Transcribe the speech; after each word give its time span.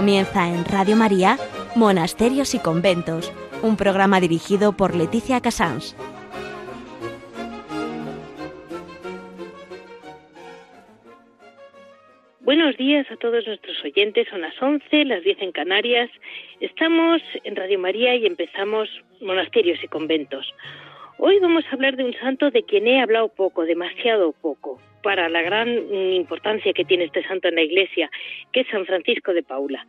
Comienza 0.00 0.48
en 0.48 0.64
Radio 0.64 0.96
María, 0.96 1.36
Monasterios 1.76 2.54
y 2.54 2.58
Conventos, 2.58 3.30
un 3.62 3.76
programa 3.76 4.18
dirigido 4.18 4.74
por 4.74 4.94
Leticia 4.94 5.42
Casans. 5.42 5.94
Buenos 12.40 12.78
días 12.78 13.10
a 13.10 13.16
todos 13.16 13.46
nuestros 13.46 13.76
oyentes, 13.84 14.26
son 14.30 14.40
las 14.40 14.54
11, 14.62 15.04
las 15.04 15.22
10 15.22 15.42
en 15.42 15.52
Canarias. 15.52 16.10
Estamos 16.60 17.20
en 17.44 17.56
Radio 17.56 17.78
María 17.78 18.14
y 18.14 18.24
empezamos 18.24 18.88
Monasterios 19.20 19.84
y 19.84 19.88
Conventos. 19.88 20.50
Hoy 21.18 21.38
vamos 21.40 21.64
a 21.66 21.74
hablar 21.74 21.96
de 21.96 22.04
un 22.04 22.14
santo 22.14 22.50
de 22.50 22.62
quien 22.62 22.86
he 22.86 23.02
hablado 23.02 23.28
poco, 23.28 23.66
demasiado 23.66 24.32
poco, 24.32 24.80
para 25.02 25.28
la 25.28 25.42
gran 25.42 25.68
importancia 25.94 26.72
que 26.72 26.84
tiene 26.84 27.04
este 27.04 27.22
santo 27.24 27.48
en 27.48 27.56
la 27.56 27.62
Iglesia, 27.62 28.10
que 28.52 28.60
es 28.60 28.68
San 28.68 28.86
Francisco 28.86 29.32
de 29.32 29.42
Paula. 29.42 29.86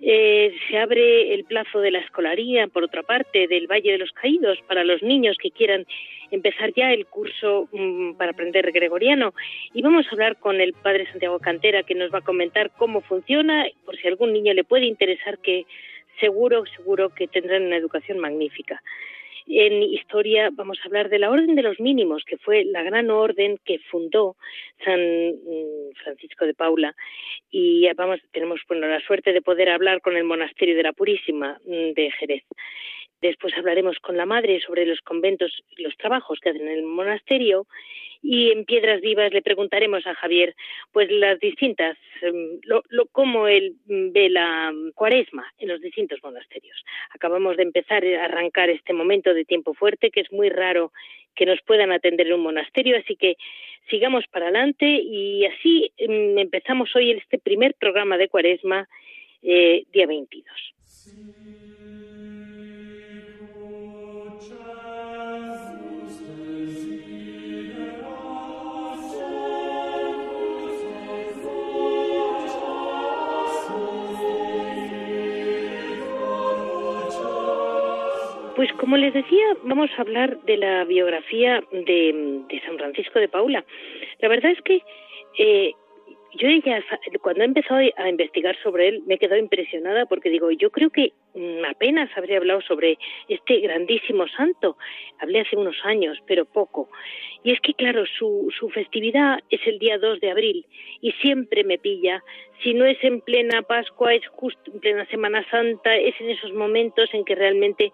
Eh, 0.00 0.54
se 0.68 0.78
abre 0.78 1.34
el 1.34 1.44
plazo 1.44 1.80
de 1.80 1.90
la 1.90 1.98
escolaría, 1.98 2.68
por 2.68 2.84
otra 2.84 3.02
parte, 3.02 3.48
del 3.48 3.66
Valle 3.66 3.92
de 3.92 3.98
los 3.98 4.12
Caídos 4.12 4.58
para 4.68 4.84
los 4.84 5.02
niños 5.02 5.36
que 5.42 5.50
quieran 5.50 5.86
empezar 6.30 6.72
ya 6.72 6.92
el 6.92 7.06
curso 7.06 7.68
mm, 7.72 8.12
para 8.12 8.30
aprender 8.30 8.70
gregoriano. 8.70 9.34
Y 9.74 9.82
vamos 9.82 10.06
a 10.06 10.10
hablar 10.10 10.36
con 10.36 10.60
el 10.60 10.72
padre 10.72 11.10
Santiago 11.10 11.40
Cantera, 11.40 11.82
que 11.82 11.96
nos 11.96 12.14
va 12.14 12.18
a 12.18 12.24
comentar 12.24 12.70
cómo 12.76 13.00
funciona, 13.00 13.66
por 13.84 13.96
si 13.96 14.06
a 14.06 14.10
algún 14.10 14.32
niño 14.32 14.54
le 14.54 14.62
puede 14.62 14.86
interesar, 14.86 15.38
que 15.38 15.66
seguro, 16.20 16.64
seguro 16.76 17.10
que 17.10 17.26
tendrán 17.26 17.64
una 17.64 17.76
educación 17.76 18.18
magnífica. 18.18 18.80
En 19.50 19.82
historia 19.82 20.50
vamos 20.52 20.78
a 20.78 20.86
hablar 20.86 21.08
de 21.08 21.18
la 21.18 21.30
Orden 21.30 21.54
de 21.54 21.62
los 21.62 21.80
Mínimos, 21.80 22.24
que 22.24 22.36
fue 22.36 22.64
la 22.64 22.82
gran 22.82 23.10
orden 23.10 23.58
que 23.64 23.78
fundó 23.78 24.36
San 24.84 25.00
mm, 25.00 25.94
Francisco 26.02 26.44
de 26.44 26.52
Paula. 26.52 26.94
Y 27.50 27.88
vamos, 27.94 28.20
tenemos 28.32 28.60
bueno, 28.68 28.86
la 28.86 29.00
suerte 29.00 29.32
de 29.32 29.40
poder 29.40 29.70
hablar 29.70 30.02
con 30.02 30.16
el 30.16 30.24
Monasterio 30.24 30.76
de 30.76 30.82
la 30.82 30.92
Purísima 30.92 31.58
mm, 31.64 31.92
de 31.94 32.10
Jerez. 32.18 32.44
Después 33.22 33.54
hablaremos 33.56 33.98
con 34.00 34.16
la 34.16 34.26
madre 34.26 34.60
sobre 34.60 34.84
los 34.84 35.00
conventos, 35.00 35.64
los 35.76 35.96
trabajos 35.96 36.38
que 36.40 36.50
hacen 36.50 36.68
en 36.68 36.78
el 36.78 36.82
monasterio 36.84 37.66
y 38.22 38.50
en 38.50 38.64
Piedras 38.64 39.00
Vivas 39.00 39.32
le 39.32 39.42
preguntaremos 39.42 40.06
a 40.06 40.14
Javier 40.14 40.54
pues 40.92 41.10
las 41.10 41.38
distintas 41.38 41.96
em, 42.22 42.60
lo, 42.64 42.82
cómo 43.12 43.46
él 43.46 43.76
ve 43.86 44.28
la 44.30 44.72
cuaresma 44.94 45.46
en 45.58 45.68
los 45.68 45.80
distintos 45.80 46.18
monasterios. 46.22 46.82
Acabamos 47.14 47.56
de 47.56 47.62
empezar 47.62 48.04
a 48.04 48.24
arrancar 48.24 48.70
este 48.70 48.92
momento 48.92 49.32
de 49.34 49.44
tiempo 49.44 49.74
fuerte 49.74 50.10
que 50.10 50.20
es 50.20 50.32
muy 50.32 50.48
raro 50.50 50.92
que 51.34 51.46
nos 51.46 51.60
puedan 51.62 51.92
atender 51.92 52.26
en 52.26 52.34
un 52.34 52.40
monasterio, 52.40 52.96
así 52.96 53.14
que 53.14 53.36
sigamos 53.88 54.26
para 54.26 54.46
adelante 54.46 54.86
y 54.86 55.46
así 55.46 55.92
em, 55.96 56.38
empezamos 56.38 56.94
hoy 56.96 57.12
este 57.12 57.38
primer 57.38 57.74
programa 57.74 58.18
de 58.18 58.28
cuaresma 58.28 58.88
eh, 59.42 59.84
día 59.92 60.06
22. 60.06 61.37
Pues 78.58 78.72
como 78.72 78.96
les 78.96 79.14
decía, 79.14 79.56
vamos 79.62 79.88
a 79.96 80.00
hablar 80.00 80.40
de 80.42 80.56
la 80.56 80.82
biografía 80.82 81.62
de, 81.70 82.60
San 82.66 82.76
Francisco 82.76 83.20
de 83.20 83.28
Paula. 83.28 83.64
La 84.18 84.28
verdad 84.28 84.50
es 84.50 84.60
que 84.62 84.82
eh, 85.38 85.74
yo 86.32 86.48
ya 86.50 86.82
cuando 87.22 87.42
he 87.42 87.44
empezado 87.44 87.80
a 87.96 88.08
investigar 88.08 88.60
sobre 88.60 88.88
él 88.88 89.02
me 89.06 89.14
he 89.14 89.18
quedado 89.18 89.38
impresionada 89.38 90.06
porque 90.06 90.28
digo, 90.28 90.50
yo 90.50 90.70
creo 90.70 90.90
que 90.90 91.12
mm, 91.36 91.66
apenas 91.70 92.10
habría 92.16 92.38
hablado 92.38 92.60
sobre 92.62 92.98
este 93.28 93.60
grandísimo 93.60 94.26
santo. 94.26 94.76
Hablé 95.20 95.42
hace 95.42 95.54
unos 95.56 95.76
años, 95.84 96.18
pero 96.26 96.44
poco. 96.44 96.90
Y 97.44 97.52
es 97.52 97.60
que, 97.60 97.74
claro, 97.74 98.06
su, 98.06 98.52
su 98.58 98.70
festividad 98.70 99.38
es 99.50 99.60
el 99.68 99.78
día 99.78 99.98
2 99.98 100.18
de 100.18 100.32
abril 100.32 100.66
y 101.00 101.12
siempre 101.12 101.62
me 101.62 101.78
pilla. 101.78 102.24
Si 102.64 102.74
no 102.74 102.86
es 102.86 102.98
en 103.04 103.20
plena 103.20 103.62
Pascua, 103.62 104.14
es 104.14 104.26
justo 104.26 104.72
en 104.72 104.80
plena 104.80 105.06
Semana 105.06 105.48
Santa, 105.48 105.96
es 105.96 106.20
en 106.20 106.30
esos 106.30 106.52
momentos 106.52 107.08
en 107.14 107.24
que 107.24 107.36
realmente 107.36 107.92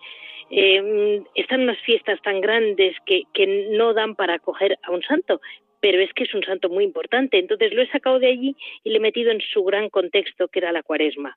eh, 0.50 1.22
están 1.34 1.62
unas 1.62 1.78
fiestas 1.80 2.20
tan 2.22 2.40
grandes 2.40 2.96
que, 3.06 3.22
que 3.32 3.68
no 3.70 3.94
dan 3.94 4.14
para 4.14 4.34
acoger 4.34 4.78
a 4.82 4.90
un 4.90 5.02
santo, 5.02 5.40
pero 5.80 6.00
es 6.00 6.12
que 6.14 6.24
es 6.24 6.34
un 6.34 6.42
santo 6.42 6.68
muy 6.68 6.84
importante. 6.84 7.38
Entonces 7.38 7.72
lo 7.72 7.82
he 7.82 7.88
sacado 7.88 8.18
de 8.18 8.28
allí 8.28 8.56
y 8.82 8.90
le 8.90 8.96
he 8.96 9.00
metido 9.00 9.30
en 9.30 9.40
su 9.40 9.64
gran 9.64 9.90
contexto, 9.90 10.48
que 10.48 10.60
era 10.60 10.72
la 10.72 10.82
cuaresma. 10.82 11.36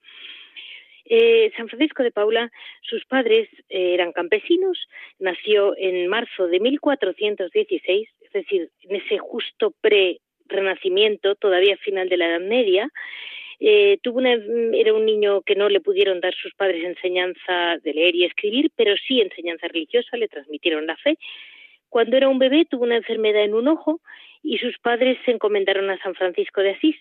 Eh, 1.10 1.52
San 1.56 1.70
Francisco 1.70 2.04
de 2.04 2.12
Paula, 2.12 2.52
sus 2.82 3.06
padres 3.06 3.48
eh, 3.70 3.94
eran 3.94 4.12
campesinos, 4.12 4.78
nació 5.20 5.76
en 5.78 6.08
marzo 6.08 6.48
de 6.48 6.60
1416, 6.60 8.10
es 8.22 8.32
decir, 8.34 8.70
en 8.84 8.96
ese 8.98 9.18
justo 9.18 9.74
pre-renacimiento, 9.80 11.36
todavía 11.36 11.78
final 11.78 12.10
de 12.10 12.18
la 12.18 12.28
Edad 12.28 12.42
Media, 12.42 12.90
eh, 13.60 13.98
tuvo 14.04 14.20
una, 14.20 14.34
era 14.34 14.94
un 14.94 15.06
niño 15.06 15.42
que 15.42 15.56
no 15.56 15.68
le 15.70 15.82
pudieron 15.82 16.20
dar 16.20 16.34
sus 16.36 16.54
padres 16.54 16.84
enseñanza 16.84 17.78
de 17.84 17.94
leer 17.94 18.16
y 18.16 18.26
escribir, 18.26 18.72
pero 18.76 18.96
sí 18.98 19.20
enseñanza 19.20 19.68
religiosa, 19.68 20.16
le 20.18 20.28
transmitieron 20.28 20.86
la 20.86 20.96
fe. 20.98 21.18
Cuando 21.90 22.18
era 22.18 22.30
un 22.30 22.38
bebé 22.38 22.66
tuvo 22.66 22.84
una 22.84 22.98
enfermedad 22.98 23.44
en 23.44 23.56
un 23.56 23.68
ojo 23.68 24.02
y 24.44 24.60
sus 24.60 24.78
padres 24.78 25.18
se 25.26 25.32
encomendaron 25.32 25.90
a 25.90 25.98
San 26.00 26.14
Francisco 26.16 26.62
de 26.62 26.72
Asís. 26.72 26.98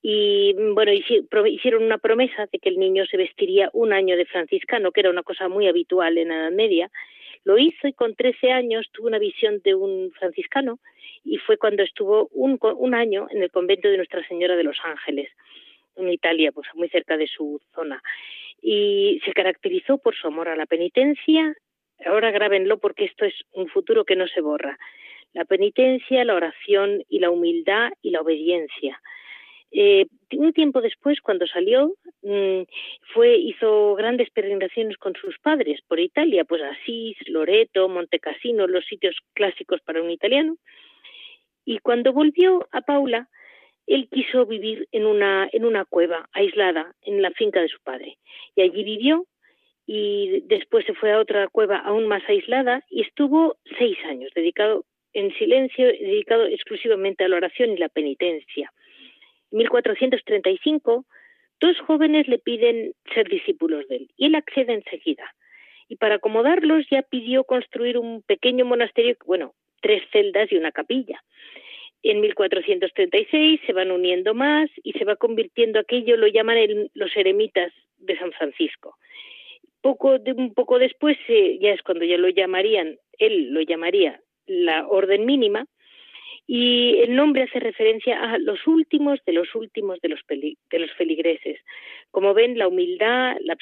Y 0.00 0.54
bueno 0.74 0.92
hicieron 0.92 1.82
una 1.82 1.98
promesa 1.98 2.46
de 2.52 2.60
que 2.60 2.68
el 2.68 2.78
niño 2.78 3.04
se 3.06 3.16
vestiría 3.16 3.68
un 3.72 3.92
año 3.92 4.16
de 4.16 4.26
franciscano 4.26 4.92
que 4.92 5.00
era 5.00 5.10
una 5.10 5.24
cosa 5.24 5.48
muy 5.48 5.66
habitual 5.66 6.16
en 6.18 6.28
la 6.28 6.36
Edad 6.36 6.52
Media. 6.52 6.90
Lo 7.42 7.58
hizo 7.58 7.88
y 7.88 7.92
con 7.92 8.14
13 8.14 8.52
años 8.52 8.88
tuvo 8.92 9.08
una 9.08 9.18
visión 9.18 9.60
de 9.64 9.74
un 9.74 10.12
franciscano 10.12 10.78
y 11.24 11.38
fue 11.38 11.56
cuando 11.56 11.82
estuvo 11.82 12.28
un, 12.32 12.58
un 12.60 12.94
año 12.94 13.26
en 13.30 13.42
el 13.42 13.50
convento 13.50 13.88
de 13.88 13.96
Nuestra 13.96 14.26
Señora 14.28 14.54
de 14.54 14.62
los 14.62 14.76
Ángeles 14.84 15.28
en 15.98 16.10
Italia, 16.10 16.52
pues 16.52 16.68
muy 16.74 16.88
cerca 16.88 17.16
de 17.16 17.26
su 17.26 17.60
zona. 17.74 18.02
Y 18.60 19.20
se 19.24 19.32
caracterizó 19.32 19.98
por 19.98 20.14
su 20.16 20.26
amor 20.26 20.48
a 20.48 20.56
la 20.56 20.66
penitencia. 20.66 21.54
Ahora 22.06 22.30
grábenlo 22.30 22.78
porque 22.78 23.04
esto 23.04 23.24
es 23.24 23.34
un 23.52 23.68
futuro 23.68 24.04
que 24.04 24.16
no 24.16 24.26
se 24.28 24.40
borra. 24.40 24.78
La 25.34 25.44
penitencia, 25.44 26.24
la 26.24 26.34
oración 26.34 27.02
y 27.08 27.18
la 27.18 27.30
humildad 27.30 27.90
y 28.02 28.10
la 28.10 28.20
obediencia. 28.20 29.00
Eh, 29.70 30.06
un 30.32 30.52
tiempo 30.52 30.80
después, 30.80 31.20
cuando 31.20 31.46
salió, 31.46 31.94
mm, 32.22 32.62
fue 33.12 33.36
hizo 33.36 33.94
grandes 33.96 34.30
peregrinaciones 34.30 34.96
con 34.96 35.14
sus 35.14 35.38
padres 35.38 35.80
por 35.86 36.00
Italia, 36.00 36.44
pues 36.44 36.62
Asís, 36.62 37.16
Loreto, 37.26 37.88
Montecassino, 37.88 38.66
los 38.66 38.86
sitios 38.86 39.16
clásicos 39.34 39.80
para 39.82 40.02
un 40.02 40.10
italiano. 40.10 40.56
Y 41.64 41.78
cuando 41.80 42.14
volvió 42.14 42.66
a 42.72 42.80
Paula, 42.80 43.28
él 43.88 44.08
quiso 44.10 44.46
vivir 44.46 44.86
en 44.92 45.06
una, 45.06 45.48
en 45.50 45.64
una 45.64 45.84
cueva 45.84 46.28
aislada 46.32 46.94
en 47.02 47.22
la 47.22 47.30
finca 47.30 47.60
de 47.60 47.68
su 47.68 47.80
padre. 47.82 48.18
Y 48.54 48.62
allí 48.62 48.84
vivió 48.84 49.26
y 49.86 50.42
después 50.46 50.84
se 50.84 50.94
fue 50.94 51.12
a 51.12 51.18
otra 51.18 51.48
cueva 51.48 51.78
aún 51.78 52.06
más 52.06 52.22
aislada 52.28 52.84
y 52.90 53.00
estuvo 53.00 53.56
seis 53.78 53.96
años 54.04 54.30
dedicado 54.34 54.84
en 55.14 55.34
silencio, 55.38 55.86
dedicado 55.86 56.44
exclusivamente 56.46 57.24
a 57.24 57.28
la 57.28 57.36
oración 57.36 57.70
y 57.70 57.78
la 57.78 57.88
penitencia. 57.88 58.70
En 59.50 59.58
1435, 59.58 61.06
dos 61.60 61.80
jóvenes 61.86 62.28
le 62.28 62.38
piden 62.38 62.92
ser 63.14 63.28
discípulos 63.28 63.88
de 63.88 63.96
él 63.96 64.10
y 64.18 64.26
él 64.26 64.34
accede 64.34 64.74
enseguida. 64.74 65.34
Y 65.88 65.96
para 65.96 66.16
acomodarlos 66.16 66.84
ya 66.90 67.00
pidió 67.00 67.44
construir 67.44 67.96
un 67.96 68.20
pequeño 68.20 68.66
monasterio, 68.66 69.16
bueno, 69.24 69.54
tres 69.80 70.02
celdas 70.12 70.52
y 70.52 70.56
una 70.56 70.72
capilla. 70.72 71.22
En 72.02 72.20
1436 72.20 73.60
se 73.66 73.72
van 73.72 73.90
uniendo 73.90 74.34
más 74.34 74.70
y 74.82 74.92
se 74.92 75.04
va 75.04 75.16
convirtiendo 75.16 75.80
aquello, 75.80 76.16
lo 76.16 76.28
llaman 76.28 76.88
los 76.94 77.16
eremitas 77.16 77.72
de 77.98 78.16
San 78.18 78.32
Francisco. 78.32 78.96
Poco 79.80 80.18
de, 80.18 80.32
un 80.32 80.54
poco 80.54 80.78
después, 80.78 81.16
ya 81.28 81.70
es 81.70 81.82
cuando 81.82 82.04
ya 82.04 82.16
lo 82.16 82.28
llamarían, 82.28 82.98
él 83.18 83.52
lo 83.52 83.60
llamaría 83.62 84.20
la 84.46 84.86
orden 84.86 85.26
mínima, 85.26 85.66
y 86.50 87.00
el 87.00 87.14
nombre 87.14 87.42
hace 87.42 87.60
referencia 87.60 88.18
a 88.32 88.38
los 88.38 88.66
últimos 88.66 89.20
de 89.26 89.34
los 89.34 89.54
últimos 89.54 90.00
de 90.00 90.08
los, 90.08 90.20
de 90.26 90.78
los 90.78 90.90
feligreses. 90.92 91.60
Como 92.10 92.32
ven, 92.32 92.56
la 92.56 92.68
humildad 92.68 93.36
la 93.42 93.56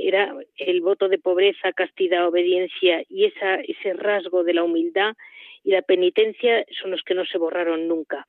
era 0.00 0.34
el 0.56 0.80
voto 0.80 1.10
de 1.10 1.18
pobreza, 1.18 1.70
castidad, 1.74 2.26
obediencia 2.26 3.04
y 3.10 3.26
esa, 3.26 3.56
ese 3.56 3.92
rasgo 3.92 4.42
de 4.42 4.54
la 4.54 4.64
humildad 4.64 5.16
y 5.62 5.70
la 5.70 5.82
penitencia 5.82 6.64
son 6.80 6.90
los 6.90 7.02
que 7.02 7.14
no 7.14 7.24
se 7.24 7.38
borraron 7.38 7.88
nunca. 7.88 8.26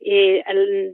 Eh, 0.00 0.42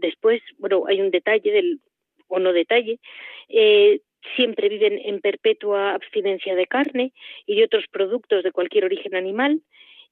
después, 0.01 0.41
bueno, 0.59 0.85
hay 0.87 1.01
un 1.01 1.11
detalle 1.11 1.51
del, 1.51 1.81
o 2.29 2.39
no 2.39 2.53
detalle, 2.53 3.01
eh, 3.49 4.01
siempre 4.37 4.69
viven 4.69 4.99
en 5.03 5.21
perpetua 5.21 5.95
abstinencia 5.95 6.55
de 6.55 6.67
carne 6.67 7.13
y 7.47 7.57
de 7.57 7.65
otros 7.65 7.85
productos 7.91 8.45
de 8.45 8.53
cualquier 8.53 8.85
origen 8.85 9.15
animal, 9.15 9.63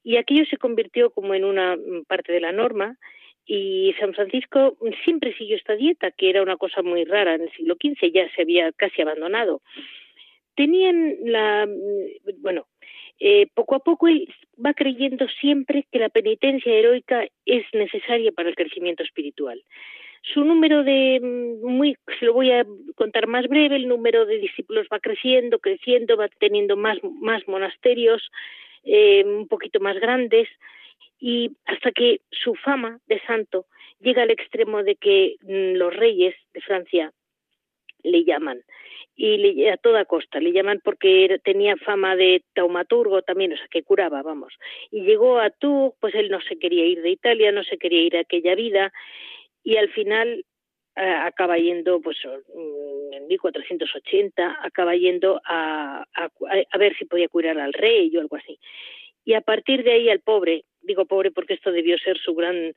y 0.03 0.17
aquello 0.17 0.45
se 0.45 0.57
convirtió 0.57 1.11
como 1.11 1.33
en 1.33 1.43
una 1.43 1.77
parte 2.07 2.31
de 2.31 2.39
la 2.39 2.51
norma 2.51 2.97
y 3.45 3.95
San 3.99 4.13
Francisco 4.13 4.77
siempre 5.03 5.35
siguió 5.35 5.55
esta 5.55 5.75
dieta, 5.75 6.11
que 6.11 6.29
era 6.29 6.43
una 6.43 6.57
cosa 6.57 6.83
muy 6.83 7.03
rara 7.03 7.33
en 7.33 7.41
el 7.41 7.51
siglo 7.53 7.75
XV, 7.81 8.11
ya 8.13 8.29
se 8.35 8.43
había 8.43 8.71
casi 8.73 9.01
abandonado. 9.01 9.61
Tenían 10.55 11.15
la, 11.23 11.67
bueno, 12.41 12.67
eh, 13.19 13.47
poco 13.53 13.75
a 13.75 13.79
poco 13.79 14.07
él 14.07 14.27
va 14.63 14.73
creyendo 14.73 15.27
siempre 15.41 15.85
que 15.91 15.99
la 15.99 16.09
penitencia 16.09 16.73
heroica 16.73 17.25
es 17.45 17.65
necesaria 17.73 18.31
para 18.31 18.49
el 18.49 18.55
crecimiento 18.55 19.03
espiritual. 19.03 19.61
Su 20.21 20.43
número 20.43 20.83
de, 20.83 21.19
muy, 21.63 21.97
se 22.19 22.25
lo 22.25 22.33
voy 22.33 22.51
a 22.51 22.65
contar 22.95 23.27
más 23.27 23.47
breve, 23.47 23.77
el 23.77 23.87
número 23.87 24.25
de 24.25 24.37
discípulos 24.37 24.87
va 24.91 24.99
creciendo, 24.99 25.59
creciendo, 25.59 26.17
va 26.17 26.27
teniendo 26.39 26.75
más, 26.75 26.97
más 27.21 27.47
monasterios, 27.47 28.29
eh, 28.83 29.23
un 29.25 29.47
poquito 29.47 29.79
más 29.79 29.97
grandes, 29.99 30.47
y 31.19 31.51
hasta 31.65 31.91
que 31.91 32.21
su 32.31 32.55
fama 32.55 32.99
de 33.07 33.19
santo 33.21 33.65
llega 33.99 34.23
al 34.23 34.31
extremo 34.31 34.83
de 34.83 34.95
que 34.95 35.35
mm, 35.41 35.77
los 35.77 35.95
reyes 35.95 36.35
de 36.53 36.61
Francia 36.61 37.11
le 38.03 38.23
llaman. 38.23 38.63
Y 39.15 39.37
le, 39.37 39.71
a 39.71 39.77
toda 39.77 40.05
costa 40.05 40.39
le 40.39 40.53
llaman 40.53 40.79
porque 40.83 41.39
tenía 41.43 41.75
fama 41.77 42.15
de 42.15 42.43
taumaturgo 42.53 43.21
también, 43.21 43.53
o 43.53 43.57
sea, 43.57 43.67
que 43.69 43.83
curaba, 43.83 44.21
vamos. 44.21 44.53
Y 44.91 45.01
llegó 45.01 45.39
a 45.39 45.49
Tours, 45.49 45.95
pues 45.99 46.15
él 46.15 46.29
no 46.29 46.39
se 46.41 46.57
quería 46.57 46.85
ir 46.85 47.01
de 47.01 47.09
Italia, 47.09 47.51
no 47.51 47.63
se 47.63 47.77
quería 47.77 48.01
ir 48.01 48.17
a 48.17 48.21
aquella 48.21 48.55
vida. 48.55 48.93
Y 49.63 49.75
al 49.75 49.89
final 49.89 50.45
acaba 50.95 51.57
yendo, 51.57 52.01
pues 52.01 52.17
mm, 52.25 53.13
en 53.13 53.27
1480, 53.27 54.59
acaba 54.61 54.95
yendo 54.95 55.41
a, 55.45 56.05
a, 56.13 56.29
a 56.71 56.77
ver 56.77 56.95
si 56.97 57.05
podía 57.05 57.27
curar 57.29 57.59
al 57.59 57.73
rey 57.73 58.15
o 58.15 58.21
algo 58.21 58.35
así. 58.35 58.59
Y 59.23 59.33
a 59.33 59.41
partir 59.41 59.83
de 59.83 59.91
ahí 59.91 60.09
al 60.09 60.21
pobre, 60.21 60.65
digo 60.81 61.05
pobre 61.05 61.31
porque 61.31 61.53
esto 61.53 61.71
debió 61.71 61.97
ser 61.97 62.17
su 62.17 62.33
gran 62.35 62.73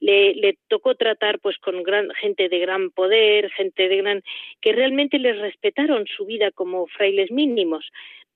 le, 0.00 0.34
le 0.34 0.58
tocó 0.68 0.94
tratar 0.94 1.38
pues 1.40 1.56
con 1.58 1.82
gran 1.82 2.10
gente 2.10 2.48
de 2.48 2.58
gran 2.58 2.90
poder, 2.90 3.50
gente 3.50 3.88
de 3.88 3.96
gran 3.96 4.22
que 4.60 4.72
realmente 4.72 5.18
les 5.18 5.38
respetaron 5.38 6.06
su 6.06 6.26
vida 6.26 6.50
como 6.50 6.86
frailes 6.86 7.30
mínimos, 7.30 7.90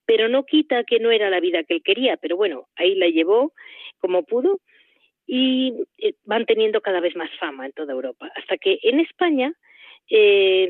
pero 0.07 0.29
no 0.29 0.45
quita 0.45 0.85
que 0.85 0.99
no 0.99 1.11
era 1.11 1.31
la 1.31 1.41
vida 1.41 1.65
que 1.65 1.75
él 1.75 1.83
quería, 1.83 2.17
pero 2.17 2.37
bueno, 2.37 2.69
ahí 2.77 2.95
la 2.95 3.09
llevó 3.09 3.53
como 3.99 4.25
pudo 4.25 4.61
y 5.27 5.75
eh, 5.99 6.15
van 6.25 6.47
teniendo 6.47 6.81
cada 6.81 7.01
vez 7.01 7.15
más 7.15 7.31
fama 7.39 7.67
en 7.67 7.73
toda 7.73 7.93
Europa, 7.93 8.31
hasta 8.35 8.57
que 8.57 8.81
en 8.83 9.01
España 9.01 9.53
eh, 10.11 10.69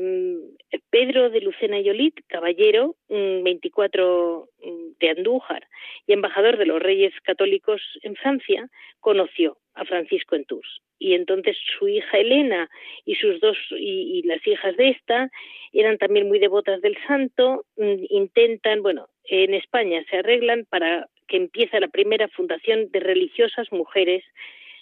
Pedro 0.91 1.29
de 1.29 1.41
Lucena 1.41 1.79
y 1.79 1.89
Olit, 1.89 2.19
caballero 2.27 2.95
24 3.09 4.47
mm, 4.61 4.99
de 4.99 5.09
Andújar 5.09 5.67
y 6.05 6.13
embajador 6.13 6.57
de 6.57 6.65
los 6.65 6.81
Reyes 6.81 7.13
Católicos 7.23 7.81
en 8.03 8.15
Francia, 8.15 8.69
conoció 8.99 9.57
a 9.73 9.83
Francisco 9.85 10.35
en 10.35 10.45
Tours. 10.45 10.81
Y 10.99 11.15
entonces 11.15 11.57
su 11.77 11.87
hija 11.87 12.19
Elena 12.19 12.69
y 13.05 13.15
sus 13.15 13.39
dos 13.39 13.57
y, 13.71 14.21
las 14.25 14.45
hijas 14.45 14.77
de 14.77 14.89
esta 14.89 15.31
eran 15.73 15.97
también 15.97 16.27
muy 16.27 16.37
devotas 16.37 16.79
del 16.81 16.97
santo, 17.07 17.65
mm, 17.77 18.05
intentan, 18.09 18.83
bueno, 18.83 19.07
en 19.25 19.53
España 19.55 20.03
se 20.09 20.17
arreglan 20.17 20.65
para 20.69 21.07
que 21.27 21.37
empiece 21.37 21.79
la 21.79 21.87
primera 21.87 22.27
fundación 22.27 22.91
de 22.91 22.99
religiosas 22.99 23.71
mujeres 23.71 24.23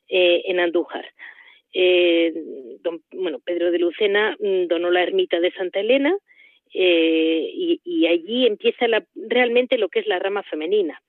eh, 0.10 0.42
en 0.46 0.60
Andújar 0.60 1.06
eh, 1.74 2.34
don, 2.82 3.02
bueno, 3.12 3.40
Pedro 3.40 3.72
de 3.72 3.80
Lucena 3.80 4.36
mm, 4.40 4.68
donó 4.68 4.90
la 4.90 5.04
ermita 5.04 5.40
de 5.40 5.52
Santa 5.52 5.80
Elena 5.80 6.16
eh, 6.74 7.80
y, 7.84 8.08
allí 8.08 8.46
empieza 8.46 8.88
la, 8.88 9.04
realmente 9.16 9.78
lo 9.78 9.90
que 9.90 10.00
es 10.00 10.08
la 10.08 10.20
rama 10.20 10.44
femenina. 10.44 11.02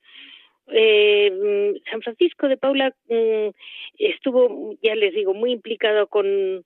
Eh, 0.67 1.31
mm, 1.31 1.89
San 1.89 2.01
Francisco 2.01 2.47
de 2.47 2.57
Paula 2.57 2.95
mm, 3.09 3.49
estuvo, 3.97 4.75
ya 4.81 4.95
les 4.95 5.13
digo, 5.13 5.33
muy 5.33 5.51
implicado 5.51 6.07
con, 6.07 6.63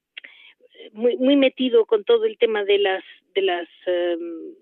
muy, 0.91 1.17
muy 1.17 1.35
metido 1.35 1.85
con 1.85 2.03
todo 2.03 2.25
el 2.25 2.37
tema 2.37 2.63
de 2.63 2.79
las, 2.79 3.03
de 3.33 3.41
las 3.41 3.67
em, 3.85 4.55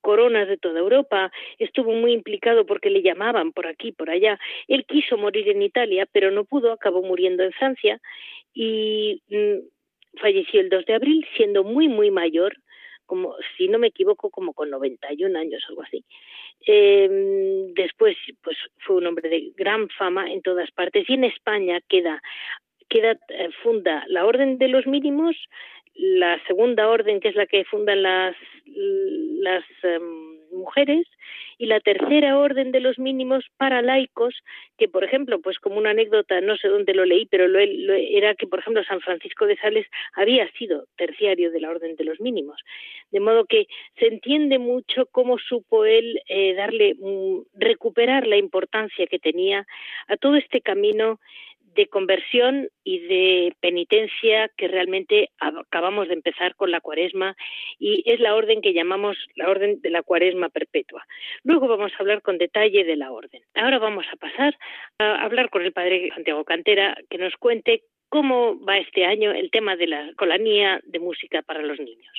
coronas 0.00 0.48
de 0.48 0.56
toda 0.56 0.80
Europa, 0.80 1.30
estuvo 1.58 1.92
muy 1.92 2.12
implicado 2.12 2.66
porque 2.66 2.90
le 2.90 3.02
llamaban 3.02 3.52
por 3.52 3.66
aquí, 3.66 3.92
por 3.92 4.10
allá. 4.10 4.38
Él 4.68 4.84
quiso 4.86 5.16
morir 5.16 5.48
en 5.48 5.62
Italia, 5.62 6.06
pero 6.10 6.30
no 6.30 6.44
pudo, 6.44 6.72
acabó 6.72 7.02
muriendo 7.02 7.42
en 7.42 7.52
Francia 7.52 8.00
y 8.54 9.22
mm, 9.28 10.18
falleció 10.20 10.60
el 10.60 10.68
2 10.68 10.86
de 10.86 10.94
abril 10.94 11.26
siendo 11.36 11.64
muy, 11.64 11.88
muy 11.88 12.10
mayor, 12.10 12.56
como 13.06 13.34
si 13.56 13.68
no 13.68 13.78
me 13.78 13.88
equivoco, 13.88 14.30
como 14.30 14.52
con 14.52 14.70
91 14.70 15.38
años 15.38 15.64
algo 15.68 15.82
así. 15.82 16.04
Eh, 16.66 17.08
después, 17.74 18.16
pues 18.42 18.56
fue 18.78 18.96
un 18.96 19.06
hombre 19.06 19.28
de 19.28 19.52
gran 19.56 19.88
fama 19.88 20.30
en 20.30 20.42
todas 20.42 20.70
partes 20.70 21.08
y 21.08 21.14
en 21.14 21.24
España 21.24 21.80
queda, 21.88 22.22
queda 22.88 23.18
eh, 23.28 23.48
funda 23.62 24.04
la 24.08 24.26
Orden 24.26 24.58
de 24.58 24.68
los 24.68 24.86
Mínimos, 24.86 25.36
la 26.00 26.42
segunda 26.46 26.88
orden, 26.88 27.20
que 27.20 27.28
es 27.28 27.34
la 27.34 27.46
que 27.46 27.64
fundan 27.64 28.02
las, 28.02 28.34
las 28.66 29.64
em, 29.82 30.38
mujeres, 30.50 31.06
y 31.60 31.66
la 31.66 31.78
tercera 31.80 32.38
orden 32.38 32.72
de 32.72 32.80
los 32.80 32.98
mínimos 32.98 33.44
para 33.58 33.82
laicos, 33.82 34.34
que 34.78 34.88
por 34.88 35.04
ejemplo, 35.04 35.42
pues 35.42 35.58
como 35.58 35.76
una 35.76 35.90
anécdota, 35.90 36.40
no 36.40 36.56
sé 36.56 36.68
dónde 36.68 36.94
lo 36.94 37.04
leí, 37.04 37.26
pero 37.26 37.48
lo, 37.48 37.58
era 37.58 38.34
que, 38.34 38.46
por 38.46 38.60
ejemplo, 38.60 38.82
San 38.84 39.02
Francisco 39.02 39.46
de 39.46 39.58
Sales 39.58 39.86
había 40.14 40.50
sido 40.52 40.86
terciario 40.96 41.50
de 41.50 41.60
la 41.60 41.68
orden 41.68 41.96
de 41.96 42.04
los 42.04 42.18
mínimos. 42.18 42.58
De 43.10 43.20
modo 43.20 43.44
que 43.44 43.66
se 43.98 44.06
entiende 44.06 44.58
mucho 44.58 45.04
cómo 45.12 45.36
supo 45.36 45.84
él 45.84 46.22
eh, 46.28 46.54
darle, 46.54 46.94
mm, 46.94 47.40
recuperar 47.52 48.26
la 48.26 48.38
importancia 48.38 49.06
que 49.06 49.18
tenía 49.18 49.66
a 50.08 50.16
todo 50.16 50.36
este 50.36 50.62
camino 50.62 51.20
de 51.74 51.86
conversión 51.86 52.68
y 52.84 52.98
de 53.00 53.54
penitencia 53.60 54.50
que 54.56 54.68
realmente 54.68 55.30
acabamos 55.38 56.08
de 56.08 56.14
empezar 56.14 56.54
con 56.56 56.70
la 56.70 56.80
cuaresma 56.80 57.36
y 57.78 58.02
es 58.06 58.20
la 58.20 58.34
orden 58.34 58.60
que 58.60 58.72
llamamos 58.72 59.16
la 59.36 59.48
orden 59.48 59.80
de 59.80 59.90
la 59.90 60.02
cuaresma 60.02 60.48
perpetua. 60.48 61.06
Luego 61.44 61.68
vamos 61.68 61.92
a 61.92 61.98
hablar 61.98 62.22
con 62.22 62.38
detalle 62.38 62.84
de 62.84 62.96
la 62.96 63.12
orden. 63.12 63.42
Ahora 63.54 63.78
vamos 63.78 64.06
a 64.12 64.16
pasar 64.16 64.56
a 64.98 65.24
hablar 65.24 65.50
con 65.50 65.62
el 65.62 65.72
padre 65.72 66.10
Santiago 66.14 66.44
Cantera 66.44 66.96
que 67.08 67.18
nos 67.18 67.34
cuente 67.36 67.82
cómo 68.08 68.60
va 68.64 68.78
este 68.78 69.04
año 69.04 69.30
el 69.30 69.50
tema 69.50 69.76
de 69.76 69.86
la 69.86 70.12
colanía 70.16 70.80
de 70.84 70.98
música 70.98 71.42
para 71.42 71.62
los 71.62 71.78
niños. 71.78 72.12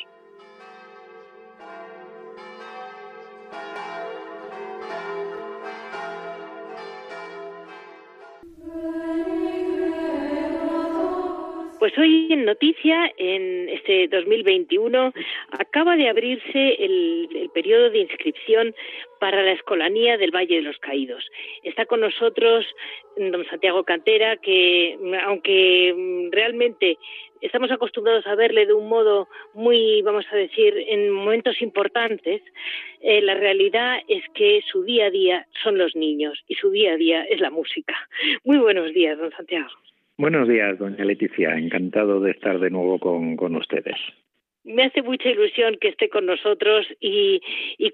Pues 11.82 11.98
hoy 11.98 12.28
en 12.30 12.46
noticia, 12.46 13.12
en 13.18 13.68
este 13.68 14.08
2021, 14.08 15.14
acaba 15.50 15.96
de 15.96 16.10
abrirse 16.10 16.76
el, 16.78 17.50
periodo 17.56 17.90
de 17.90 18.02
inscripción 18.02 18.76
para 19.20 19.42
la 19.42 19.54
escolanía 19.54 20.16
del 20.20 20.30
Valle 20.30 20.58
de 20.58 20.62
los 20.62 20.78
Caídos. 20.78 21.28
Está 21.64 21.88
con 21.88 22.02
nosotros 22.02 22.68
don 23.18 23.44
Santiago 23.48 23.84
Cantera, 23.84 24.38
que 24.38 24.96
aunque 25.26 26.30
realmente 26.32 27.00
estamos 27.42 27.72
acostumbrados 27.72 28.28
a 28.28 28.36
verle 28.36 28.68
de 28.68 28.74
un 28.74 28.88
modo 28.88 29.28
muy, 29.56 30.04
vamos 30.04 30.26
a 30.32 30.36
decir, 30.36 30.86
en 30.88 31.10
momentos 31.10 31.64
importantes, 31.64 32.44
eh, 33.00 33.24
la 33.24 33.34
realidad 33.34 34.02
es 34.08 34.24
que 34.36 34.62
su 34.72 34.84
día 34.84 35.08
a 35.08 35.10
día 35.10 35.48
son 35.64 35.80
los 35.80 35.96
niños 35.96 36.44
y 36.48 36.54
su 36.54 36.70
día 36.70 36.94
a 36.94 36.98
día 36.98 37.24
es 37.24 37.40
la 37.40 37.50
música. 37.50 37.96
Muy 38.44 38.60
buenos 38.60 38.94
días, 38.94 39.18
don 39.18 39.32
Santiago. 39.32 39.72
Buenos 40.22 40.48
días, 40.48 40.78
doña 40.78 41.04
Leticia. 41.04 41.58
Encantado 41.58 42.20
de 42.20 42.30
estar 42.30 42.60
de 42.60 42.70
nuevo 42.70 43.00
con, 43.00 43.56
ustedes. 43.56 43.96
Me 44.64 44.84
hace 44.84 45.02
mucha 45.02 45.28
ilusión 45.28 45.78
que 45.82 45.88
esté 45.88 46.10
con 46.10 46.28
nosotros 46.28 46.86
y, 47.00 47.42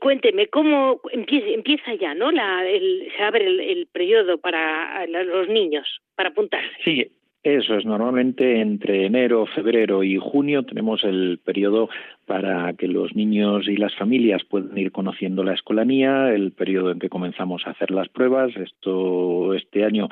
cuénteme 0.01 0.47
cómo 0.47 0.99
empieza, 1.13 1.47
empieza 1.47 1.93
ya, 1.93 2.13
¿no? 2.15 2.33
La, 2.33 2.67
el, 2.67 3.07
se 3.15 3.23
abre 3.23 3.47
el, 3.47 3.61
el 3.61 3.87
periodo 3.87 4.39
para 4.39 5.07
los 5.07 5.47
niños, 5.47 5.87
para 6.17 6.31
apuntarse. 6.31 6.67
Sí, 6.83 7.07
eso 7.43 7.75
es, 7.75 7.85
normalmente 7.85 8.59
entre 8.59 9.05
enero, 9.05 9.45
febrero 9.45 10.03
y 10.03 10.17
junio 10.17 10.63
tenemos 10.63 11.05
el 11.05 11.39
periodo 11.45 11.87
para 12.27 12.73
que 12.73 12.89
los 12.89 13.15
niños 13.15 13.69
y 13.69 13.77
las 13.77 13.95
familias 13.95 14.43
puedan 14.43 14.77
ir 14.77 14.91
conociendo 14.91 15.45
la 15.45 15.53
escolanía, 15.53 16.33
el 16.33 16.51
periodo 16.51 16.91
en 16.91 16.99
que 16.99 17.07
comenzamos 17.07 17.65
a 17.65 17.71
hacer 17.71 17.89
las 17.89 18.09
pruebas. 18.09 18.53
Esto 18.57 19.53
este 19.53 19.85
año, 19.85 20.09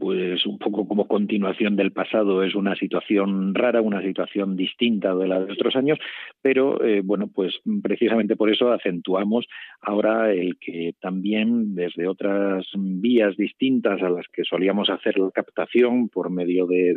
pues 0.00 0.46
un 0.46 0.58
poco 0.58 0.88
como 0.88 1.06
continuación 1.06 1.76
del 1.76 1.92
pasado, 1.92 2.42
es 2.42 2.54
una 2.54 2.74
situación 2.74 3.54
rara, 3.54 3.82
una 3.82 4.00
situación 4.00 4.56
distinta 4.56 5.14
de 5.14 5.28
la 5.28 5.40
de 5.40 5.52
otros 5.52 5.76
años, 5.76 5.98
pero 6.40 6.82
eh, 6.82 7.02
bueno, 7.04 7.28
pues 7.28 7.60
precisamente 7.82 8.34
por 8.34 8.50
eso 8.50 8.72
acentuamos 8.72 9.46
ahora 9.82 10.32
el 10.32 10.56
que 10.58 10.94
también 11.00 11.74
desde 11.74 12.08
otras 12.08 12.66
vías 12.74 13.36
distintas 13.36 14.02
a 14.02 14.08
las 14.08 14.26
que 14.32 14.44
solíamos 14.44 14.88
hacer 14.88 15.18
la 15.18 15.30
captación 15.30 16.08
por 16.08 16.30
medio 16.30 16.66
de, 16.66 16.94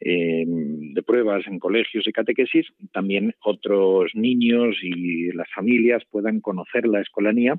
de, 0.00 1.02
pruebas 1.06 1.46
en 1.46 1.58
colegios 1.58 2.06
y 2.08 2.12
catequesis, 2.12 2.66
también 2.92 3.34
otros 3.44 4.10
niños 4.14 4.76
y 4.82 5.32
las 5.32 5.50
familias 5.52 6.02
puedan 6.10 6.40
conocer 6.40 6.86
la 6.86 7.00
escolanía 7.00 7.56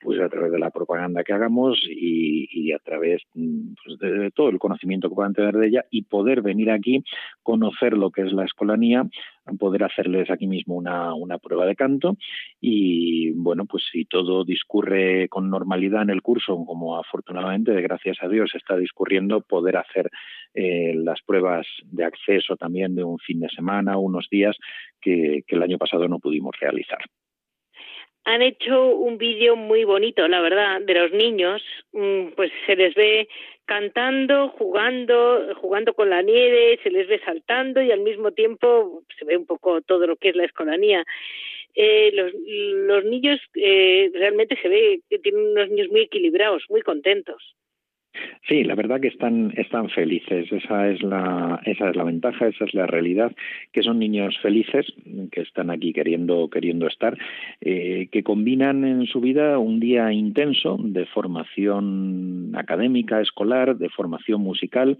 pues 0.00 0.20
a 0.20 0.28
través 0.28 0.52
de 0.52 0.58
la 0.58 0.70
propaganda 0.70 1.24
que 1.24 1.32
hagamos 1.32 1.78
y, 1.88 2.72
a 2.72 2.78
través 2.78 3.22
pues, 3.32 3.98
de, 3.98 4.30
todo 4.30 4.50
el 4.50 4.58
conocimiento 4.58 5.08
que 5.08 5.14
puedan 5.14 5.34
tener 5.34 5.56
de 5.56 5.66
ella 5.66 5.84
y 5.90 6.02
poder 6.02 6.42
venir 6.42 6.70
aquí, 6.70 7.02
conocer 7.42 7.94
lo 7.94 8.10
que 8.10 8.22
es 8.22 8.32
la 8.32 8.44
escolanía, 8.44 9.08
poder 9.56 9.84
hacerles 9.84 10.30
aquí 10.30 10.46
mismo 10.46 10.74
una, 10.74 11.14
una 11.14 11.38
prueba 11.38 11.64
de 11.64 11.76
canto. 11.76 12.16
Y 12.60 13.30
bueno, 13.32 13.64
pues 13.66 13.84
si 13.90 14.04
todo 14.04 14.44
discurre 14.44 15.28
con 15.28 15.48
normalidad 15.48 16.02
en 16.02 16.10
el 16.10 16.22
curso, 16.22 16.64
como 16.66 16.98
afortunadamente, 16.98 17.80
gracias 17.80 18.18
a 18.20 18.28
Dios, 18.28 18.50
está 18.54 18.76
discurriendo, 18.76 19.40
poder 19.40 19.76
hacer 19.76 20.10
eh, 20.54 20.92
las 20.94 21.22
pruebas 21.22 21.66
de 21.84 22.04
acceso 22.04 22.56
también 22.56 22.94
de 22.94 23.04
un 23.04 23.18
fin 23.18 23.40
de 23.40 23.48
semana, 23.48 23.96
unos 23.96 24.28
días 24.30 24.56
que 25.00 25.44
el 25.46 25.62
año 25.62 25.78
pasado 25.78 26.08
no 26.08 26.18
pudimos 26.18 26.54
realizar 26.60 26.98
han 28.28 28.42
hecho 28.42 28.88
un 28.88 29.16
vídeo 29.16 29.56
muy 29.56 29.84
bonito, 29.84 30.28
la 30.28 30.42
verdad, 30.42 30.82
de 30.82 30.92
los 30.92 31.12
niños. 31.12 31.62
Mm, 31.92 32.32
pues 32.36 32.52
se 32.66 32.76
les 32.76 32.94
ve 32.94 33.26
cantando, 33.64 34.50
jugando, 34.50 35.54
jugando 35.56 35.94
con 35.94 36.10
la 36.10 36.20
nieve, 36.20 36.78
se 36.82 36.90
les 36.90 37.08
ve 37.08 37.20
saltando 37.24 37.80
y 37.80 37.90
al 37.90 38.00
mismo 38.00 38.32
tiempo 38.32 39.02
se 39.18 39.24
ve 39.24 39.38
un 39.38 39.46
poco 39.46 39.80
todo 39.80 40.06
lo 40.06 40.16
que 40.16 40.28
es 40.28 40.36
la 40.36 40.44
escolanía. 40.44 41.06
Eh, 41.74 42.10
los, 42.12 42.32
los 42.34 43.04
niños 43.04 43.40
eh, 43.54 44.10
realmente 44.12 44.58
se 44.60 44.68
ve 44.68 45.00
que 45.08 45.18
tienen 45.18 45.48
unos 45.52 45.70
niños 45.70 45.88
muy 45.88 46.02
equilibrados, 46.02 46.64
muy 46.68 46.82
contentos. 46.82 47.54
Sí, 48.48 48.64
la 48.64 48.74
verdad 48.74 49.00
que 49.00 49.08
están, 49.08 49.52
están 49.56 49.90
felices, 49.90 50.50
esa 50.50 50.88
es, 50.88 51.02
la, 51.02 51.60
esa 51.64 51.90
es 51.90 51.96
la 51.96 52.04
ventaja, 52.04 52.48
esa 52.48 52.64
es 52.64 52.72
la 52.72 52.86
realidad, 52.86 53.32
que 53.72 53.82
son 53.82 53.98
niños 53.98 54.38
felices, 54.40 54.86
que 55.30 55.42
están 55.42 55.70
aquí 55.70 55.92
queriendo, 55.92 56.48
queriendo 56.48 56.86
estar, 56.86 57.18
eh, 57.60 58.08
que 58.10 58.22
combinan 58.22 58.84
en 58.84 59.06
su 59.06 59.20
vida 59.20 59.58
un 59.58 59.80
día 59.80 60.12
intenso 60.12 60.78
de 60.80 61.04
formación 61.06 62.52
académica, 62.54 63.20
escolar, 63.20 63.76
de 63.76 63.90
formación 63.90 64.40
musical 64.40 64.96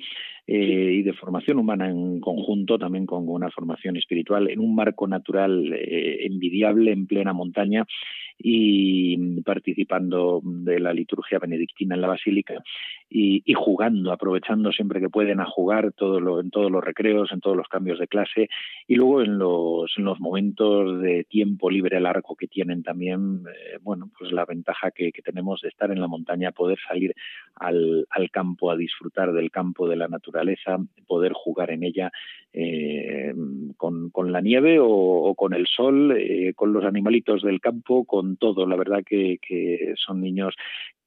eh, 0.47 0.93
y 0.95 1.03
de 1.03 1.13
formación 1.13 1.59
humana 1.59 1.89
en 1.89 2.21
conjunto, 2.21 2.79
también 2.79 3.07
con 3.07 3.29
una 3.29 3.51
formación 3.51 3.97
espiritual, 3.97 4.49
en 4.51 4.61
un 4.61 4.75
marco 4.75 5.07
natural 5.07 5.73
eh, 5.73 6.27
envidiable 6.27 6.93
en 6.93 7.07
plena 7.07 7.33
montaña 7.33 7.87
y 8.39 9.41
participando 9.43 10.41
de 10.45 10.79
la 10.79 10.93
liturgia 10.93 11.39
benedictina 11.39 11.97
en 11.97 12.01
la 12.01 12.09
basílica 12.09 12.63
y, 13.11 13.43
jugando, 13.55 14.13
aprovechando 14.13 14.71
siempre 14.71 15.01
que 15.01 15.09
pueden 15.09 15.41
a 15.41 15.47
jugar 15.47 15.93
todo 15.93 16.21
lo, 16.21 16.41
en 16.41 16.51
todos 16.51 16.71
los 16.71 16.85
recreos, 16.85 17.33
en 17.33 17.41
todos 17.41 17.57
los 17.57 17.69
cambios 17.69 17.99
de 17.99 18.07
clase 18.07 18.49
y 18.87 18.97
luego 18.97 19.23
en 19.23 19.39
los, 19.39 19.93
en 19.97 20.05
los 20.05 20.21
momentos 20.21 21.01
de 21.01 21.25
tiempo 21.25 21.71
libre 21.71 22.01
largo 22.01 22.37
que 22.37 22.47
tienen 22.47 22.83
también, 22.83 23.45
eh, 23.47 23.79
bueno, 23.81 24.11
pues 24.19 24.31
la 24.33 24.45
ventaja 24.45 24.91
que, 24.91 25.11
tenemos 25.25 25.61
de 25.63 25.69
estar 25.69 25.91
en 25.91 26.01
la 26.01 26.07
montaña, 26.07 26.53
poder 26.53 26.79
salir 26.87 27.15
al, 27.57 28.07
campo 28.31 28.71
a 28.71 28.77
disfrutar 28.77 29.33
del 29.33 29.51
campo, 29.51 29.89
de 29.89 29.97
la 29.97 30.09
naturaleza, 30.09 30.79
poder 31.07 31.33
jugar 31.33 31.71
en 31.71 31.83
ella 31.83 32.11
eh, 32.53 33.35
con, 33.77 34.11
la 34.33 34.41
nieve 34.41 34.79
o, 34.81 35.35
con 35.35 35.55
el 35.55 35.67
sol, 35.67 36.15
eh, 36.17 36.53
con 36.55 36.73
los 36.73 36.85
animalitos 36.85 37.43
del 37.43 37.61
campo, 37.61 38.05
con 38.05 38.37
todo. 38.37 38.67
La 38.67 38.77
verdad 38.77 39.03
que 39.05 39.39
son 39.97 40.21
niños 40.21 40.55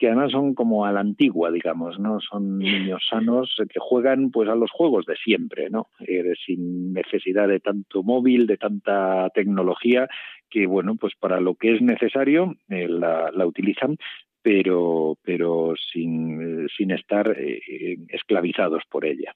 que 0.01 0.07
además 0.07 0.31
son 0.31 0.55
como 0.55 0.83
a 0.83 0.91
la 0.91 0.99
antigua, 0.99 1.51
digamos, 1.51 1.99
¿no? 1.99 2.19
Son 2.21 2.57
niños 2.57 3.05
sanos 3.07 3.55
que 3.69 3.79
juegan 3.79 4.31
pues 4.31 4.49
a 4.49 4.55
los 4.55 4.71
juegos 4.71 5.05
de 5.05 5.15
siempre, 5.15 5.69
¿no? 5.69 5.89
Eh, 6.07 6.33
sin 6.43 6.91
necesidad 6.91 7.47
de 7.47 7.59
tanto 7.59 8.01
móvil, 8.01 8.47
de 8.47 8.57
tanta 8.57 9.29
tecnología, 9.29 10.07
que 10.49 10.65
bueno, 10.65 10.95
pues 10.95 11.13
para 11.19 11.39
lo 11.39 11.53
que 11.53 11.75
es 11.75 11.83
necesario 11.83 12.55
eh, 12.69 12.87
la, 12.87 13.29
la, 13.31 13.45
utilizan, 13.45 13.97
pero, 14.41 15.19
pero 15.21 15.75
sin, 15.93 16.67
sin 16.75 16.89
estar 16.89 17.37
eh, 17.37 17.99
esclavizados 18.09 18.81
por 18.89 19.05
ella. 19.05 19.35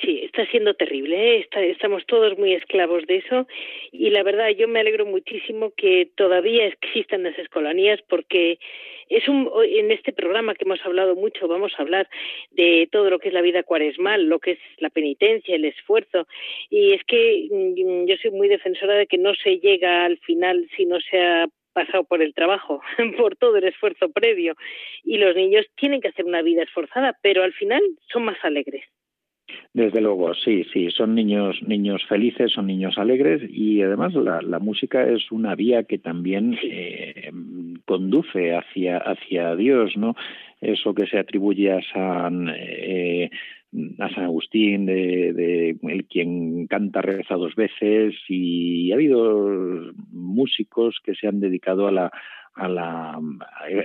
Sí, 0.00 0.20
está 0.24 0.46
siendo 0.46 0.74
terrible, 0.74 1.36
¿eh? 1.36 1.48
estamos 1.70 2.04
todos 2.06 2.36
muy 2.36 2.54
esclavos 2.54 3.06
de 3.06 3.18
eso 3.18 3.46
y 3.92 4.10
la 4.10 4.22
verdad 4.22 4.48
yo 4.48 4.66
me 4.66 4.80
alegro 4.80 5.06
muchísimo 5.06 5.72
que 5.76 6.10
todavía 6.16 6.66
existan 6.66 7.22
las 7.22 7.38
escolanías 7.38 8.00
porque 8.08 8.58
es 9.10 9.28
un 9.28 9.50
en 9.64 9.92
este 9.92 10.12
programa 10.12 10.54
que 10.54 10.64
hemos 10.64 10.84
hablado 10.84 11.14
mucho 11.14 11.46
vamos 11.46 11.72
a 11.76 11.82
hablar 11.82 12.08
de 12.50 12.88
todo 12.90 13.10
lo 13.10 13.18
que 13.18 13.28
es 13.28 13.34
la 13.34 13.42
vida 13.42 13.62
cuaresmal, 13.62 14.24
lo 14.24 14.40
que 14.40 14.52
es 14.52 14.58
la 14.78 14.90
penitencia, 14.90 15.54
el 15.54 15.66
esfuerzo 15.66 16.26
y 16.70 16.94
es 16.94 17.04
que 17.04 17.48
mm, 17.50 18.06
yo 18.06 18.16
soy 18.16 18.30
muy 18.30 18.48
defensora 18.48 18.94
de 18.94 19.06
que 19.06 19.18
no 19.18 19.34
se 19.34 19.58
llega 19.58 20.04
al 20.06 20.18
final 20.18 20.68
si 20.74 20.86
no 20.86 21.00
se 21.00 21.20
ha 21.20 21.46
pasado 21.74 22.04
por 22.04 22.22
el 22.22 22.34
trabajo, 22.34 22.80
por 23.18 23.36
todo 23.36 23.56
el 23.56 23.64
esfuerzo 23.64 24.10
previo 24.10 24.56
y 25.04 25.18
los 25.18 25.36
niños 25.36 25.66
tienen 25.76 26.00
que 26.00 26.08
hacer 26.08 26.24
una 26.24 26.42
vida 26.42 26.62
esforzada, 26.62 27.16
pero 27.22 27.42
al 27.42 27.52
final 27.52 27.82
son 28.10 28.24
más 28.24 28.38
alegres. 28.42 28.84
Desde 29.74 30.00
luego, 30.00 30.34
sí, 30.34 30.64
sí, 30.72 30.90
son 30.90 31.14
niños, 31.14 31.62
niños 31.66 32.02
felices, 32.06 32.52
son 32.52 32.66
niños 32.66 32.98
alegres 32.98 33.42
y 33.50 33.80
además 33.82 34.14
la, 34.14 34.42
la 34.42 34.58
música 34.58 35.02
es 35.04 35.32
una 35.32 35.54
vía 35.54 35.84
que 35.84 35.98
también 35.98 36.58
eh, 36.62 37.30
conduce 37.86 38.54
hacia, 38.54 38.98
hacia 38.98 39.56
Dios, 39.56 39.96
¿no? 39.96 40.14
Eso 40.60 40.94
que 40.94 41.06
se 41.06 41.18
atribuye 41.18 41.72
a 41.72 41.80
San, 41.92 42.48
eh, 42.54 43.30
a 43.98 44.08
San 44.10 44.24
Agustín, 44.24 44.84
de, 44.84 45.32
de, 45.32 45.76
el 45.82 46.04
quien 46.04 46.66
canta 46.66 47.00
reza 47.00 47.36
dos 47.36 47.54
veces 47.54 48.14
y 48.28 48.92
ha 48.92 48.96
habido 48.96 49.92
músicos 50.10 51.00
que 51.02 51.14
se 51.14 51.28
han 51.28 51.40
dedicado 51.40 51.88
a 51.88 51.92
la 51.92 52.12
a 52.54 52.68
la 52.68 53.18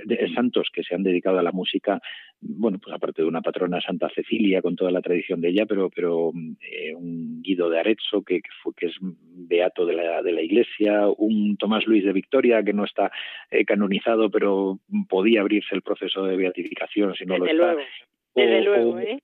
de 0.04 0.32
santos 0.34 0.68
que 0.72 0.82
se 0.82 0.94
han 0.94 1.02
dedicado 1.02 1.38
a 1.38 1.42
la 1.42 1.52
música 1.52 2.00
bueno 2.40 2.78
pues 2.78 2.94
aparte 2.94 3.22
de 3.22 3.28
una 3.28 3.40
patrona 3.40 3.80
Santa 3.80 4.10
Cecilia 4.14 4.60
con 4.60 4.76
toda 4.76 4.90
la 4.90 5.00
tradición 5.00 5.40
de 5.40 5.48
ella 5.48 5.64
pero 5.66 5.88
pero 5.90 6.32
eh, 6.60 6.94
un 6.94 7.40
Guido 7.42 7.70
de 7.70 7.80
Arezzo 7.80 8.22
que, 8.22 8.42
que, 8.42 8.50
fue, 8.62 8.74
que 8.76 8.86
es 8.86 8.96
beato 9.00 9.86
de 9.86 9.94
la, 9.94 10.22
de 10.22 10.32
la 10.32 10.42
Iglesia 10.42 11.08
un 11.16 11.56
Tomás 11.56 11.86
Luis 11.86 12.04
de 12.04 12.12
Victoria 12.12 12.62
que 12.62 12.74
no 12.74 12.84
está 12.84 13.10
eh, 13.50 13.64
canonizado 13.64 14.30
pero 14.30 14.78
podía 15.08 15.40
abrirse 15.40 15.74
el 15.74 15.82
proceso 15.82 16.24
de 16.24 16.36
beatificación 16.36 17.14
si 17.14 17.24
no 17.24 17.34
Desde 17.34 17.54
lo 17.54 17.62
está 17.62 17.72
luego. 17.74 17.88
Desde 18.34 18.62
luego, 18.62 18.98
¿eh? 19.00 19.18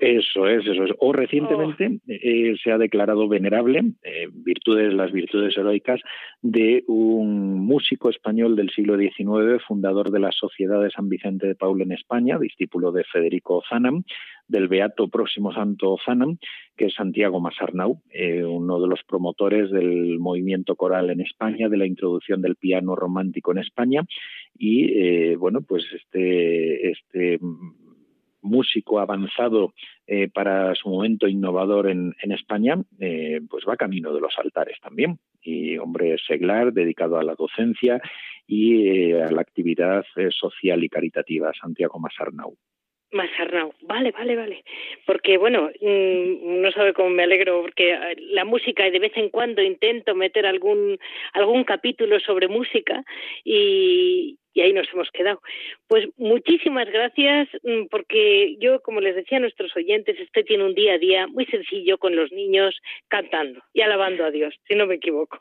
Eso 0.00 0.46
es, 0.46 0.66
eso 0.66 0.84
es. 0.84 0.90
O 0.98 1.12
recientemente 1.12 1.86
oh. 1.86 2.00
eh, 2.06 2.54
se 2.62 2.72
ha 2.72 2.78
declarado 2.78 3.28
venerable, 3.28 3.92
eh, 4.02 4.28
virtudes, 4.32 4.92
las 4.92 5.12
virtudes 5.12 5.56
heroicas, 5.56 6.00
de 6.40 6.84
un 6.86 7.60
músico 7.60 8.10
español 8.10 8.56
del 8.56 8.70
siglo 8.70 8.96
XIX, 8.96 9.62
fundador 9.66 10.10
de 10.10 10.20
la 10.20 10.32
Sociedad 10.32 10.82
de 10.82 10.90
San 10.90 11.08
Vicente 11.08 11.46
de 11.46 11.54
Paul 11.54 11.82
en 11.82 11.92
España, 11.92 12.38
discípulo 12.38 12.92
de 12.92 13.04
Federico 13.04 13.62
Zanam, 13.68 14.04
del 14.48 14.68
Beato 14.68 15.08
Próximo 15.08 15.52
Santo 15.52 15.96
Zanam, 16.04 16.38
que 16.76 16.86
es 16.86 16.94
Santiago 16.94 17.40
Masarnau, 17.40 18.00
eh, 18.10 18.44
uno 18.44 18.80
de 18.80 18.88
los 18.88 19.02
promotores 19.04 19.70
del 19.70 20.18
movimiento 20.18 20.76
coral 20.76 21.10
en 21.10 21.20
España, 21.20 21.68
de 21.68 21.76
la 21.76 21.86
introducción 21.86 22.42
del 22.42 22.56
piano 22.56 22.96
romántico 22.96 23.52
en 23.52 23.58
España. 23.58 24.02
Y 24.58 25.34
bueno, 25.36 25.62
pues 25.62 25.84
este, 25.94 26.90
este 26.90 27.38
músico 28.42 29.00
avanzado 29.00 29.72
eh, 30.06 30.28
para 30.28 30.74
su 30.74 30.88
momento 30.88 31.28
innovador 31.28 31.88
en, 31.88 32.14
en 32.20 32.32
España, 32.32 32.76
eh, 33.00 33.40
pues 33.48 33.64
va 33.68 33.76
camino 33.76 34.12
de 34.12 34.20
los 34.20 34.38
altares 34.38 34.78
también. 34.80 35.18
Y 35.40 35.78
hombre 35.78 36.16
seglar, 36.26 36.72
dedicado 36.72 37.18
a 37.18 37.24
la 37.24 37.34
docencia 37.34 38.00
y 38.46 38.86
eh, 38.88 39.22
a 39.22 39.30
la 39.30 39.40
actividad 39.40 40.04
eh, 40.16 40.28
social 40.30 40.84
y 40.84 40.88
caritativa, 40.88 41.52
Santiago 41.60 41.98
Masarnau. 41.98 42.56
Masarnau, 43.12 43.74
vale, 43.82 44.10
vale, 44.12 44.36
vale. 44.36 44.64
Porque, 45.04 45.36
bueno, 45.36 45.70
mmm, 45.80 46.62
no 46.62 46.72
sabe 46.72 46.94
cómo 46.94 47.10
me 47.10 47.24
alegro, 47.24 47.60
porque 47.60 47.94
la 48.30 48.44
música, 48.44 48.90
de 48.90 48.98
vez 48.98 49.12
en 49.16 49.28
cuando 49.28 49.62
intento 49.62 50.14
meter 50.14 50.46
algún, 50.46 50.98
algún 51.34 51.64
capítulo 51.64 52.18
sobre 52.20 52.48
música 52.48 53.04
y, 53.44 54.38
y 54.54 54.60
ahí 54.60 54.72
nos 54.72 54.86
hemos 54.92 55.10
quedado. 55.10 55.40
Pues 55.88 56.08
muchísimas 56.16 56.90
gracias, 56.90 57.48
mm, 57.62 57.86
porque 57.90 58.56
yo, 58.58 58.80
como 58.80 59.00
les 59.00 59.16
decía 59.16 59.38
a 59.38 59.40
nuestros 59.40 59.74
oyentes, 59.76 60.18
este 60.18 60.44
tiene 60.44 60.64
un 60.64 60.74
día 60.74 60.94
a 60.94 60.98
día 60.98 61.26
muy 61.26 61.46
sencillo 61.46 61.98
con 61.98 62.16
los 62.16 62.32
niños 62.32 62.78
cantando 63.08 63.62
y 63.72 63.80
alabando 63.80 64.24
a 64.24 64.30
Dios, 64.30 64.54
si 64.68 64.74
no 64.74 64.86
me 64.86 64.96
equivoco. 64.96 65.38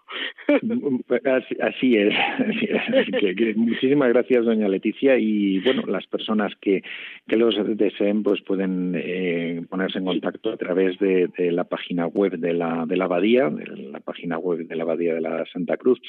Así, 1.62 1.98
es. 1.98 2.14
muchísimas 3.56 4.10
gracias, 4.10 4.46
doña 4.46 4.68
Leticia, 4.68 5.18
y 5.18 5.60
bueno, 5.60 5.84
las 5.88 6.06
personas 6.08 6.54
que, 6.62 6.82
que 7.28 7.36
los 7.36 7.56
deseen, 7.78 8.24
pues 8.24 8.42
pueden 8.42 8.94
eh, 8.96 9.62
ponerse 9.70 10.00
en 10.00 10.06
contacto 10.06 10.52
a 10.52 10.58
través 10.58 10.98
de, 11.00 11.28
de, 11.38 11.52
la 11.52 11.64
página 11.66 12.08
web 12.08 12.34
de 12.38 12.54
la, 12.54 12.86
de 12.88 12.98
la 12.98 13.06
abadía, 13.06 13.50
de 13.50 13.66
la 13.66 14.00
página 14.00 14.38
web 14.38 14.68
de 14.68 14.76
la 14.76 14.84
abadía 14.84 15.14
de 15.14 15.22
la 15.22 15.46
Santa 15.52 15.78
Cruz 15.78 16.00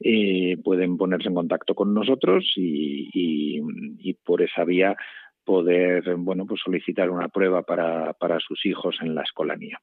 eh, 0.00 0.56
pueden 0.62 0.96
ponerse 0.96 1.28
en 1.28 1.34
contacto 1.34 1.74
con 1.74 1.94
nosotros 1.94 2.44
y, 2.56 3.10
y, 3.12 3.60
y, 3.98 4.14
por 4.14 4.42
esa 4.42 4.64
vía 4.64 4.96
poder 5.44 6.16
bueno 6.16 6.46
pues 6.46 6.60
solicitar 6.64 7.10
una 7.10 7.28
prueba 7.28 7.62
para, 7.62 8.12
para 8.14 8.40
sus 8.40 8.64
hijos 8.66 8.96
en 9.00 9.14
la 9.14 9.22
escolanía. 9.22 9.78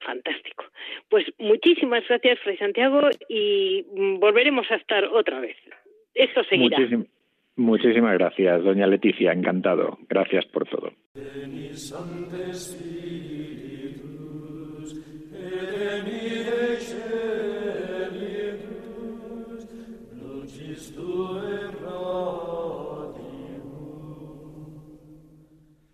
Fantástico. 0.00 0.64
Pues 1.08 1.26
muchísimas 1.38 2.06
gracias, 2.08 2.38
Fray 2.40 2.56
Santiago, 2.56 3.00
y 3.28 3.84
volveremos 4.18 4.70
a 4.70 4.76
estar 4.76 5.04
otra 5.04 5.40
vez. 5.40 5.56
Eso 6.14 6.42
seguirá. 6.44 6.78
muchísimas 7.56 8.14
gracias, 8.14 8.62
doña 8.64 8.86
Leticia, 8.86 9.32
encantado. 9.32 9.98
Gracias 10.08 10.46
por 10.46 10.68
todo. 10.68 10.92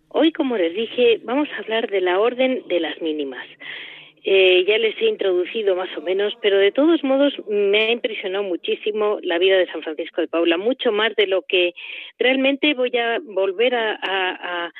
Hoy, 0.09 0.31
como 0.31 0.57
les 0.57 0.73
dije, 0.73 1.19
vamos 1.23 1.49
a 1.49 1.57
hablar 1.57 1.89
de 1.89 2.01
la 2.01 2.19
orden 2.19 2.63
de 2.67 2.79
las 2.79 3.01
mínimas. 3.01 3.45
Eh, 4.27 4.65
ya 4.67 4.79
les 4.79 4.99
he 4.99 5.05
introducido 5.05 5.75
más 5.75 5.95
o 5.95 6.01
menos, 6.01 6.33
pero 6.41 6.57
de 6.57 6.71
todos 6.71 7.03
modos 7.03 7.35
me 7.47 7.85
ha 7.85 7.91
impresionado 7.91 8.43
muchísimo 8.43 9.19
la 9.21 9.37
vida 9.37 9.55
de 9.55 9.67
San 9.67 9.83
Francisco 9.83 10.19
de 10.19 10.27
Paula, 10.27 10.57
mucho 10.57 10.91
más 10.91 11.15
de 11.15 11.27
lo 11.27 11.43
que 11.43 11.75
realmente 12.17 12.73
voy 12.73 12.97
a 12.97 13.19
volver 13.23 13.75
a, 13.75 14.71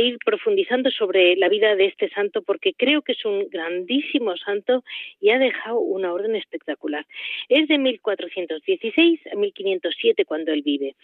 ir 0.00 0.18
profundizando 0.24 0.90
sobre 0.90 1.36
la 1.36 1.48
vida 1.48 1.76
de 1.76 1.86
este 1.86 2.10
santo, 2.10 2.42
porque 2.42 2.74
creo 2.74 3.02
que 3.02 3.12
es 3.12 3.24
un 3.24 3.48
grandísimo 3.48 4.36
santo 4.36 4.82
y 5.20 5.30
ha 5.30 5.38
dejado 5.38 5.78
una 5.78 6.12
orden 6.12 6.34
espectacular. 6.34 7.06
Es 7.48 7.68
de 7.68 7.78
1416 7.78 9.20
a 9.32 9.36
1507 9.36 10.24
cuando 10.24 10.52
él 10.52 10.62
vive. 10.62 10.96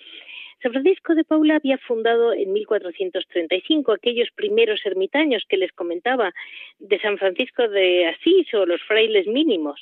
San 0.63 0.73
Francisco 0.73 1.15
de 1.15 1.25
Paula 1.25 1.57
había 1.57 1.79
fundado 1.79 2.33
en 2.33 2.53
1435 2.53 3.93
aquellos 3.93 4.29
primeros 4.35 4.81
ermitaños 4.85 5.45
que 5.49 5.59
les 5.59 5.71
comentaba 5.73 6.33
de 6.79 6.99
San 7.01 7.19
Francisco 7.19 7.69
de 7.69 8.07
Asís 8.07 8.53
o 8.55 8.65
los 8.65 8.83
frailes 8.83 9.27
mínimos. 9.27 9.81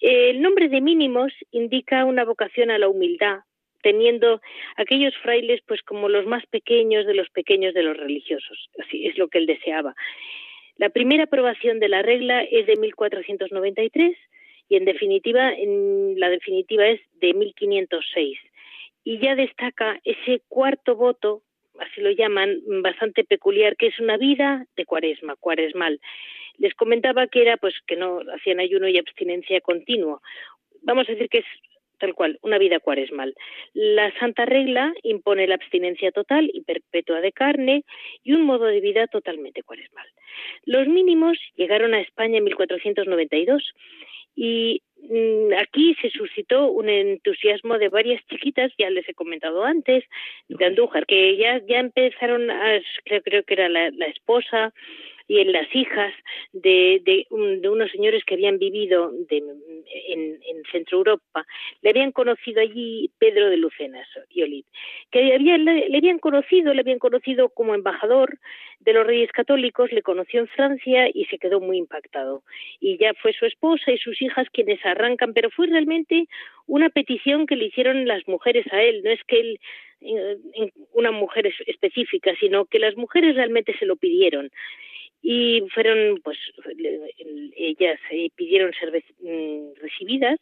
El 0.00 0.42
nombre 0.42 0.68
de 0.68 0.80
mínimos 0.80 1.32
indica 1.50 2.04
una 2.04 2.24
vocación 2.24 2.70
a 2.70 2.78
la 2.78 2.88
humildad, 2.88 3.40
teniendo 3.82 4.40
aquellos 4.76 5.16
frailes 5.22 5.60
pues 5.66 5.82
como 5.82 6.08
los 6.08 6.26
más 6.26 6.44
pequeños 6.46 7.06
de 7.06 7.14
los 7.14 7.30
pequeños 7.30 7.72
de 7.72 7.82
los 7.82 7.96
religiosos. 7.96 8.68
Así 8.78 9.06
es 9.06 9.16
lo 9.16 9.28
que 9.28 9.38
él 9.38 9.46
deseaba. 9.46 9.94
La 10.76 10.90
primera 10.90 11.24
aprobación 11.24 11.80
de 11.80 11.88
la 11.88 12.02
regla 12.02 12.42
es 12.42 12.66
de 12.66 12.76
1493 12.76 14.16
y 14.68 14.76
en 14.76 14.84
definitiva 14.84 15.52
en 15.54 16.18
la 16.18 16.28
definitiva 16.28 16.86
es 16.86 17.00
de 17.20 17.32
1506 17.32 18.38
y 19.04 19.18
ya 19.18 19.34
destaca 19.34 20.00
ese 20.04 20.42
cuarto 20.48 20.96
voto, 20.96 21.42
así 21.78 22.00
lo 22.00 22.10
llaman, 22.10 22.60
bastante 22.82 23.24
peculiar, 23.24 23.76
que 23.76 23.88
es 23.88 23.98
una 23.98 24.16
vida 24.16 24.66
de 24.76 24.84
cuaresma, 24.84 25.36
cuaresmal. 25.36 26.00
Les 26.58 26.74
comentaba 26.74 27.26
que 27.26 27.42
era 27.42 27.56
pues 27.56 27.74
que 27.86 27.96
no 27.96 28.20
hacían 28.34 28.60
ayuno 28.60 28.88
y 28.88 28.98
abstinencia 28.98 29.60
continuo. 29.60 30.22
Vamos 30.82 31.08
a 31.08 31.12
decir 31.12 31.28
que 31.28 31.38
es 31.38 31.46
tal 32.02 32.14
cual, 32.14 32.40
una 32.42 32.58
vida 32.58 32.80
cuaresmal. 32.80 33.32
La 33.74 34.12
Santa 34.18 34.44
Regla 34.44 34.92
impone 35.04 35.46
la 35.46 35.54
abstinencia 35.54 36.10
total 36.10 36.50
y 36.52 36.62
perpetua 36.62 37.20
de 37.20 37.30
carne 37.30 37.84
y 38.24 38.32
un 38.32 38.42
modo 38.42 38.64
de 38.64 38.80
vida 38.80 39.06
totalmente 39.06 39.62
cuaresmal. 39.62 40.08
Los 40.64 40.88
mínimos 40.88 41.38
llegaron 41.54 41.94
a 41.94 42.00
España 42.00 42.38
en 42.38 42.44
1492 42.44 43.72
y 44.34 44.82
aquí 45.58 45.94
se 46.00 46.10
suscitó 46.10 46.70
un 46.70 46.88
entusiasmo 46.88 47.78
de 47.78 47.88
varias 47.88 48.24
chiquitas, 48.28 48.72
ya 48.78 48.90
les 48.90 49.08
he 49.08 49.14
comentado 49.14 49.64
antes, 49.64 50.04
de 50.48 50.64
Andújar, 50.64 51.06
que 51.06 51.36
ya, 51.36 51.60
ya 51.66 51.80
empezaron, 51.80 52.50
a, 52.50 52.80
creo, 53.04 53.22
creo 53.22 53.42
que 53.44 53.54
era 53.54 53.68
la, 53.68 53.90
la 53.90 54.06
esposa, 54.06 54.72
y 55.32 55.40
en 55.40 55.50
las 55.50 55.74
hijas 55.74 56.12
de, 56.52 57.00
de, 57.06 57.26
unos 57.30 57.90
señores 57.90 58.22
que 58.26 58.34
habían 58.34 58.58
vivido 58.58 59.10
en, 59.30 59.62
Centro 60.70 60.98
Europa. 60.98 61.46
Le 61.80 61.90
habían 61.90 62.12
conocido 62.12 62.60
allí 62.60 63.10
Pedro 63.18 63.48
de 63.48 63.56
Lucenas 63.56 64.06
y 64.30 64.42
Olid, 64.42 64.64
que 65.10 65.22
le, 65.38 65.96
habían 65.96 66.18
conocido, 66.18 66.72
le 66.74 66.80
habían 66.80 66.98
conocido 66.98 67.48
como 67.48 67.74
embajador 67.74 68.38
de 68.80 68.92
los 68.92 69.06
Reyes 69.06 69.32
Católicos, 69.32 69.90
le 69.92 70.02
conoció 70.02 70.40
en 70.40 70.48
Francia 70.48 71.08
y 71.12 71.24
se 71.26 71.38
quedó 71.38 71.60
muy 71.60 71.78
impactado. 71.78 72.42
Y 72.80 72.98
ya 72.98 73.14
fue 73.14 73.32
su 73.32 73.46
esposa 73.46 73.90
y 73.90 73.98
sus 73.98 74.20
hijas 74.20 74.48
quienes 74.52 74.84
arrancan, 74.84 75.32
pero 75.32 75.50
fue 75.50 75.66
realmente 75.66 76.26
una 76.66 76.90
petición 76.90 77.46
que 77.46 77.56
le 77.56 77.66
hicieron 77.66 78.06
las 78.06 78.26
mujeres 78.28 78.66
a 78.70 78.82
él, 78.82 79.02
no 79.02 79.10
es 79.10 79.20
que 79.24 79.40
él 79.40 79.60
eh, 80.04 80.36
una 80.94 81.12
mujer 81.12 81.52
específica, 81.66 82.32
sino 82.40 82.64
que 82.64 82.78
las 82.78 82.96
mujeres 82.96 83.36
realmente 83.36 83.76
se 83.78 83.86
lo 83.86 83.96
pidieron 83.96 84.50
y 85.22 85.62
fueron, 85.72 86.20
pues, 86.22 86.36
ellas 87.56 88.00
eh, 88.10 88.28
pidieron 88.34 88.72
ser 88.74 88.90
mm, 88.90 89.80
recibidas 89.80 90.40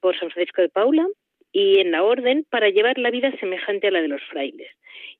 por 0.00 0.18
San 0.18 0.30
Francisco 0.30 0.62
de 0.62 0.70
Paula 0.70 1.06
y 1.52 1.80
en 1.80 1.92
la 1.92 2.02
orden 2.02 2.46
para 2.50 2.70
llevar 2.70 2.98
la 2.98 3.10
vida 3.10 3.30
semejante 3.38 3.88
a 3.88 3.90
la 3.90 4.00
de 4.00 4.08
los 4.08 4.22
frailes. 4.24 4.70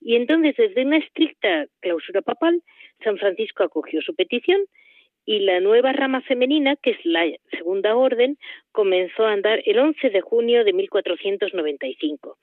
Y 0.01 0.17
entonces, 0.17 0.57
desde 0.57 0.85
una 0.85 0.99
estricta 0.99 1.67
clausura 1.81 2.23
papal, 2.23 2.63
San 3.05 3.19
Francisco 3.19 3.63
acogió 3.63 4.01
su 4.01 4.15
petición 4.15 4.63
y 5.27 5.41
la 5.41 5.61
nueva 5.61 5.93
rama 5.93 6.23
femenina, 6.23 6.77
que 6.77 6.93
es 6.93 7.05
la 7.05 7.27
segunda 7.51 7.95
orden, 7.95 8.39
comenzó 8.73 9.27
a 9.27 9.33
andar 9.33 9.61
el 9.67 9.79
11 9.79 10.09
de 10.09 10.21
junio 10.23 10.65
de 10.65 10.73
1495. 10.73 12.39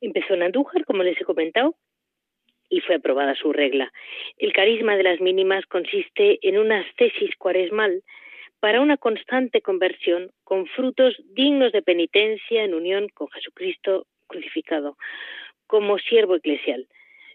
Empezó 0.00 0.34
en 0.34 0.44
Andújar, 0.44 0.84
como 0.86 1.02
les 1.02 1.20
he 1.20 1.24
comentado, 1.24 1.74
y 2.68 2.80
fue 2.80 2.96
aprobada 2.96 3.34
su 3.34 3.52
regla. 3.52 3.92
El 4.38 4.52
carisma 4.52 4.96
de 4.96 5.02
las 5.02 5.20
mínimas 5.20 5.64
consiste 5.66 6.38
en 6.42 6.58
una 6.58 6.80
ascesis 6.80 7.34
cuaresmal 7.36 8.02
para 8.60 8.80
una 8.80 8.96
constante 8.96 9.60
conversión 9.60 10.30
con 10.44 10.66
frutos 10.66 11.14
dignos 11.34 11.72
de 11.72 11.82
penitencia 11.82 12.64
en 12.64 12.74
unión 12.74 13.08
con 13.10 13.28
Jesucristo 13.28 14.06
crucificado 14.26 14.96
como 15.66 15.98
siervo 15.98 16.36
eclesial. 16.36 16.86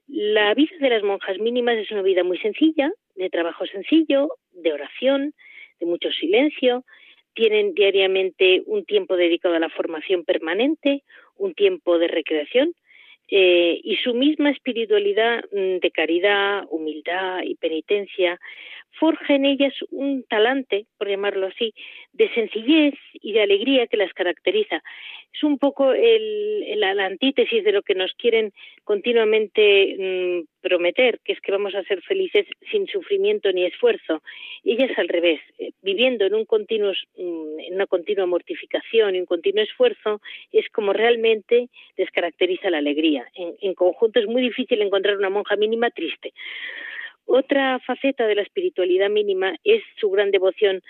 La 0.08 0.54
vida 0.54 0.76
de 0.80 0.90
las 0.90 1.04
monjas 1.04 1.38
mínimas 1.40 1.78
es 1.78 1.92
una 1.92 2.02
vida 2.02 2.24
muy 2.24 2.38
sencilla, 2.40 2.92
de 3.16 3.30
trabajo 3.30 3.66
sencillo, 3.66 4.30
de 4.52 4.74
oración, 4.74 5.34
de 5.80 5.86
mucho 5.86 6.12
silencio, 6.12 6.84
tienen 7.34 7.74
diariamente 7.74 8.64
un 8.66 8.84
tiempo 8.86 9.16
dedicado 9.16 9.56
a 9.56 9.60
la 9.60 9.70
formación 9.70 10.26
permanente, 10.26 11.04
un 11.38 11.54
tiempo 11.54 11.98
de 11.98 12.08
recreación 12.08 12.74
eh, 13.32 13.80
y 13.82 13.96
su 13.96 14.14
misma 14.14 14.52
espiritualidad 14.52 15.44
mm, 15.52 15.78
de 15.80 15.92
caridad, 15.92 16.66
humildad 16.70 17.44
y 17.44 17.56
penitencia 17.56 18.40
forja 19.00 19.36
en 19.36 19.46
ellas 19.46 19.74
un 19.90 20.24
talante, 20.24 20.86
por 20.98 21.10
llamarlo 21.10 21.48
así, 21.48 21.74
de 22.14 22.34
sencillez 22.34 22.94
y 23.14 23.34
de 23.34 23.42
alegría 23.42 23.88
que 23.88 23.98
las 23.98 24.14
caracteriza. 24.14 24.84
Es 25.34 25.44
un 25.44 25.58
poco 25.58 25.94
el, 25.94 26.80
la, 26.80 27.06
antítesis 27.06 27.64
de 27.64 27.72
lo 27.72 27.84
que 27.84 27.96
nos 27.96 28.14
quieren 28.14 28.52
continuamente 28.84 29.96
mm, 29.98 30.62
prometer, 30.62 31.20
que 31.24 31.34
es 31.34 31.42
que 31.42 31.52
vamos 31.52 31.74
a 31.74 31.84
ser 31.84 32.02
felices 32.02 32.46
sin 32.70 32.88
sufrimiento 32.88 33.52
ni 33.52 33.66
esfuerzo. 33.66 34.22
Ellas 34.64 34.92
al 34.98 35.08
revés, 35.08 35.40
eh, 35.58 35.72
viviendo 35.82 36.26
en 36.26 36.36
un 36.36 36.46
continuo, 36.46 36.92
mm, 36.92 37.60
en 37.60 37.76
una 37.76 37.88
continua 37.88 38.26
mortificación 38.26 39.16
y 39.16 39.20
un 39.20 39.26
continuo 39.26 39.64
esfuerzo, 39.64 40.22
es 40.52 40.70
como 40.70 40.94
realmente 40.94 41.70
les 41.98 42.12
caracteriza 42.12 42.70
la 42.70 42.80
alegría. 42.80 43.26
En, 43.36 43.56
en 43.62 43.74
conjunto 43.74 44.20
es 44.20 44.28
muy 44.28 44.42
difícil 44.42 44.82
encontrar 44.82 45.18
una 45.18 45.30
monja 45.30 45.56
mínima 45.56 45.90
triste. 45.92 46.34
Otra 47.26 47.80
faceta 47.80 48.28
de 48.28 48.36
la 48.36 48.42
espiritualidad 48.42 49.10
mínima 49.10 49.56
es 49.64 49.84
su 50.00 50.10
gran 50.10 50.32
devoción, 50.32 50.82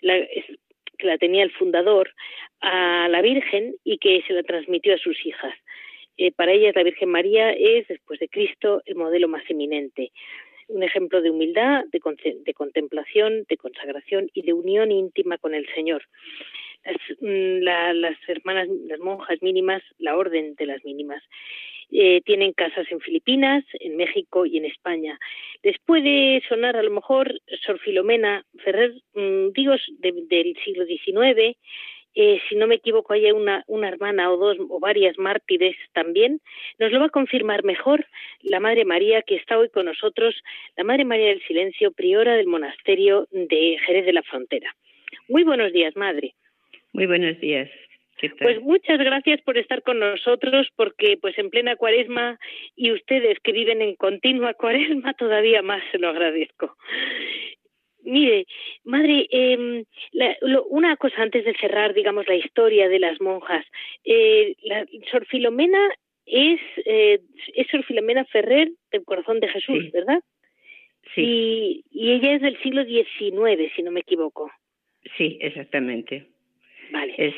que 0.00 1.06
la 1.06 1.18
tenía 1.18 1.42
el 1.42 1.52
fundador, 1.52 2.12
a 2.60 3.08
la 3.08 3.20
Virgen 3.22 3.74
y 3.84 3.98
que 3.98 4.22
se 4.26 4.32
la 4.32 4.42
transmitió 4.42 4.94
a 4.94 4.98
sus 4.98 5.24
hijas. 5.24 5.54
Eh, 6.16 6.32
para 6.32 6.52
ellas 6.52 6.74
la 6.74 6.82
Virgen 6.82 7.10
María 7.10 7.52
es, 7.52 7.88
después 7.88 8.20
de 8.20 8.28
Cristo, 8.28 8.82
el 8.86 8.94
modelo 8.94 9.28
más 9.28 9.42
eminente. 9.48 10.12
Un 10.68 10.82
ejemplo 10.82 11.20
de 11.20 11.30
humildad, 11.30 11.84
de, 11.92 12.00
de 12.44 12.54
contemplación, 12.54 13.44
de 13.48 13.56
consagración 13.56 14.30
y 14.32 14.42
de 14.42 14.52
unión 14.52 14.90
íntima 14.90 15.38
con 15.38 15.54
el 15.54 15.66
Señor. 15.74 16.04
Las, 16.84 16.96
mm, 17.20 18.00
las 18.00 18.16
hermanas, 18.28 18.68
las 18.86 18.98
monjas 19.00 19.42
mínimas, 19.42 19.82
la 19.98 20.16
orden 20.16 20.54
de 20.54 20.66
las 20.66 20.84
mínimas, 20.84 21.22
eh, 21.96 22.22
tienen 22.24 22.52
casas 22.52 22.86
en 22.90 22.98
Filipinas, 22.98 23.64
en 23.78 23.96
México 23.96 24.46
y 24.46 24.58
en 24.58 24.64
España. 24.64 25.16
Les 25.62 25.78
puede 25.78 26.42
sonar 26.48 26.76
a 26.76 26.82
lo 26.82 26.90
mejor 26.90 27.32
Sor 27.64 27.78
Filomena 27.78 28.44
Ferrer, 28.64 28.92
mm, 29.14 29.52
digo, 29.52 29.74
del 30.00 30.56
siglo 30.64 30.86
XIX, 30.86 31.56
eh, 32.16 32.40
si 32.48 32.56
no 32.56 32.66
me 32.66 32.76
equivoco, 32.76 33.12
hay 33.12 33.30
una, 33.30 33.62
una 33.68 33.88
hermana 33.88 34.32
o 34.32 34.36
dos 34.36 34.56
o 34.68 34.80
varias 34.80 35.18
mártires 35.18 35.76
también. 35.92 36.40
Nos 36.78 36.90
lo 36.90 36.98
va 36.98 37.06
a 37.06 37.10
confirmar 37.10 37.62
mejor 37.62 38.06
la 38.42 38.58
Madre 38.58 38.84
María 38.84 39.22
que 39.22 39.36
está 39.36 39.56
hoy 39.56 39.68
con 39.68 39.86
nosotros, 39.86 40.34
la 40.76 40.82
Madre 40.82 41.04
María 41.04 41.28
del 41.28 41.42
Silencio, 41.42 41.92
priora 41.92 42.34
del 42.34 42.48
monasterio 42.48 43.28
de 43.30 43.78
Jerez 43.86 44.04
de 44.04 44.12
la 44.12 44.22
Frontera. 44.22 44.74
Muy 45.28 45.44
buenos 45.44 45.72
días, 45.72 45.94
Madre. 45.96 46.34
Muy 46.92 47.06
buenos 47.06 47.38
días. 47.40 47.70
Pues 48.38 48.60
muchas 48.60 48.98
gracias 48.98 49.40
por 49.42 49.58
estar 49.58 49.82
con 49.82 49.98
nosotros, 49.98 50.68
porque 50.76 51.18
pues 51.20 51.36
en 51.38 51.50
plena 51.50 51.76
cuaresma 51.76 52.38
y 52.76 52.92
ustedes 52.92 53.38
que 53.40 53.52
viven 53.52 53.82
en 53.82 53.96
continua 53.96 54.54
cuaresma 54.58 55.14
todavía 55.14 55.62
más 55.62 55.82
se 55.90 55.98
lo 55.98 56.08
agradezco. 56.08 56.76
Mire, 58.04 58.46
madre, 58.84 59.26
eh, 59.30 59.84
una 60.68 60.96
cosa 60.96 61.22
antes 61.22 61.44
de 61.44 61.54
cerrar, 61.54 61.94
digamos, 61.94 62.28
la 62.28 62.34
historia 62.34 62.88
de 62.88 62.98
las 62.98 63.18
monjas. 63.20 63.64
Eh, 64.04 64.56
la 64.62 64.86
Sor 65.10 65.24
Filomena 65.26 65.88
es, 66.26 66.60
eh, 66.84 67.20
es 67.54 67.66
Sor 67.68 67.82
Filomena 67.84 68.26
Ferrer 68.26 68.70
del 68.92 69.04
Corazón 69.04 69.40
de 69.40 69.48
Jesús, 69.48 69.90
¿verdad? 69.90 70.20
Sí. 71.14 71.22
Y, 71.22 71.84
y 71.90 72.12
ella 72.12 72.34
es 72.34 72.42
del 72.42 72.60
siglo 72.62 72.84
XIX, 72.84 73.72
si 73.74 73.82
no 73.82 73.90
me 73.90 74.00
equivoco. 74.00 74.50
Sí, 75.16 75.38
exactamente. 75.40 76.26
Vale. 76.90 77.14
Es, 77.16 77.34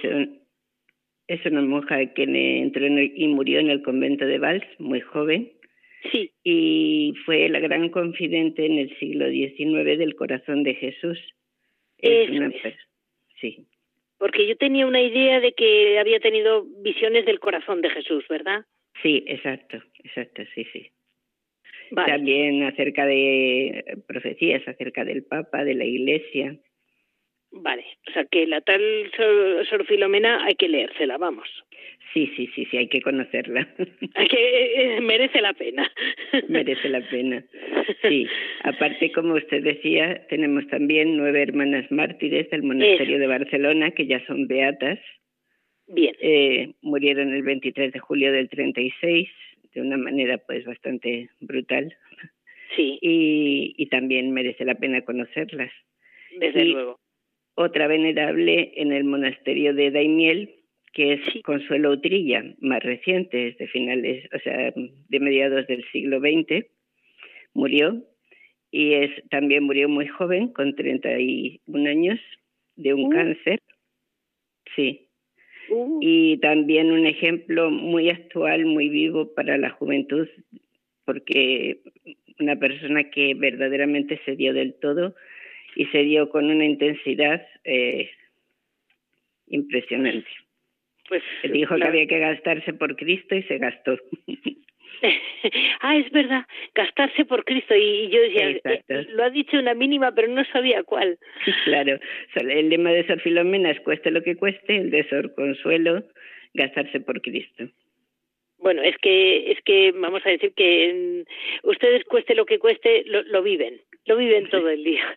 es 1.29 1.45
una 1.47 1.63
monja 1.63 2.15
que 2.15 2.23
entró 2.23 2.87
y 2.87 3.29
murió 3.29 3.59
en 3.59 3.71
el 3.71 3.83
convento 3.83 4.27
de 4.27 4.39
Valls, 4.39 4.67
muy 4.79 5.01
joven. 5.01 5.53
Sí. 6.13 6.33
Y 6.45 7.15
fue 7.25 7.49
la 7.49 7.59
gran 7.59 7.89
confidente 7.89 8.65
en 8.65 8.79
el 8.79 8.97
siglo 8.99 9.29
XIX 9.29 9.99
del 9.99 10.15
corazón 10.15 10.63
de 10.63 10.75
Jesús. 10.75 11.19
Es 11.99 12.31
una 12.31 12.53
Sí. 13.41 13.67
Porque 14.19 14.47
yo 14.47 14.57
tenía 14.57 14.87
una 14.87 15.03
idea 15.03 15.41
de 15.41 15.53
que 15.53 15.99
había 15.99 16.21
tenido 16.21 16.65
visiones 16.83 17.27
del 17.27 17.39
corazón 17.39 17.83
de 17.83 17.91
Jesús, 17.91 18.25
¿verdad? 18.29 18.65
Sí, 19.03 19.25
exacto, 19.27 19.79
exacto, 20.05 20.43
sí, 20.55 20.65
sí. 20.73 20.91
Vale. 21.91 22.13
También 22.13 22.63
acerca 22.63 23.05
de 23.05 23.85
profecías 24.09 24.67
acerca 24.67 25.05
del 25.05 25.25
Papa, 25.25 25.65
de 25.65 25.75
la 25.75 25.85
Iglesia. 25.85 26.57
Vale, 27.59 27.85
o 28.09 28.13
sea 28.13 28.25
que 28.27 28.47
la 28.47 28.61
tal 28.61 28.83
Sor, 29.17 29.87
Filomena 29.87 30.45
hay 30.45 30.55
que 30.57 30.69
leérsela, 30.69 31.17
vamos. 31.17 31.49
Sí, 32.13 32.31
sí, 32.37 32.49
sí, 32.55 32.67
sí, 32.71 32.77
hay 32.77 32.89
que 32.89 33.01
conocerla. 33.03 33.69
Hay 34.15 34.29
que 34.29 34.37
eh, 34.37 34.97
eh, 34.97 35.01
merece 35.03 35.43
la 35.43 35.53
pena. 35.53 35.91
merece 36.49 36.89
la 36.89 37.01
pena. 37.11 37.45
Sí, 38.03 38.27
aparte 38.63 39.13
como 39.13 39.35
usted 39.35 39.63
decía, 39.63 40.27
tenemos 40.29 40.67
también 40.69 41.17
nueve 41.17 41.43
hermanas 41.43 41.91
mártires 41.91 42.49
del 42.51 42.63
monasterio 42.63 43.19
de 43.19 43.27
Barcelona 43.27 43.91
que 43.91 44.07
ya 44.07 44.25
son 44.27 44.47
beatas. 44.47 44.99
Bien. 45.89 46.15
Eh, 46.21 46.73
murieron 46.81 47.35
el 47.35 47.43
23 47.43 47.93
de 47.93 47.99
julio 47.99 48.33
del 48.33 48.49
36 48.49 49.29
de 49.75 49.81
una 49.83 49.99
manera 49.99 50.39
pues 50.39 50.65
bastante 50.65 51.29
brutal. 51.41 51.95
Sí. 52.77 52.99
Y, 53.03 53.75
y 53.77 53.87
también 53.87 54.33
merece 54.33 54.65
la 54.65 54.77
pena 54.77 55.03
conocerlas. 55.03 55.73
Desde 56.39 56.65
luego 56.65 56.99
otra 57.57 57.89
venerable 57.89 58.73
en 58.77 58.93
el 58.93 59.05
monasterio 59.05 59.75
de 59.75 59.91
Daimiel, 59.91 60.55
que 60.93 61.15
es 61.15 61.21
Consuelo 61.43 61.91
Utrilla, 61.91 62.45
más 62.61 62.83
reciente, 62.83 63.49
es 63.49 63.59
de 63.59 63.67
finales, 63.67 64.29
o 64.33 64.39
sea, 64.39 64.73
de 64.75 65.21
mediados 65.21 65.67
del 65.67 65.85
siglo 65.91 66.21
XX, 66.21 66.67
murió 67.55 68.03
y 68.71 68.93
es 68.93 69.11
también 69.31 69.65
murió 69.65 69.89
muy 69.89 70.07
joven, 70.07 70.49
con 70.53 70.75
31 70.75 71.89
años, 71.89 72.21
de 72.77 72.93
un 72.93 73.05
uh. 73.05 73.11
cáncer. 73.11 73.59
Sí. 74.75 75.09
Uh. 75.71 75.99
Y 76.03 76.37
también 76.39 76.93
un 76.93 77.07
ejemplo 77.07 77.71
muy 77.71 78.11
actual, 78.11 78.67
muy 78.67 78.91
vivo 78.91 79.35
para 79.35 79.57
la 79.57 79.71
juventud, 79.71 80.29
porque 81.07 81.81
una 82.39 82.57
persona 82.57 83.11
que 83.11 83.35
verdaderamente 83.35 84.21
se 84.27 84.37
dio 84.37 84.53
del 84.53 84.75
todo 84.75 85.15
y 85.77 85.85
se 85.87 85.99
dio 85.99 86.31
con 86.31 86.47
una 86.51 86.65
intensidad 86.65 87.47
eh, 87.65 88.11
impresionante. 89.47 90.27
Pues 91.09 91.23
dijo 91.53 91.77
que 91.77 91.85
había 91.85 92.07
que 92.07 92.19
gastarse 92.19 92.73
por 92.73 92.97
Cristo 92.97 93.37
y 93.37 93.43
se 93.45 93.59
gastó. 93.59 93.97
ah, 95.81 95.97
es 95.97 96.11
verdad, 96.11 96.45
gastarse 96.75 97.27
por 97.27 97.45
Cristo. 97.45 97.75
Y 97.77 98.09
yo 98.09 98.21
decía, 98.23 98.51
eh, 98.51 99.07
lo 99.11 99.25
ha 99.25 99.31
dicho 99.31 99.59
una 99.59 99.75
mínima, 99.75 100.13
pero 100.13 100.29
no 100.29 100.45
sabía 100.47 100.83
cuál. 100.83 101.19
claro, 101.65 101.99
el 102.35 102.69
lema 102.71 102.91
de 102.91 103.07
Sor 103.07 103.21
Filomena 103.21 103.71
es 103.71 103.81
cueste 103.81 104.11
lo 104.11 104.23
que 104.23 104.35
cueste, 104.35 104.77
el 104.77 104.91
de 104.91 105.09
Sor 105.09 105.35
Consuelo, 105.35 106.03
gastarse 106.55 107.01
por 107.01 107.21
Cristo. 107.21 107.69
Bueno, 108.59 108.83
es 108.83 108.97
que 108.99 109.53
es 109.53 109.63
que 109.63 109.93
vamos 109.93 110.23
a 110.25 110.31
decir 110.31 110.53
que 110.55 111.25
ustedes 111.63 112.05
cueste 112.05 112.35
lo 112.35 112.47
que 112.47 112.59
cueste 112.59 113.05
lo, 113.07 113.23
lo 113.25 113.43
viven, 113.43 113.81
lo 114.07 114.17
viven 114.17 114.49
todo 114.49 114.69
el 114.69 114.83
día. 114.83 115.17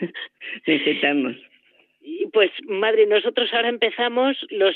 Necesitamos. 0.66 1.36
Y 2.02 2.26
pues, 2.28 2.50
madre, 2.66 3.06
nosotros 3.06 3.52
ahora 3.52 3.68
empezamos 3.68 4.34
los 4.48 4.74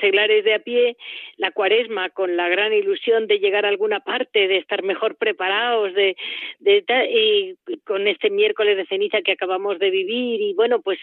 seglares 0.00 0.42
de 0.42 0.54
a 0.54 0.58
pie, 0.58 0.96
la 1.36 1.50
cuaresma, 1.50 2.08
con 2.08 2.34
la 2.36 2.48
gran 2.48 2.72
ilusión 2.72 3.26
de 3.26 3.38
llegar 3.38 3.66
a 3.66 3.68
alguna 3.68 4.00
parte, 4.00 4.48
de 4.48 4.56
estar 4.56 4.82
mejor 4.82 5.16
preparados, 5.16 5.92
de, 5.92 6.16
de 6.60 6.84
y 7.10 7.76
con 7.84 8.08
este 8.08 8.30
miércoles 8.30 8.78
de 8.78 8.86
ceniza 8.86 9.20
que 9.20 9.32
acabamos 9.32 9.78
de 9.78 9.90
vivir, 9.90 10.40
y 10.40 10.54
bueno, 10.54 10.80
pues, 10.80 10.98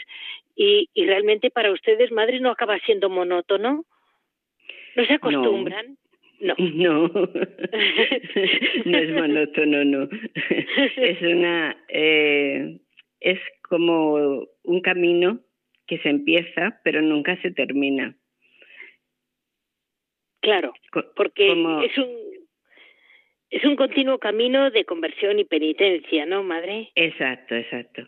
y, 0.56 0.90
y 0.96 1.06
realmente 1.06 1.52
para 1.52 1.72
ustedes, 1.72 2.12
madre, 2.12 2.40
no 2.40 2.50
acaba 2.50 2.80
siendo 2.80 3.10
monótono. 3.10 3.86
¿No 4.96 5.06
se 5.06 5.14
acostumbran? 5.14 5.88
No. 5.88 6.03
No, 6.44 7.08
no 8.86 8.98
es 8.98 9.10
monótono, 9.14 9.86
no. 9.86 10.10
Es 10.98 11.22
una, 11.22 11.78
eh, 11.88 12.80
es 13.22 13.40
como 13.70 14.46
un 14.64 14.82
camino 14.82 15.40
que 15.88 16.00
se 16.00 16.10
empieza, 16.10 16.82
pero 16.84 17.02
nunca 17.02 17.42
se 17.42 17.52
termina. 17.52 18.16
Claro, 20.42 20.74
porque 21.16 21.48
es 21.86 21.98
un 21.98 22.34
es 23.54 23.64
un 23.66 23.76
continuo 23.76 24.18
camino 24.18 24.72
de 24.72 24.84
conversión 24.84 25.38
y 25.38 25.46
penitencia, 25.46 26.26
¿no, 26.26 26.42
madre? 26.42 26.90
Exacto, 26.96 27.54
exacto. 27.54 28.02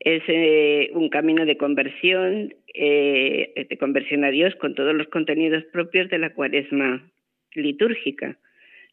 Es 0.00 0.24
eh, 0.26 0.90
un 0.92 1.08
camino 1.08 1.46
de 1.46 1.56
conversión, 1.56 2.52
eh, 2.74 3.66
de 3.68 3.78
conversión 3.78 4.24
a 4.24 4.30
Dios 4.30 4.56
con 4.56 4.74
todos 4.74 4.94
los 4.94 5.06
contenidos 5.06 5.62
propios 5.72 6.10
de 6.10 6.18
la 6.18 6.34
cuaresma 6.34 7.08
litúrgica. 7.58 8.38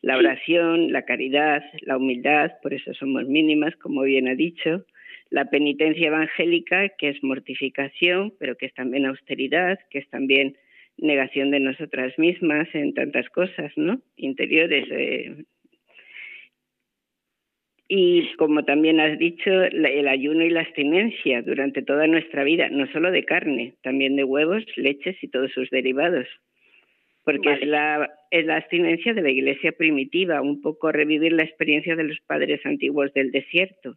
La 0.01 0.17
oración, 0.17 0.91
la 0.91 1.04
caridad, 1.04 1.63
la 1.82 1.97
humildad, 1.97 2.51
por 2.62 2.73
eso 2.73 2.93
somos 2.93 3.28
mínimas, 3.28 3.75
como 3.78 4.04
bien 4.04 4.28
ha 4.28 4.36
dicho, 4.36 4.86
la 5.30 5.49
penitencia 5.49 6.08
evangélica, 6.08 6.89
que 6.89 7.10
es 7.10 7.23
mortificación, 7.23 8.34
pero 8.39 8.56
que 8.56 8.67
es 8.67 8.73
también 8.73 9.06
austeridad, 9.06 9.80
que 9.89 9.99
es 9.99 10.10
también 10.10 10.58
negación 10.97 11.51
de 11.51 11.60
nosotras 11.60 12.17
mismas 12.17 12.67
en 12.73 12.93
tantas 12.93 13.28
cosas, 13.30 13.71
¿no? 13.75 14.01
Interiores. 14.15 14.88
Eh. 14.91 15.43
Y 17.88 18.34
como 18.38 18.63
también 18.63 18.99
has 18.99 19.17
dicho, 19.19 19.51
el 19.63 20.08
ayuno 20.08 20.43
y 20.43 20.49
la 20.49 20.62
abstinencia 20.62 21.41
durante 21.41 21.82
toda 21.82 22.08
nuestra 22.08 22.43
vida, 22.43 22.69
no 22.69 22.88
solo 22.91 23.12
de 23.12 23.25
carne, 23.25 23.73
también 23.84 24.15
de 24.15 24.23
huevos, 24.23 24.63
leches 24.75 25.21
y 25.21 25.28
todos 25.28 25.51
sus 25.51 25.69
derivados 25.69 26.28
porque 27.26 27.54
es, 27.54 27.68
la, 27.68 28.10
es 28.30 28.46
la 28.46 28.58
abstinencia 28.58 29.14
de 29.14 29.22
la 29.22 29.32
iglesia 29.32 29.72
primitiva, 29.72 30.42
un 30.42 30.62
poco 30.62 30.92
revivir 30.92 31.34
la 31.34 31.44
experiencia 31.44 31.96
de 31.96 32.04
los 32.04 32.20
padres 32.22 32.64
antiguos 32.66 33.12
del 33.14 33.32
desierto. 33.32 33.96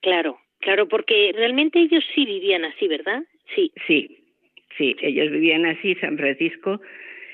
Claro, 0.00 0.38
claro, 0.60 0.86
porque 0.86 1.32
realmente 1.34 1.80
ellos 1.80 2.04
sí 2.14 2.24
vivían 2.24 2.64
así, 2.64 2.86
¿verdad? 2.86 3.24
Sí. 3.54 3.72
Sí, 3.86 4.18
sí, 4.78 4.96
ellos 5.02 5.30
vivían 5.30 5.66
así. 5.66 5.96
San 5.96 6.16
Francisco 6.16 6.80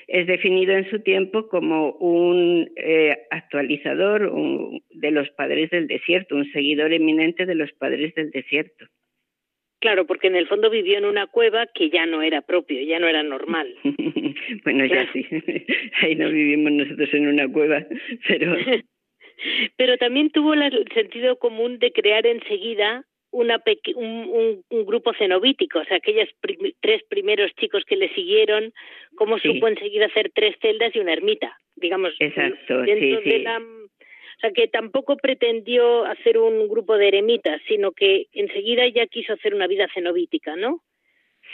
es 0.07 0.25
definido 0.27 0.73
en 0.73 0.89
su 0.89 0.99
tiempo 1.01 1.47
como 1.47 1.91
un 1.91 2.71
eh, 2.75 3.15
actualizador 3.29 4.31
de 4.89 5.11
los 5.11 5.29
padres 5.31 5.69
del 5.69 5.87
desierto, 5.87 6.35
un 6.35 6.51
seguidor 6.51 6.91
eminente 6.91 7.45
de 7.45 7.55
los 7.55 7.71
padres 7.73 8.15
del 8.15 8.31
desierto. 8.31 8.85
Claro, 9.83 10.05
porque 10.05 10.27
en 10.27 10.37
el 10.37 10.47
fondo 10.47 10.69
vivió 10.69 10.97
en 10.97 11.03
una 11.03 11.27
cueva 11.27 11.67
que 11.67 11.89
ya 11.89 12.05
no 12.05 12.21
era 12.21 12.41
propio, 12.41 12.81
ya 12.83 12.99
no 12.99 13.07
era 13.09 13.21
normal. 13.21 13.67
bueno, 14.63 14.85
ya 14.85 15.11
sí. 15.11 15.25
Ahí 16.01 16.15
no 16.15 16.29
vivimos 16.29 16.71
nosotros 16.71 17.13
en 17.13 17.27
una 17.27 17.51
cueva, 17.51 17.85
pero. 18.25 18.55
pero 19.75 19.97
también 19.97 20.29
tuvo 20.29 20.53
el 20.53 20.87
sentido 20.93 21.37
común 21.37 21.79
de 21.79 21.91
crear 21.91 22.25
enseguida 22.25 23.03
una 23.31 23.61
un, 23.95 24.63
un, 24.69 24.85
grupo 24.85 25.13
cenobítico, 25.15 25.79
o 25.79 25.83
sea, 25.83 25.97
aquellos 25.97 26.29
tres 26.79 27.03
primeros 27.09 27.51
chicos 27.55 27.83
que 27.83 27.97
le 27.97 28.07
siguieron, 28.13 28.71
cómo 29.15 29.37
supo 29.37 29.67
enseguida 29.67 30.05
hacer 30.05 30.31
tres 30.33 30.55
celdas 30.61 30.95
y 30.95 30.99
una 30.99 31.11
ermita, 31.11 31.57
digamos. 31.75 32.13
Exacto, 32.19 32.83
dentro 32.83 33.21
sí, 33.21 33.29
de 33.29 33.39
la 33.39 33.59
sea, 34.43 34.51
que 34.51 34.67
tampoco 34.67 35.17
pretendió 35.17 36.05
hacer 36.05 36.37
un 36.37 36.67
grupo 36.67 36.97
de 36.97 37.07
eremitas, 37.07 37.61
sino 37.67 37.91
que 37.91 38.27
enseguida 38.33 38.87
ya 38.87 39.07
quiso 39.07 39.33
hacer 39.33 39.55
una 39.55 39.67
vida 39.67 39.87
cenobítica, 39.93 40.55
¿no? 40.55 40.81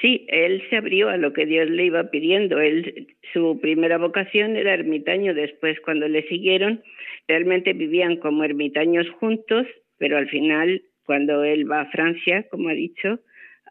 Sí, 0.02 0.26
él 0.30 0.64
se 0.70 0.78
abrió 0.78 1.10
a 1.10 1.18
lo 1.18 1.34
que 1.34 1.46
Dios 1.46 1.70
le 1.70 1.86
iba 1.86 2.10
pidiendo. 2.10 2.60
Él, 2.60 3.16
su 3.34 3.60
primera 3.62 3.98
vocación 3.98 4.56
era 4.56 4.74
ermitaño. 4.74 5.34
Después, 5.34 5.80
cuando 5.82 6.08
le 6.08 6.28
siguieron, 6.28 6.82
realmente 7.28 7.74
vivían 7.74 8.18
como 8.18 8.44
ermitaños 8.44 9.10
juntos, 9.20 9.68
pero 9.98 10.18
al 10.18 10.30
final, 10.30 10.82
cuando 11.04 11.44
él 11.44 11.70
va 11.70 11.82
a 11.82 11.92
Francia, 11.92 12.48
como 12.50 12.70
ha 12.70 12.74
dicho, 12.74 13.20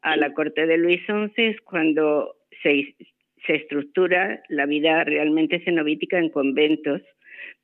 a 0.03 0.17
la 0.17 0.35
corte 0.35 0.67
de 0.67 0.77
Luis 0.77 1.01
XI 1.07 1.31
es 1.37 1.61
cuando 1.63 2.37
se, 2.63 2.95
se 3.47 3.55
estructura 3.55 4.43
la 4.49 4.67
vida 4.67 5.05
realmente 5.05 5.61
cenobítica 5.65 6.19
en 6.19 6.29
conventos, 6.29 7.01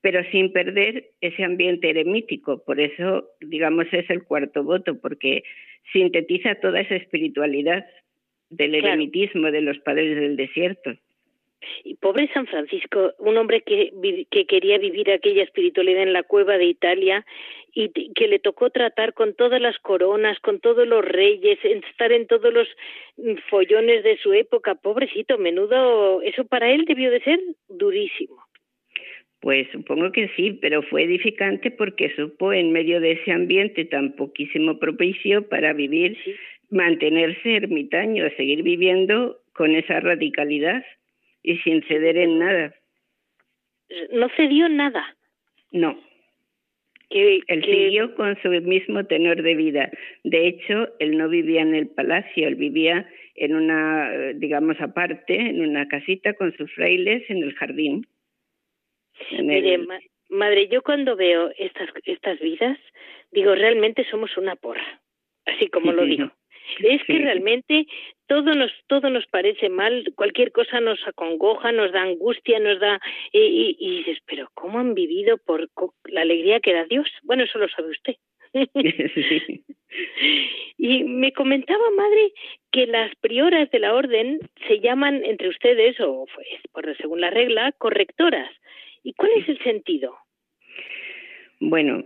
pero 0.01 0.23
sin 0.31 0.53
perder 0.53 1.11
ese 1.21 1.45
ambiente 1.45 1.91
eremítico. 1.91 2.63
Por 2.65 2.81
eso, 2.81 3.29
digamos, 3.41 3.87
es 3.93 4.09
el 4.11 4.25
cuarto 4.25 4.63
voto, 4.63 5.01
porque 5.01 5.45
sintetiza 5.93 6.57
toda 6.57 6.81
esa 6.81 6.97
espiritualidad 6.97 7.85
del 8.51 8.75
eremitismo 8.75 9.51
de 9.51 9.61
los 9.61 9.79
padres 9.79 10.17
del 10.17 10.37
desierto. 10.37 10.93
Y 11.83 11.95
pobre 11.95 12.29
San 12.33 12.47
Francisco, 12.47 13.13
un 13.19 13.37
hombre 13.37 13.63
que, 13.63 13.91
que 14.31 14.47
quería 14.47 14.79
vivir 14.79 15.11
aquella 15.11 15.43
espiritualidad 15.43 16.03
en 16.03 16.13
la 16.13 16.23
cueva 16.23 16.59
de 16.59 16.67
Italia 16.67 17.25
y 17.73 17.91
que 18.13 18.29
le 18.29 18.39
tocó 18.39 18.71
tratar 18.71 19.15
con 19.15 19.35
todas 19.35 19.61
las 19.61 19.79
coronas, 19.79 20.39
con 20.41 20.61
todos 20.61 20.87
los 20.87 21.05
reyes, 21.05 21.59
estar 21.65 22.13
en 22.13 22.27
todos 22.27 22.53
los 22.53 22.69
mm, 23.17 23.35
follones 23.51 24.05
de 24.05 24.17
su 24.19 24.33
época, 24.33 24.77
pobrecito, 24.77 25.39
menudo, 25.39 26.23
eso 26.23 26.45
para 26.45 26.71
él 26.71 26.85
debió 26.85 27.11
de 27.11 27.21
ser 27.21 27.41
durísimo. 27.69 28.44
Pues 29.45 29.69
supongo 29.73 30.11
que 30.11 30.31
sí, 30.37 30.59
pero 30.63 30.81
fue 30.81 31.03
edificante 31.03 31.71
porque 31.71 32.09
supo 32.17 32.55
en 32.55 32.73
medio 32.73 32.99
de 32.99 33.13
ese 33.13 33.31
ambiente 33.31 33.85
tan 33.85 34.13
poquísimo 34.13 34.79
propicio 34.79 35.47
para 35.51 35.75
vivir, 35.75 36.17
mantenerse 36.71 37.57
ermitaño, 37.57 38.25
seguir 38.39 38.63
viviendo 38.63 39.43
con 39.53 39.75
esa 39.75 40.01
radicalidad 40.01 40.83
y 41.43 41.59
sin 41.59 41.83
ceder 41.83 42.17
en 42.17 42.39
nada. 42.39 42.75
No 44.13 44.31
cedió 44.31 44.71
nada. 44.71 45.15
No. 45.73 46.01
él 47.11 47.65
siguió 47.67 48.15
con 48.15 48.41
su 48.41 48.49
mismo 48.49 49.05
tenor 49.05 49.43
de 49.43 49.57
vida. 49.57 49.91
De 50.23 50.49
hecho, 50.49 50.89
él 51.01 51.19
no 51.19 51.29
vivía 51.29 51.61
en 51.61 51.75
el 51.75 51.89
palacio, 51.89 52.49
él 52.49 52.55
vivía 52.55 53.07
en 53.35 53.55
una, 53.55 54.11
digamos, 54.37 54.81
aparte, 54.81 55.37
en 55.37 55.61
una 55.61 55.87
casita 55.87 56.33
con 56.33 56.57
sus 56.57 56.73
frailes 56.73 57.29
en 57.29 57.43
el 57.43 57.53
jardín. 57.53 58.07
Mire, 59.31 59.79
madre, 60.29 60.69
yo 60.69 60.83
cuando 60.83 61.17
veo 61.17 61.51
estas, 61.59 61.89
estas 62.05 62.39
vidas, 62.41 62.79
digo, 63.31 63.55
realmente 63.55 64.07
somos 64.11 64.37
una 64.37 64.57
porra, 64.57 65.01
así 65.47 65.69
como 65.69 65.93
lo 65.93 66.05
digo. 66.05 66.31
Es 66.79 67.05
que 67.05 67.19
realmente 67.19 67.87
todo 68.27 68.55
nos 68.55 68.73
todo 68.87 69.11
nos 69.11 69.27
parece 69.27 69.69
mal, 69.69 70.03
cualquier 70.15 70.51
cosa 70.51 70.81
nos 70.81 70.99
acongoja, 71.07 71.73
nos 71.73 71.93
da 71.93 72.03
angustia, 72.03 72.59
nos 72.59 72.81
da 72.81 73.01
y, 73.33 73.77
y, 73.79 73.99
dices, 73.99 74.19
pero 74.25 74.49
cómo 74.55 74.79
han 74.79 74.95
vivido 74.95 75.37
por 75.37 75.69
la 76.05 76.23
alegría 76.23 76.61
que 76.61 76.73
da 76.73 76.87
Dios. 76.87 77.07
Bueno, 77.23 77.45
eso 77.45 77.59
lo 77.59 77.69
sabe 77.69 77.91
usted. 77.91 78.15
y 80.79 81.05
me 81.05 81.33
comentaba 81.33 81.91
madre 81.97 82.33
que 82.71 82.87
las 82.87 83.15
prioras 83.17 83.71
de 83.71 83.81
la 83.81 83.95
orden 83.95 84.41
se 84.69 84.81
llaman 84.81 85.25
entre 85.25 85.49
ustedes 85.49 86.01
o 86.01 86.27
pues 86.35 86.47
por 86.73 86.97
según 86.97 87.21
la 87.21 87.31
regla 87.31 87.73
correctoras. 87.73 88.51
¿Y 89.05 89.13
cuál 89.13 89.31
es 89.37 89.49
el 89.49 89.59
sentido? 89.59 90.17
Bueno, 91.61 92.03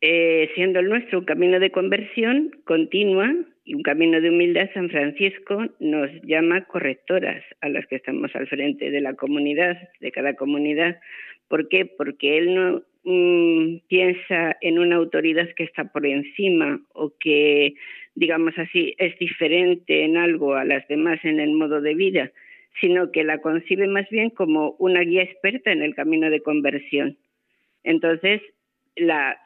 eh, 0.00 0.50
siendo 0.54 0.80
el 0.80 0.88
nuestro 0.88 1.20
un 1.20 1.24
camino 1.24 1.60
de 1.60 1.70
conversión 1.70 2.50
continua 2.64 3.32
y 3.64 3.74
un 3.74 3.82
camino 3.82 4.20
de 4.20 4.30
humildad, 4.30 4.68
San 4.74 4.90
Francisco 4.90 5.64
nos 5.78 6.10
llama 6.22 6.64
correctoras 6.64 7.42
a 7.60 7.68
las 7.68 7.86
que 7.86 7.96
estamos 7.96 8.34
al 8.34 8.48
frente 8.48 8.90
de 8.90 9.00
la 9.00 9.14
comunidad, 9.14 9.78
de 10.00 10.10
cada 10.10 10.34
comunidad. 10.34 11.00
¿Por 11.48 11.68
qué? 11.68 11.86
Porque 11.86 12.38
él 12.38 12.54
no 12.54 12.82
mm, 13.04 13.86
piensa 13.88 14.56
en 14.60 14.80
una 14.80 14.96
autoridad 14.96 15.48
que 15.54 15.64
está 15.64 15.92
por 15.92 16.04
encima 16.04 16.80
o 16.94 17.12
que, 17.20 17.74
digamos 18.16 18.58
así, 18.58 18.94
es 18.98 19.16
diferente 19.20 20.04
en 20.04 20.16
algo 20.16 20.54
a 20.54 20.64
las 20.64 20.86
demás 20.88 21.24
en 21.24 21.38
el 21.38 21.52
modo 21.52 21.80
de 21.80 21.94
vida, 21.94 22.32
sino 22.80 23.10
que 23.12 23.24
la 23.24 23.38
concibe 23.38 23.86
más 23.86 24.08
bien 24.10 24.30
como 24.30 24.76
una 24.78 25.00
guía 25.00 25.22
experta 25.22 25.72
en 25.72 25.82
el 25.82 25.94
camino 25.94 26.30
de 26.30 26.42
conversión. 26.42 27.16
Entonces, 27.82 28.42
la 28.96 29.38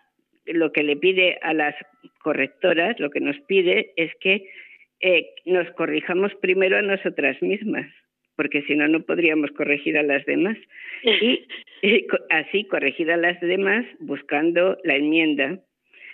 lo 0.46 0.72
que 0.72 0.82
le 0.82 0.96
pide 0.96 1.38
a 1.42 1.54
las 1.54 1.74
correctoras, 2.22 2.98
lo 3.00 3.10
que 3.10 3.20
nos 3.20 3.38
pide 3.40 3.92
es 3.96 4.12
que 4.20 4.48
eh, 5.00 5.30
nos 5.44 5.70
corrijamos 5.72 6.34
primero 6.36 6.76
a 6.76 6.82
nosotras 6.82 7.40
mismas, 7.42 7.86
porque 8.36 8.62
si 8.62 8.74
no, 8.74 8.88
no 8.88 9.00
podríamos 9.00 9.50
corregir 9.52 9.96
a 9.98 10.02
las 10.02 10.24
demás. 10.26 10.56
Y, 11.02 11.46
así, 12.30 12.64
corregir 12.64 13.10
a 13.10 13.16
las 13.16 13.40
demás 13.40 13.86
buscando 14.00 14.78
la 14.84 14.96
enmienda, 14.96 15.60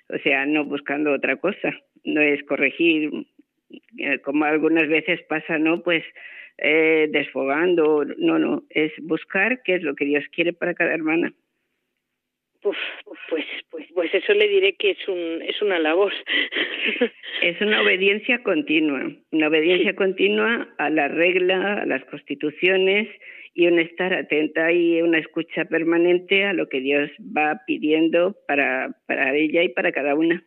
o 0.09 0.19
sea, 0.19 0.47
no 0.47 0.65
buscando 0.65 1.13
otra 1.13 1.37
cosa. 1.37 1.73
No 2.05 2.21
es 2.21 2.43
corregir, 2.45 3.11
eh, 3.99 4.19
como 4.21 4.45
algunas 4.45 4.89
veces 4.89 5.23
pasa, 5.23 5.59
¿no? 5.59 5.83
Pues 5.83 6.03
eh, 6.61 7.09
desfogando, 7.11 8.05
no, 8.19 8.39
no, 8.39 8.63
es 8.71 8.93
buscar 9.03 9.63
qué 9.63 9.77
es 9.77 9.83
lo 9.83 9.95
que 9.95 10.05
Dios 10.05 10.25
quiere 10.33 10.53
para 10.53 10.75
cada 10.75 10.93
hermana. 10.93 11.33
Uf, 12.63 12.77
pues, 13.31 13.45
pues, 13.71 13.87
pues 13.95 14.15
eso 14.15 14.35
le 14.35 14.47
diré 14.47 14.75
que 14.75 14.91
es 14.91 15.09
un, 15.09 15.41
es 15.43 15.61
una 15.63 15.79
labor. 15.79 16.13
Es 17.43 17.59
una 17.63 17.81
obediencia 17.81 18.43
continua, 18.43 19.11
una 19.31 19.49
obediencia 19.49 19.97
continua 19.97 20.69
a 20.77 20.91
la 20.91 21.09
regla, 21.09 21.81
a 21.81 21.87
las 21.87 22.05
constituciones 22.05 23.09
y 23.55 23.67
un 23.67 23.79
estar 23.79 24.13
atenta 24.13 24.71
y 24.73 25.01
una 25.01 25.19
escucha 25.19 25.65
permanente 25.65 26.45
a 26.45 26.53
lo 26.53 26.69
que 26.69 26.81
Dios 26.81 27.11
va 27.19 27.63
pidiendo 27.67 28.37
para, 28.47 28.95
para 29.07 29.35
ella 29.35 29.63
y 29.63 29.71
para 29.71 29.91
cada 29.93 30.15
una. 30.15 30.45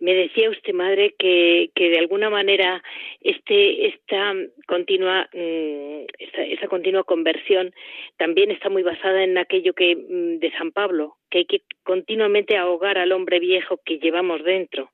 Me 0.00 0.14
decía 0.14 0.50
usted, 0.50 0.72
madre, 0.72 1.14
que, 1.18 1.70
que 1.74 1.90
de 1.90 1.98
alguna 1.98 2.30
manera 2.30 2.82
este, 3.20 3.86
esta 3.86 4.34
continua, 4.66 5.28
mm, 5.32 6.04
esta, 6.18 6.42
esa 6.44 6.68
continua 6.68 7.04
conversión 7.04 7.72
también 8.16 8.50
está 8.50 8.68
muy 8.68 8.82
basada 8.82 9.24
en 9.24 9.38
aquello 9.38 9.72
que 9.74 9.96
mm, 9.96 10.38
de 10.38 10.52
San 10.52 10.72
Pablo, 10.72 11.16
que 11.30 11.38
hay 11.38 11.44
que 11.46 11.62
continuamente 11.82 12.56
ahogar 12.56 12.98
al 12.98 13.12
hombre 13.12 13.40
viejo 13.40 13.80
que 13.84 13.98
llevamos 13.98 14.42
dentro. 14.44 14.90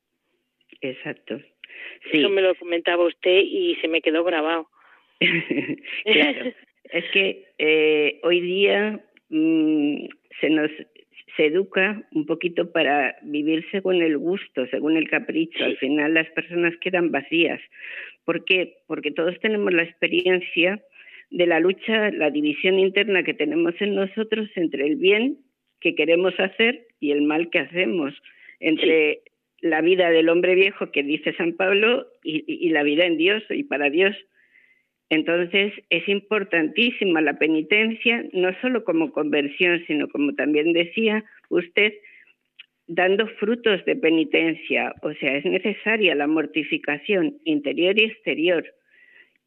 Exacto. 0.80 1.40
Eso 2.12 2.28
me 2.28 2.42
lo 2.42 2.54
comentaba 2.56 3.04
usted 3.04 3.42
y 3.44 3.76
se 3.76 3.88
me 3.88 4.02
quedó 4.02 4.24
grabado. 4.24 4.68
claro. 6.04 6.52
es 6.84 7.04
que 7.12 7.44
eh, 7.58 8.20
hoy 8.24 8.40
día 8.40 9.00
mm, 9.28 10.06
se 10.40 10.50
nos 10.50 10.70
se 11.36 11.46
educa 11.46 12.02
un 12.12 12.26
poquito 12.26 12.72
para 12.72 13.16
vivir 13.22 13.64
según 13.70 14.02
el 14.02 14.18
gusto, 14.18 14.66
según 14.66 14.96
el 14.96 15.08
capricho. 15.08 15.64
Al 15.64 15.76
final 15.78 16.14
las 16.14 16.28
personas 16.30 16.74
quedan 16.80 17.10
vacías. 17.10 17.60
¿Por 18.24 18.44
qué? 18.44 18.78
Porque 18.86 19.10
todos 19.10 19.38
tenemos 19.40 19.72
la 19.72 19.82
experiencia 19.82 20.82
de 21.30 21.46
la 21.46 21.60
lucha, 21.60 22.10
la 22.10 22.30
división 22.30 22.78
interna 22.78 23.22
que 23.22 23.34
tenemos 23.34 23.74
en 23.80 23.94
nosotros 23.94 24.48
entre 24.56 24.86
el 24.86 24.96
bien 24.96 25.38
que 25.80 25.94
queremos 25.94 26.38
hacer 26.38 26.86
y 27.00 27.10
el 27.10 27.22
mal 27.22 27.50
que 27.50 27.58
hacemos, 27.58 28.14
entre 28.60 29.22
la 29.60 29.80
vida 29.80 30.10
del 30.10 30.28
hombre 30.28 30.54
viejo 30.54 30.92
que 30.92 31.02
dice 31.02 31.34
San 31.34 31.54
Pablo 31.54 32.06
y, 32.22 32.44
y 32.46 32.68
la 32.70 32.82
vida 32.82 33.06
en 33.06 33.16
Dios 33.16 33.42
y 33.48 33.64
para 33.64 33.90
Dios. 33.90 34.14
Entonces 35.12 35.74
es 35.90 36.08
importantísima 36.08 37.20
la 37.20 37.34
penitencia, 37.34 38.24
no 38.32 38.48
solo 38.62 38.82
como 38.82 39.12
conversión, 39.12 39.84
sino 39.86 40.08
como 40.08 40.34
también 40.34 40.72
decía 40.72 41.22
usted, 41.50 41.92
dando 42.86 43.26
frutos 43.26 43.84
de 43.84 43.94
penitencia. 43.94 44.94
O 45.02 45.12
sea, 45.12 45.36
es 45.36 45.44
necesaria 45.44 46.14
la 46.14 46.26
mortificación 46.26 47.36
interior 47.44 48.00
y 48.00 48.04
exterior. 48.04 48.64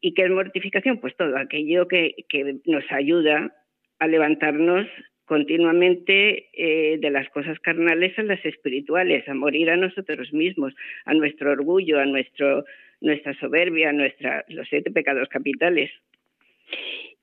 ¿Y 0.00 0.14
qué 0.14 0.22
es 0.26 0.30
mortificación? 0.30 0.98
Pues 0.98 1.16
todo 1.16 1.36
aquello 1.36 1.88
que, 1.88 2.14
que 2.28 2.58
nos 2.66 2.84
ayuda 2.92 3.52
a 3.98 4.06
levantarnos 4.06 4.86
continuamente 5.24 6.48
eh, 6.52 6.98
de 6.98 7.10
las 7.10 7.28
cosas 7.30 7.58
carnales 7.58 8.16
a 8.20 8.22
las 8.22 8.44
espirituales, 8.44 9.28
a 9.28 9.34
morir 9.34 9.70
a 9.70 9.76
nosotros 9.76 10.32
mismos, 10.32 10.76
a 11.06 11.12
nuestro 11.12 11.50
orgullo, 11.50 11.98
a 11.98 12.06
nuestro 12.06 12.64
nuestra 13.00 13.34
soberbia, 13.38 13.92
nuestra, 13.92 14.44
los 14.48 14.68
siete 14.68 14.90
pecados 14.90 15.28
capitales. 15.28 15.90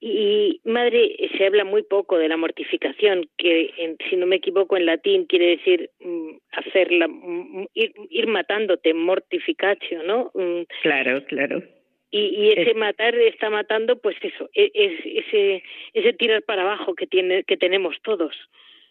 Y, 0.05 0.59
madre, 0.65 1.15
se 1.37 1.45
habla 1.45 1.63
muy 1.63 1.83
poco 1.83 2.17
de 2.17 2.27
la 2.27 2.35
mortificación, 2.35 3.29
que 3.37 3.95
si 4.09 4.17
no 4.17 4.25
me 4.25 4.35
equivoco 4.35 4.75
en 4.75 4.85
latín 4.85 5.25
quiere 5.25 5.57
decir 5.57 5.91
mm, 6.01 6.31
hacerla, 6.51 7.07
mm, 7.07 7.67
ir, 7.73 7.93
ir, 8.09 8.27
matándote, 8.27 8.93
mortificatio, 8.93 10.03
¿no? 10.03 10.31
Mm. 10.33 10.63
Claro, 10.81 11.23
claro. 11.25 11.63
Y, 12.11 12.19
y 12.19 12.51
ese 12.51 12.73
matar 12.73 13.15
está 13.15 13.49
matando, 13.49 13.97
pues 13.97 14.17
eso, 14.21 14.49
e, 14.53 14.69
es, 14.73 14.99
ese, 15.05 15.63
ese 15.93 16.13
tirar 16.13 16.43
para 16.43 16.63
abajo 16.63 16.95
que, 16.95 17.07
tiene, 17.07 17.43
que 17.45 17.55
tenemos 17.55 17.95
todos. 18.03 18.35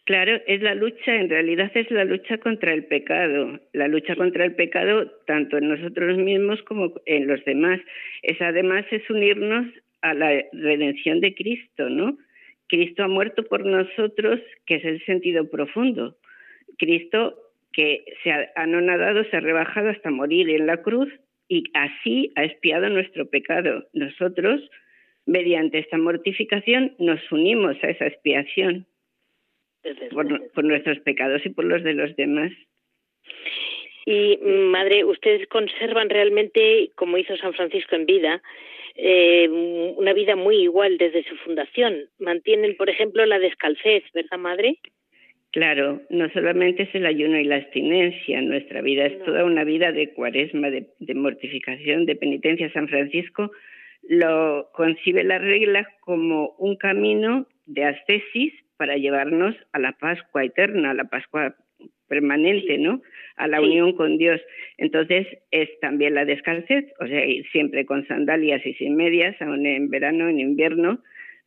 Claro, 0.04 0.40
es 0.48 0.60
la 0.62 0.74
lucha, 0.74 1.14
en 1.14 1.30
realidad 1.30 1.70
es 1.74 1.88
la 1.92 2.04
lucha 2.04 2.38
contra 2.38 2.74
el 2.74 2.86
pecado, 2.86 3.60
la 3.72 3.86
lucha 3.86 4.16
contra 4.16 4.44
el 4.44 4.56
pecado 4.56 5.08
tanto 5.28 5.58
en 5.58 5.68
nosotros 5.68 6.18
mismos 6.18 6.60
como 6.62 6.92
en 7.06 7.28
los 7.28 7.44
demás. 7.44 7.80
Es 8.22 8.40
además 8.40 8.84
es 8.90 9.08
unirnos 9.08 9.66
a 10.00 10.14
la 10.14 10.42
redención 10.52 11.20
de 11.20 11.34
Cristo, 11.36 11.88
¿no? 11.88 12.18
Cristo 12.66 13.04
ha 13.04 13.08
muerto 13.08 13.44
por 13.44 13.64
nosotros, 13.64 14.40
que 14.66 14.76
es 14.76 14.84
el 14.84 15.04
sentido 15.04 15.48
profundo. 15.48 16.16
Cristo 16.78 17.36
que 17.72 18.04
se 18.24 18.32
ha 18.32 18.50
anonadado, 18.56 19.22
se 19.30 19.36
ha 19.36 19.40
rebajado 19.40 19.90
hasta 19.90 20.10
morir 20.10 20.50
en 20.50 20.66
la 20.66 20.82
cruz 20.82 21.08
y 21.48 21.62
así 21.74 22.32
ha 22.34 22.44
expiado 22.44 22.88
nuestro 22.88 23.30
pecado. 23.30 23.86
Nosotros, 23.92 24.68
mediante 25.26 25.78
esta 25.78 25.96
mortificación, 25.96 26.96
nos 26.98 27.20
unimos 27.30 27.76
a 27.84 27.90
esa 27.90 28.06
expiación 28.06 28.86
por, 30.12 30.64
nuestros 30.64 30.98
pecados 31.00 31.44
y 31.44 31.50
por 31.50 31.64
los 31.64 31.82
de 31.82 31.94
los 31.94 32.14
demás. 32.16 32.52
Y, 34.04 34.38
madre, 34.42 35.04
ustedes 35.04 35.46
conservan 35.48 36.10
realmente, 36.10 36.90
como 36.96 37.18
hizo 37.18 37.36
San 37.36 37.54
Francisco 37.54 37.94
en 37.94 38.06
vida, 38.06 38.42
eh, 38.96 39.48
una 39.96 40.12
vida 40.12 40.36
muy 40.36 40.56
igual 40.56 40.98
desde 40.98 41.24
su 41.24 41.36
fundación. 41.36 42.08
Mantienen, 42.18 42.76
por 42.76 42.90
ejemplo, 42.90 43.24
la 43.26 43.38
descalcez, 43.38 44.02
¿verdad, 44.12 44.38
madre? 44.38 44.78
Claro, 45.52 46.00
no 46.08 46.30
solamente 46.30 46.84
es 46.84 46.94
el 46.94 47.04
ayuno 47.04 47.38
y 47.38 47.44
la 47.44 47.56
abstinencia, 47.56 48.40
nuestra 48.40 48.80
vida 48.80 49.04
es 49.04 49.22
toda 49.22 49.44
una 49.44 49.64
vida 49.64 49.92
de 49.92 50.10
cuaresma, 50.14 50.70
de, 50.70 51.14
mortificación, 51.14 52.06
de 52.06 52.16
penitencia. 52.16 52.72
San 52.72 52.88
Francisco 52.88 53.52
lo 54.02 54.70
concibe 54.72 55.22
la 55.24 55.38
regla 55.38 55.86
como 56.00 56.54
un 56.58 56.76
camino 56.76 57.46
de 57.66 57.84
ascesis 57.84 58.54
para 58.82 58.96
llevarnos 58.96 59.54
a 59.72 59.78
la 59.78 59.92
Pascua 59.92 60.42
eterna, 60.42 60.90
a 60.90 60.94
la 60.94 61.04
Pascua 61.04 61.54
permanente, 62.08 62.78
¿no? 62.78 63.00
A 63.36 63.46
la 63.46 63.60
unión 63.60 63.92
con 63.92 64.18
Dios. 64.18 64.40
Entonces 64.76 65.24
es 65.52 65.68
también 65.78 66.16
la 66.16 66.24
descalcez, 66.24 66.86
o 66.98 67.06
sea, 67.06 67.24
ir 67.24 67.48
siempre 67.52 67.86
con 67.86 68.04
sandalias 68.08 68.66
y 68.66 68.74
sin 68.74 68.96
medias, 68.96 69.40
aún 69.40 69.66
en 69.66 69.88
verano, 69.88 70.28
en 70.28 70.40
invierno, 70.40 71.00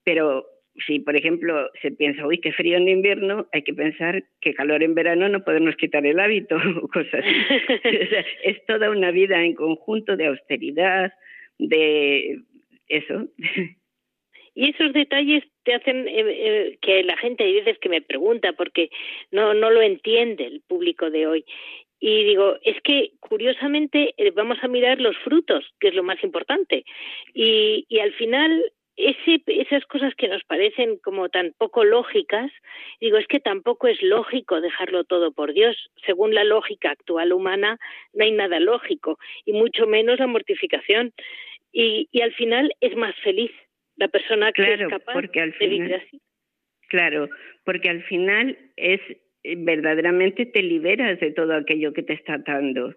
pero 0.06 0.46
si, 0.88 1.02
por 1.02 1.18
ejemplo, 1.18 1.70
se 1.82 1.92
piensa, 1.92 2.26
uy, 2.26 2.40
qué 2.40 2.54
frío 2.54 2.78
en 2.78 2.88
invierno, 2.88 3.50
hay 3.52 3.64
que 3.64 3.74
pensar 3.74 4.24
que 4.40 4.54
calor 4.54 4.82
en 4.82 4.96
verano 4.96 5.28
no 5.28 5.44
podemos 5.44 5.76
quitar 5.76 6.06
el 6.06 6.22
hábito 6.22 6.56
o 6.82 6.88
cosas 6.88 7.16
así. 7.16 7.36
es 8.46 8.66
toda 8.66 8.92
una 8.92 9.12
vida 9.12 9.44
en 9.44 9.56
conjunto 9.56 10.16
de 10.16 10.28
austeridad, 10.28 11.12
de 11.60 12.44
eso. 12.88 13.28
Y 14.56 14.70
esos 14.70 14.94
detalles 14.94 15.44
te 15.64 15.76
hacen 15.76 16.08
eh, 16.08 16.14
eh, 16.18 16.78
que 16.82 17.04
la 17.04 17.18
gente 17.18 17.44
hay 17.44 17.56
veces 17.56 17.78
que 17.80 17.90
me 17.90 18.02
pregunta 18.02 18.54
porque 18.54 18.90
no 19.32 19.54
no 19.54 19.70
lo 19.70 19.82
entiende 19.82 20.46
el 20.46 20.62
público 20.62 21.10
de 21.10 21.28
hoy 21.28 21.46
y 22.00 22.24
digo 22.24 22.58
es 22.64 22.82
que 22.82 23.12
curiosamente 23.20 24.14
eh, 24.18 24.32
vamos 24.32 24.58
a 24.62 24.68
mirar 24.68 25.02
los 25.02 25.18
frutos 25.18 25.66
que 25.80 25.90
es 25.90 25.96
lo 25.96 26.04
más 26.04 26.24
importante 26.24 26.86
y, 27.34 27.86
y 27.90 28.00
al 28.00 28.14
final 28.14 28.64
ese, 28.98 29.42
esas 29.48 29.86
cosas 29.86 30.14
que 30.16 30.28
nos 30.28 30.44
parecen 30.46 30.98
como 30.98 31.30
tan 31.30 31.54
poco 31.58 31.84
lógicas, 31.84 32.52
digo, 33.02 33.18
es 33.18 33.28
que 33.28 33.40
tampoco 33.40 33.88
es 33.88 34.02
lógico 34.02 34.62
dejarlo 34.62 35.04
todo 35.04 35.32
por 35.34 35.54
Dios. 35.54 35.76
Según 36.06 36.34
la 36.34 36.44
lógica 36.44 36.92
actual 36.92 37.34
humana, 37.34 37.78
no 38.14 38.24
hay 38.24 38.32
nada 38.32 38.60
lógico, 38.60 39.20
y 39.44 39.52
mucho 39.52 39.86
menos 39.86 40.20
la 40.20 40.28
mortificación. 40.28 41.14
Y, 41.74 42.08
y 42.12 42.22
al 42.22 42.34
final 42.34 42.74
es 42.80 42.96
más 42.96 43.16
feliz 43.18 43.52
la 43.98 44.08
persona 44.08 44.52
que 44.52 44.74
es 44.74 44.88
capaz 44.88 45.14
porque 45.14 45.42
al 45.42 45.52
de 45.52 45.68
vivir 45.68 45.96
así. 45.96 46.22
Claro, 46.90 47.30
porque 47.64 47.90
al 47.90 48.04
final 48.04 48.58
es 48.76 49.02
eh, 49.44 49.56
verdaderamente 49.58 50.46
te 50.46 50.62
liberas 50.64 51.20
de 51.20 51.32
todo 51.32 51.54
aquello 51.54 51.94
que 51.94 52.04
te 52.04 52.14
está 52.14 52.36
atando. 52.36 52.94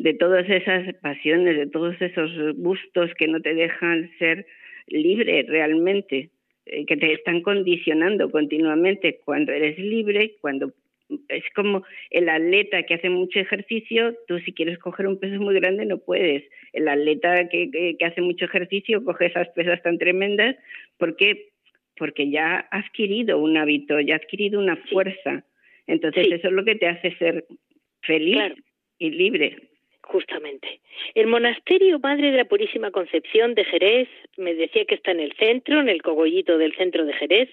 De 0.00 0.14
todas 0.14 0.48
esas 0.48 0.94
pasiones, 0.96 1.56
de 1.56 1.66
todos 1.66 2.00
esos 2.00 2.30
gustos 2.56 3.10
que 3.14 3.26
no 3.26 3.40
te 3.40 3.54
dejan 3.54 4.10
ser 4.18 4.46
libre 4.86 5.44
realmente, 5.48 6.30
eh, 6.66 6.84
que 6.86 6.96
te 6.96 7.12
están 7.12 7.42
condicionando 7.42 8.30
continuamente. 8.30 9.20
Cuando 9.24 9.50
eres 9.50 9.78
libre, 9.78 10.36
cuando 10.40 10.72
es 11.28 11.44
como 11.54 11.84
el 12.10 12.28
atleta 12.28 12.82
que 12.84 12.94
hace 12.94 13.10
mucho 13.10 13.38
ejercicio, 13.38 14.14
tú 14.26 14.38
si 14.40 14.52
quieres 14.52 14.78
coger 14.78 15.06
un 15.06 15.18
peso 15.18 15.40
muy 15.40 15.54
grande 15.54 15.86
no 15.86 15.98
puedes. 15.98 16.44
El 16.72 16.88
atleta 16.88 17.48
que, 17.48 17.70
que, 17.70 18.04
hace 18.04 18.20
mucho 18.20 18.44
ejercicio 18.44 19.04
coge 19.04 19.26
esas 19.26 19.48
pesas 19.50 19.82
tan 19.82 19.98
tremendas 19.98 20.56
porque 20.98 21.50
porque 21.96 22.30
ya 22.30 22.66
ha 22.70 22.78
adquirido 22.78 23.38
un 23.38 23.56
hábito, 23.56 24.00
ya 24.00 24.14
ha 24.14 24.16
adquirido 24.16 24.58
una 24.58 24.76
fuerza. 24.76 25.44
Entonces 25.86 26.26
eso 26.32 26.48
es 26.48 26.52
lo 26.52 26.64
que 26.64 26.74
te 26.74 26.86
hace 26.86 27.14
ser 27.16 27.44
feliz 28.00 28.54
y 28.98 29.10
libre. 29.10 29.71
Justamente. 30.04 30.80
El 31.14 31.28
monasterio 31.28 31.98
Madre 32.00 32.32
de 32.32 32.36
la 32.36 32.44
Purísima 32.44 32.90
Concepción 32.90 33.54
de 33.54 33.64
Jerez, 33.64 34.08
me 34.36 34.54
decía 34.54 34.84
que 34.84 34.96
está 34.96 35.12
en 35.12 35.20
el 35.20 35.32
centro, 35.34 35.80
en 35.80 35.88
el 35.88 36.02
cogollito 36.02 36.58
del 36.58 36.74
centro 36.74 37.06
de 37.06 37.12
Jerez. 37.14 37.48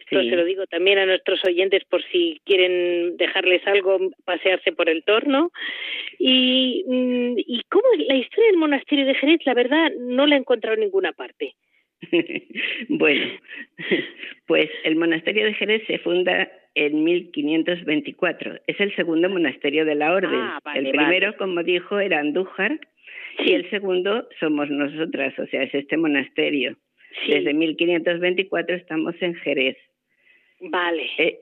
Esto 0.00 0.22
se 0.22 0.36
lo 0.36 0.44
digo 0.44 0.66
también 0.66 0.98
a 0.98 1.06
nuestros 1.06 1.42
oyentes 1.44 1.84
por 1.84 2.02
si 2.10 2.40
quieren 2.44 3.16
dejarles 3.16 3.64
algo, 3.66 3.98
pasearse 4.24 4.72
por 4.72 4.88
el 4.88 5.04
torno. 5.04 5.52
Y, 6.18 6.84
mm, 6.86 7.38
y 7.38 7.62
cómo 7.68 7.84
es 7.96 8.06
la 8.06 8.16
historia 8.16 8.50
del 8.50 8.58
monasterio 8.58 9.06
de 9.06 9.14
Jerez, 9.14 9.40
la 9.46 9.54
verdad, 9.54 9.92
no 9.98 10.26
la 10.26 10.34
he 10.34 10.38
encontrado 10.38 10.74
en 10.74 10.80
ninguna 10.80 11.12
parte. 11.12 11.54
bueno, 12.88 13.24
pues 14.46 14.68
el 14.82 14.96
monasterio 14.96 15.44
de 15.44 15.54
Jerez 15.54 15.86
se 15.86 15.98
funda 16.00 16.50
en 16.74 17.04
1524. 17.04 18.60
Es 18.66 18.80
el 18.80 18.94
segundo 18.96 19.28
monasterio 19.28 19.84
de 19.84 19.94
la 19.94 20.12
orden. 20.12 20.40
Ah, 20.40 20.60
el 20.74 20.90
primero, 20.90 21.36
como 21.36 21.62
dijo, 21.62 21.98
era 21.98 22.20
Andújar 22.20 22.78
y 23.38 23.52
el 23.52 23.68
segundo 23.70 24.28
somos 24.40 24.70
nosotras, 24.70 25.38
o 25.38 25.46
sea, 25.46 25.62
es 25.62 25.74
este 25.74 25.96
monasterio. 25.96 26.76
Desde 27.28 27.54
1524 27.54 28.76
estamos 28.76 29.14
en 29.20 29.34
Jerez. 29.36 29.76
Vale. 30.60 31.06
Eh, 31.18 31.40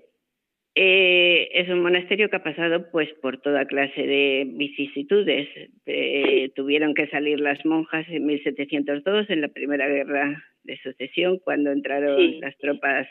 eh, 0.74 1.50
es 1.52 1.68
un 1.68 1.82
monasterio 1.82 2.30
que 2.30 2.36
ha 2.36 2.42
pasado 2.42 2.90
pues 2.90 3.08
por 3.20 3.40
toda 3.40 3.66
clase 3.66 4.06
de 4.06 4.46
vicisitudes. 4.46 5.48
Eh, 5.86 6.50
tuvieron 6.54 6.94
que 6.94 7.08
salir 7.08 7.40
las 7.40 7.64
monjas 7.66 8.06
en 8.08 8.26
1702 8.26 9.28
en 9.30 9.40
la 9.42 9.48
primera 9.48 9.86
guerra 9.86 10.42
de 10.64 10.78
sucesión 10.78 11.38
cuando 11.38 11.72
entraron 11.72 12.40
las 12.40 12.56
tropas 12.58 13.06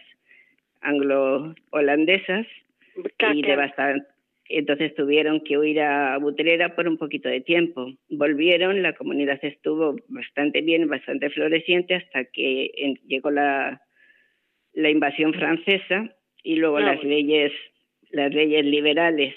anglo-holandesas 0.81 2.47
y 3.33 3.41
devastaron. 3.41 4.05
Entonces 4.45 4.93
tuvieron 4.95 5.41
que 5.41 5.57
huir 5.57 5.79
a 5.79 6.17
Butrera 6.17 6.75
por 6.75 6.87
un 6.87 6.97
poquito 6.97 7.29
de 7.29 7.41
tiempo. 7.41 7.93
Volvieron, 8.09 8.81
la 8.81 8.93
comunidad 8.93 9.39
estuvo 9.43 9.95
bastante 10.09 10.61
bien, 10.61 10.89
bastante 10.89 11.29
floreciente 11.29 11.95
hasta 11.95 12.25
que 12.25 12.97
llegó 13.07 13.31
la, 13.31 13.81
la 14.73 14.89
invasión 14.89 15.33
francesa 15.33 16.13
y 16.43 16.55
luego 16.57 16.77
ah, 16.77 16.81
las 16.81 17.03
leyes 17.03 17.53
las 18.11 18.33
leyes 18.33 18.65
liberales. 18.65 19.33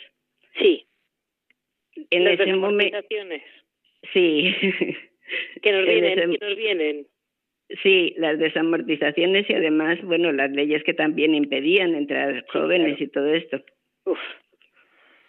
Sí. 0.58 0.86
En 2.10 2.26
ese 2.26 2.54
momento. 2.54 2.98
Sí. 4.12 4.54
Que 5.62 5.72
nos 5.72 5.86
vienen, 5.86 6.36
que 6.36 6.46
nos 6.46 6.56
vienen. 6.56 7.06
Sí, 7.82 8.14
las 8.18 8.38
desamortizaciones 8.38 9.48
y 9.48 9.54
además, 9.54 9.98
bueno, 10.02 10.32
las 10.32 10.50
leyes 10.50 10.82
que 10.84 10.92
también 10.92 11.34
impedían 11.34 11.94
entrar 11.94 12.44
jóvenes 12.52 13.00
y 13.00 13.08
todo 13.08 13.32
esto. 13.32 13.62
Uf. 14.04 14.18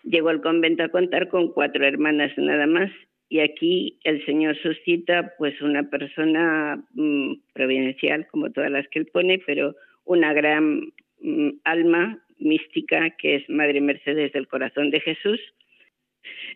Llegó 0.03 0.29
al 0.29 0.41
convento 0.41 0.83
a 0.83 0.89
contar 0.89 1.29
con 1.29 1.51
cuatro 1.53 1.85
hermanas 1.85 2.31
nada 2.37 2.67
más 2.67 2.91
y 3.29 3.39
aquí 3.39 3.99
el 4.03 4.23
Señor 4.25 4.57
suscita 4.57 5.33
pues 5.37 5.59
una 5.61 5.89
persona 5.89 6.83
mm, 6.93 7.33
providencial 7.53 8.27
como 8.27 8.51
todas 8.51 8.69
las 8.69 8.87
que 8.89 8.99
él 8.99 9.07
pone, 9.07 9.41
pero 9.45 9.75
una 10.03 10.33
gran 10.33 10.91
mm, 11.21 11.49
alma 11.63 12.21
mística 12.37 13.09
que 13.17 13.35
es 13.35 13.49
Madre 13.49 13.81
Mercedes 13.81 14.33
del 14.33 14.47
Corazón 14.47 14.91
de 14.91 14.99
Jesús. 14.99 15.39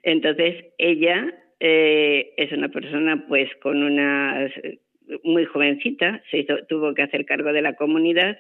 Entonces 0.04 0.66
ella 0.78 1.34
eh, 1.60 2.34
es 2.38 2.52
una 2.52 2.70
persona 2.70 3.26
pues 3.28 3.50
con 3.62 3.82
unas 3.82 4.52
muy 5.24 5.46
jovencita, 5.46 6.22
se 6.32 6.46
tuvo 6.68 6.94
que 6.94 7.04
hacer 7.04 7.26
cargo 7.26 7.54
de 7.54 7.62
la 7.62 7.74
comunidad, 7.74 8.38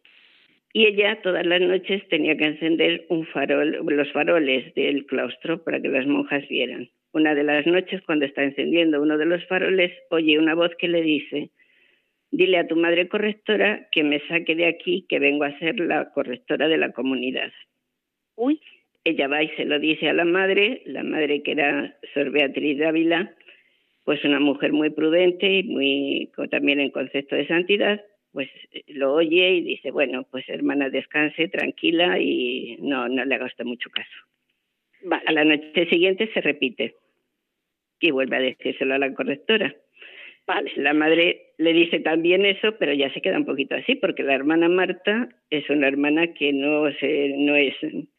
Y 0.74 0.88
ella 0.88 1.22
todas 1.22 1.46
las 1.46 1.62
noches 1.62 2.08
tenía 2.10 2.36
que 2.36 2.46
encender 2.46 3.06
un 3.10 3.26
farol, 3.28 3.80
los 3.86 4.12
faroles 4.12 4.74
del 4.74 5.06
claustro 5.06 5.64
para 5.64 5.82
que 5.82 5.90
las 5.90 6.08
monjas 6.08 6.48
vieran. 6.48 6.90
Una 7.14 7.36
de 7.36 7.44
las 7.44 7.66
noches, 7.68 8.02
cuando 8.06 8.26
está 8.26 8.44
encendiendo 8.44 9.02
uno 9.02 9.18
de 9.18 9.26
los 9.26 9.46
faroles, 9.48 9.92
oye 10.10 10.40
una 10.40 10.56
voz 10.56 10.72
que 10.78 10.88
le 10.88 11.02
dice, 11.02 11.50
dile 12.32 12.58
a 12.58 12.68
tu 12.68 12.78
madre 12.78 13.10
correctora 13.10 13.90
que 13.92 14.04
me 14.04 14.22
saque 14.28 14.56
de 14.56 14.66
aquí, 14.66 15.06
que 15.10 15.20
vengo 15.20 15.44
a 15.44 15.58
ser 15.60 15.80
la 15.80 16.12
correctora 16.12 16.70
de 16.70 16.78
la 16.78 16.94
comunidad. 16.94 17.52
Uy. 18.36 18.62
Ella 19.04 19.28
va 19.28 19.42
y 19.42 19.50
se 19.58 19.66
lo 19.66 19.80
dice 19.80 20.10
a 20.10 20.14
la 20.14 20.26
madre, 20.26 20.84
la 20.86 21.04
madre 21.04 21.42
que 21.42 21.54
era 21.54 21.98
Sor 22.14 22.30
Beatriz 22.30 22.78
Dávila, 22.78 23.34
pues 24.06 24.24
una 24.24 24.40
mujer 24.40 24.74
muy 24.74 24.92
prudente 24.92 25.52
y 25.52 25.64
muy 25.64 26.32
también 26.50 26.80
en 26.80 26.92
concepto 26.92 27.36
de 27.36 27.48
santidad, 27.48 28.00
pues 28.32 28.48
lo 28.88 29.14
oye 29.14 29.56
y 29.56 29.62
dice, 29.62 29.92
bueno, 29.92 30.26
pues 30.30 30.48
hermana, 30.50 30.90
descanse 30.90 31.48
tranquila 31.48 32.20
y 32.20 32.78
no, 32.80 33.10
no 33.10 33.26
le 33.26 33.36
haga 33.36 33.50
mucho 33.64 33.90
caso. 33.90 35.20
A 35.26 35.32
la 35.32 35.44
noche 35.44 35.90
siguiente 35.90 36.30
se 36.32 36.42
repite 36.42 36.96
y 38.02 38.12
vuelve 38.12 38.36
a 38.36 38.42
decírselo 38.42 38.96
a 38.96 39.00
la 39.00 39.14
correctora. 39.14 39.74
Vale. 40.48 40.72
La 40.76 40.94
madre 40.94 41.54
le 41.58 41.72
dice 41.72 42.00
también 42.00 42.46
eso, 42.46 42.76
pero 42.78 42.94
ya 42.94 43.14
se 43.14 43.22
queda 43.22 43.38
un 43.38 43.46
poquito 43.46 43.76
así, 43.76 43.96
porque 43.96 44.24
la 44.24 44.34
hermana 44.34 44.68
Marta 44.68 45.30
es 45.50 45.70
una 45.70 45.88
hermana 45.88 46.34
que 46.34 46.52
no 46.52 46.92
se, 47.00 47.36
no 47.38 47.56
es, 47.56 47.76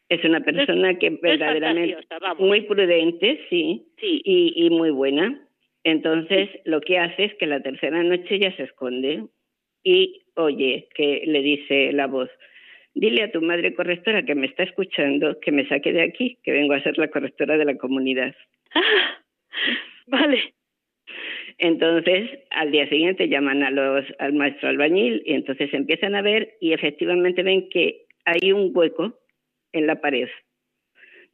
es 0.08 0.24
una 0.24 0.40
persona 0.40 0.98
que 0.98 1.10
verdaderamente 1.10 1.98
muy 2.38 2.62
prudente, 2.62 3.40
sí, 3.50 3.86
sí. 4.00 4.22
Y, 4.24 4.52
y 4.56 4.70
muy 4.70 4.90
buena. 4.90 5.46
Entonces 5.84 6.48
lo 6.64 6.80
que 6.80 6.98
hace 6.98 7.24
es 7.24 7.34
que 7.34 7.46
la 7.46 7.60
tercera 7.60 8.02
noche 8.02 8.38
ya 8.38 8.54
se 8.56 8.62
esconde 8.64 9.24
y 9.82 10.22
oye 10.36 10.88
que 10.94 11.24
le 11.26 11.42
dice 11.42 11.92
la 11.92 12.06
voz, 12.06 12.30
dile 12.94 13.22
a 13.22 13.32
tu 13.32 13.42
madre 13.42 13.74
correctora 13.74 14.24
que 14.24 14.34
me 14.34 14.46
está 14.46 14.62
escuchando 14.62 15.40
que 15.40 15.50
me 15.50 15.66
saque 15.66 15.92
de 15.92 16.02
aquí, 16.02 16.38
que 16.44 16.52
vengo 16.52 16.74
a 16.74 16.82
ser 16.82 16.98
la 16.98 17.08
correctora 17.08 17.56
de 17.56 17.64
la 17.64 17.76
comunidad. 17.76 18.34
Ah, 18.74 19.21
vale. 20.06 20.54
Entonces, 21.58 22.30
al 22.50 22.70
día 22.70 22.88
siguiente 22.88 23.28
llaman 23.28 23.62
a 23.62 23.70
los, 23.70 24.04
al 24.18 24.32
maestro 24.32 24.68
albañil 24.68 25.22
y 25.24 25.34
entonces 25.34 25.72
empiezan 25.74 26.14
a 26.14 26.22
ver 26.22 26.56
y 26.60 26.72
efectivamente 26.72 27.42
ven 27.42 27.68
que 27.68 28.06
hay 28.24 28.52
un 28.52 28.70
hueco 28.74 29.18
en 29.72 29.86
la 29.86 30.00
pared. 30.00 30.28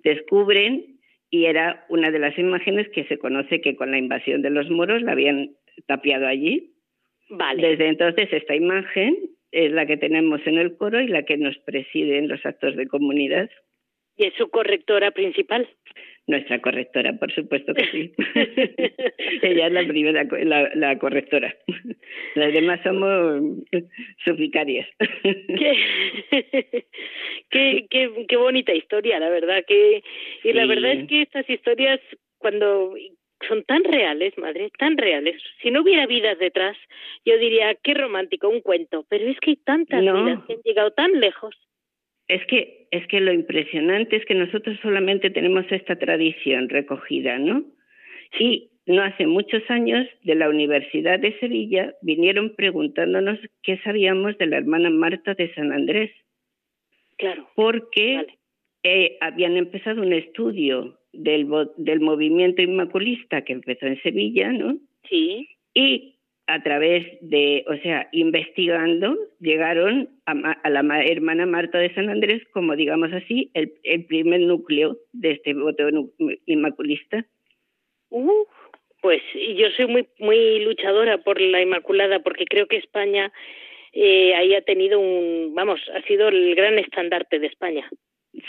Descubren 0.00 0.98
y 1.30 1.44
era 1.44 1.84
una 1.88 2.10
de 2.10 2.18
las 2.18 2.38
imágenes 2.38 2.88
que 2.90 3.04
se 3.04 3.18
conoce 3.18 3.60
que 3.60 3.76
con 3.76 3.90
la 3.90 3.98
invasión 3.98 4.42
de 4.42 4.50
los 4.50 4.70
moros 4.70 5.02
la 5.02 5.12
habían 5.12 5.50
tapiado 5.86 6.26
allí. 6.26 6.74
Vale. 7.30 7.68
Desde 7.68 7.88
entonces 7.88 8.28
esta 8.32 8.54
imagen 8.54 9.16
es 9.50 9.72
la 9.72 9.86
que 9.86 9.96
tenemos 9.96 10.40
en 10.46 10.58
el 10.58 10.76
coro 10.76 11.00
y 11.00 11.08
la 11.08 11.24
que 11.24 11.36
nos 11.36 11.56
preside 11.58 12.18
en 12.18 12.28
los 12.28 12.44
actos 12.44 12.76
de 12.76 12.86
comunidad. 12.86 13.50
¿Y 14.16 14.26
es 14.26 14.34
su 14.34 14.48
correctora 14.50 15.10
principal? 15.10 15.68
Nuestra 16.28 16.60
correctora, 16.60 17.14
por 17.14 17.32
supuesto 17.32 17.72
que 17.72 17.86
sí. 17.86 18.12
Ella 19.42 19.68
es 19.68 19.72
la 19.72 19.86
primera, 19.86 20.24
la, 20.44 20.70
la, 20.74 20.98
correctora. 20.98 21.56
Las 22.34 22.52
demás 22.52 22.80
somos 22.84 23.42
suficarias. 24.24 24.86
qué, 25.22 25.76
qué, 27.50 27.86
qué, 27.88 28.26
qué, 28.28 28.36
bonita 28.36 28.74
historia, 28.74 29.18
la 29.18 29.30
verdad. 29.30 29.64
que 29.66 30.02
Y 30.44 30.52
la 30.52 30.66
verdad 30.66 30.92
es 30.92 31.08
que 31.08 31.22
estas 31.22 31.48
historias, 31.48 31.98
cuando 32.36 32.94
son 33.46 33.62
tan 33.64 33.84
reales, 33.84 34.36
madre, 34.36 34.70
tan 34.78 34.98
reales. 34.98 35.40
Si 35.62 35.70
no 35.70 35.80
hubiera 35.80 36.06
vidas 36.06 36.38
detrás, 36.38 36.76
yo 37.24 37.38
diría, 37.38 37.74
qué 37.76 37.94
romántico, 37.94 38.50
un 38.50 38.60
cuento. 38.60 39.06
Pero 39.08 39.26
es 39.28 39.40
que 39.40 39.52
hay 39.52 39.56
tantas 39.56 40.02
vidas 40.02 40.44
que 40.46 40.52
han 40.52 40.62
llegado 40.62 40.90
tan 40.90 41.20
lejos. 41.20 41.54
Es 42.28 42.44
que, 42.46 42.86
es 42.90 43.06
que 43.08 43.20
lo 43.20 43.32
impresionante 43.32 44.16
es 44.16 44.24
que 44.26 44.34
nosotros 44.34 44.78
solamente 44.82 45.30
tenemos 45.30 45.64
esta 45.70 45.96
tradición 45.96 46.68
recogida, 46.68 47.38
¿no? 47.38 47.64
Y 48.38 48.70
no 48.86 49.02
hace 49.02 49.26
muchos 49.26 49.62
años 49.70 50.06
de 50.22 50.34
la 50.34 50.48
Universidad 50.48 51.18
de 51.18 51.38
Sevilla 51.40 51.94
vinieron 52.02 52.54
preguntándonos 52.54 53.38
qué 53.62 53.78
sabíamos 53.78 54.36
de 54.38 54.46
la 54.46 54.58
hermana 54.58 54.90
Marta 54.90 55.34
de 55.34 55.52
San 55.54 55.72
Andrés. 55.72 56.10
Claro. 57.16 57.48
Porque 57.54 58.26
eh, 58.82 59.18
habían 59.20 59.56
empezado 59.56 60.00
un 60.02 60.12
estudio 60.12 60.98
del, 61.12 61.48
del 61.76 62.00
movimiento 62.00 62.62
inmaculista 62.62 63.42
que 63.42 63.52
empezó 63.52 63.86
en 63.86 64.00
Sevilla, 64.02 64.52
¿no? 64.52 64.78
Sí. 65.08 65.48
Y 65.74 66.17
a 66.48 66.62
través 66.62 67.06
de, 67.20 67.62
o 67.68 67.76
sea, 67.82 68.08
investigando, 68.10 69.16
llegaron 69.38 70.08
a, 70.24 70.32
a, 70.32 70.70
la 70.70 71.04
hermana 71.04 71.44
Marta 71.44 71.78
de 71.78 71.94
San 71.94 72.08
Andrés 72.08 72.42
como, 72.52 72.74
digamos 72.74 73.12
así, 73.12 73.50
el, 73.52 73.74
el 73.82 74.06
primer 74.06 74.40
núcleo 74.40 74.96
de 75.12 75.32
este 75.32 75.52
voto 75.52 75.84
inmaculista. 76.46 77.26
Uh, 78.08 78.46
pues 79.02 79.20
yo 79.34 79.70
soy 79.76 79.86
muy 79.88 80.08
muy 80.18 80.60
luchadora 80.60 81.18
por 81.18 81.38
la 81.38 81.60
Inmaculada 81.60 82.20
porque 82.20 82.46
creo 82.46 82.66
que 82.66 82.78
España 82.78 83.30
eh, 83.92 84.34
ahí 84.34 84.54
ha 84.54 84.62
tenido 84.62 84.98
un, 84.98 85.54
vamos, 85.54 85.80
ha 85.94 86.00
sido 86.02 86.28
el 86.28 86.54
gran 86.54 86.78
estandarte 86.78 87.38
de 87.38 87.48
España. 87.48 87.88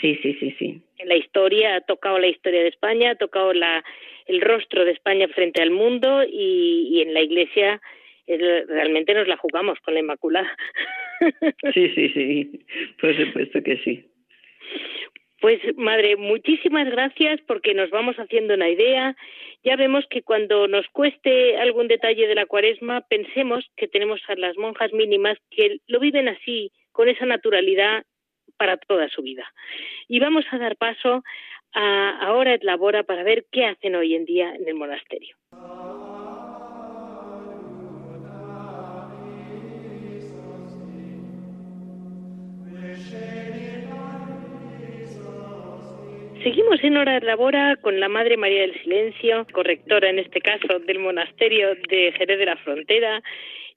Sí, 0.00 0.18
sí, 0.22 0.34
sí, 0.40 0.54
sí. 0.58 0.82
En 0.98 1.08
la 1.08 1.16
historia 1.16 1.76
ha 1.76 1.80
tocado 1.82 2.18
la 2.18 2.28
historia 2.28 2.62
de 2.62 2.68
España, 2.68 3.10
ha 3.10 3.16
tocado 3.16 3.52
la 3.52 3.84
el 4.30 4.40
rostro 4.40 4.84
de 4.84 4.92
España 4.92 5.26
frente 5.28 5.60
al 5.60 5.70
mundo 5.70 6.22
y, 6.22 6.88
y 6.92 7.02
en 7.02 7.14
la 7.14 7.20
Iglesia 7.20 7.80
realmente 8.26 9.12
nos 9.12 9.26
la 9.26 9.36
jugamos 9.36 9.78
con 9.80 9.94
la 9.94 10.00
Inmaculada. 10.00 10.56
Sí, 11.74 11.90
sí, 11.94 12.08
sí, 12.14 12.64
por 12.98 13.14
supuesto 13.14 13.62
que 13.62 13.76
sí. 13.84 14.02
Pues 15.38 15.60
madre, 15.76 16.16
muchísimas 16.16 16.88
gracias 16.90 17.42
porque 17.46 17.74
nos 17.74 17.90
vamos 17.90 18.16
haciendo 18.16 18.54
una 18.54 18.70
idea. 18.70 19.14
Ya 19.62 19.76
vemos 19.76 20.06
que 20.08 20.22
cuando 20.22 20.66
nos 20.66 20.88
cueste 20.88 21.58
algún 21.58 21.88
detalle 21.88 22.26
de 22.26 22.34
la 22.34 22.46
cuaresma, 22.46 23.02
pensemos 23.02 23.70
que 23.76 23.86
tenemos 23.86 24.22
a 24.28 24.34
las 24.36 24.56
monjas 24.56 24.94
mínimas 24.94 25.36
que 25.50 25.80
lo 25.88 26.00
viven 26.00 26.28
así, 26.28 26.72
con 26.90 27.10
esa 27.10 27.26
naturalidad 27.26 28.04
para 28.56 28.78
toda 28.78 29.10
su 29.10 29.20
vida. 29.20 29.44
Y 30.08 30.20
vamos 30.20 30.46
a 30.50 30.56
dar 30.56 30.76
paso 30.76 31.22
a 31.74 32.18
ahora 32.20 32.58
Labora 32.62 33.02
para 33.02 33.22
ver 33.22 33.46
qué 33.50 33.66
hacen 33.66 33.94
hoy 33.94 34.14
en 34.14 34.24
día 34.24 34.54
en 34.54 34.68
el 34.68 34.74
monasterio. 34.74 35.36
Seguimos 46.42 46.82
en 46.82 46.96
Hora 46.96 47.20
de 47.20 47.26
Labora 47.26 47.76
con 47.76 48.00
la 48.00 48.08
Madre 48.08 48.38
María 48.38 48.62
del 48.62 48.80
Silencio, 48.82 49.46
correctora 49.52 50.08
en 50.08 50.18
este 50.18 50.40
caso 50.40 50.78
del 50.78 50.98
monasterio 50.98 51.74
de 51.88 52.12
Jerez 52.16 52.38
de 52.38 52.46
la 52.46 52.56
Frontera. 52.56 53.22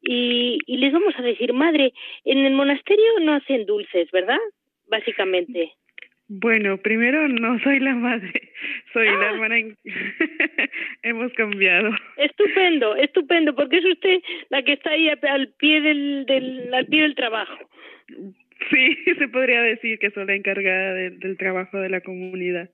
Y 0.01 0.59
les 0.67 0.93
vamos 0.93 1.13
a 1.17 1.21
decir, 1.21 1.51
Madre, 1.51 1.93
en 2.23 2.45
el 2.45 2.53
monasterio 2.53 3.19
no 3.21 3.33
hacen 3.33 3.65
dulces, 3.65 4.09
¿verdad? 4.11 4.39
Básicamente. 4.87 5.73
Bueno, 6.27 6.77
primero 6.77 7.27
no 7.27 7.59
soy 7.59 7.79
la 7.79 7.95
madre, 7.95 8.53
soy 8.93 9.05
la 9.05 9.29
ah. 9.29 9.33
hermana. 9.33 9.55
Hemos 11.03 11.33
cambiado. 11.33 11.91
Estupendo, 12.17 12.95
estupendo, 12.95 13.55
porque 13.55 13.77
es 13.77 13.85
usted 13.85 14.21
la 14.49 14.63
que 14.63 14.73
está 14.73 14.91
ahí 14.91 15.09
al 15.09 15.53
pie 15.57 15.81
del, 15.81 16.25
del 16.25 16.73
al 16.73 16.85
pie 16.87 17.01
del 17.01 17.15
trabajo. 17.15 17.57
Sí, 18.71 18.95
se 19.19 19.27
podría 19.27 19.61
decir 19.61 19.99
que 19.99 20.11
soy 20.11 20.25
la 20.25 20.35
encargada 20.35 20.93
del 20.93 21.37
trabajo 21.37 21.79
de 21.79 21.89
la 21.89 22.01
comunidad. 22.01 22.69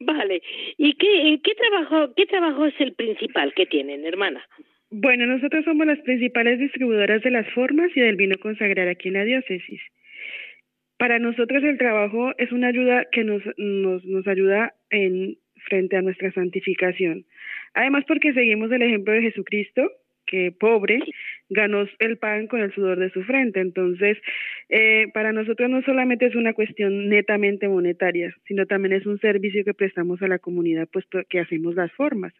Vale. 0.00 0.42
¿Y 0.76 0.94
qué, 0.94 1.28
en 1.28 1.40
qué 1.40 1.54
trabajo, 1.54 2.14
qué 2.14 2.26
trabajo 2.26 2.66
es 2.66 2.74
el 2.80 2.94
principal 2.94 3.54
que 3.54 3.66
tienen, 3.66 4.04
hermana? 4.04 4.44
Bueno, 4.90 5.26
nosotros 5.26 5.64
somos 5.64 5.86
las 5.86 5.98
principales 6.00 6.58
distribuidoras 6.58 7.22
de 7.22 7.30
las 7.30 7.48
formas 7.52 7.90
y 7.94 8.00
del 8.00 8.16
vino 8.16 8.36
consagrado 8.38 8.90
aquí 8.90 9.08
en 9.08 9.14
la 9.14 9.24
diócesis. 9.24 9.80
Para 10.98 11.18
nosotros 11.18 11.62
el 11.62 11.78
trabajo 11.78 12.32
es 12.38 12.52
una 12.52 12.68
ayuda 12.68 13.06
que 13.10 13.24
nos, 13.24 13.42
nos, 13.56 14.04
nos 14.04 14.26
ayuda 14.26 14.74
en 14.90 15.38
frente 15.68 15.96
a 15.96 16.02
nuestra 16.02 16.32
santificación. 16.32 17.24
Además 17.74 18.04
porque 18.06 18.32
seguimos 18.32 18.70
el 18.72 18.82
ejemplo 18.82 19.12
de 19.12 19.22
Jesucristo, 19.22 19.90
que 20.28 20.52
pobre 20.52 21.00
ganó 21.48 21.86
el 21.98 22.18
pan 22.18 22.46
con 22.46 22.60
el 22.60 22.72
sudor 22.74 22.98
de 22.98 23.10
su 23.10 23.22
frente. 23.24 23.60
Entonces, 23.60 24.18
eh, 24.68 25.06
para 25.14 25.32
nosotros 25.32 25.70
no 25.70 25.82
solamente 25.82 26.26
es 26.26 26.34
una 26.34 26.52
cuestión 26.52 27.08
netamente 27.08 27.68
monetaria, 27.68 28.34
sino 28.46 28.66
también 28.66 28.92
es 28.92 29.06
un 29.06 29.18
servicio 29.18 29.64
que 29.64 29.74
prestamos 29.74 30.20
a 30.22 30.28
la 30.28 30.38
comunidad, 30.38 30.88
pues 30.92 31.06
que 31.28 31.40
hacemos 31.40 31.74
las 31.74 31.90
formas. 31.92 32.34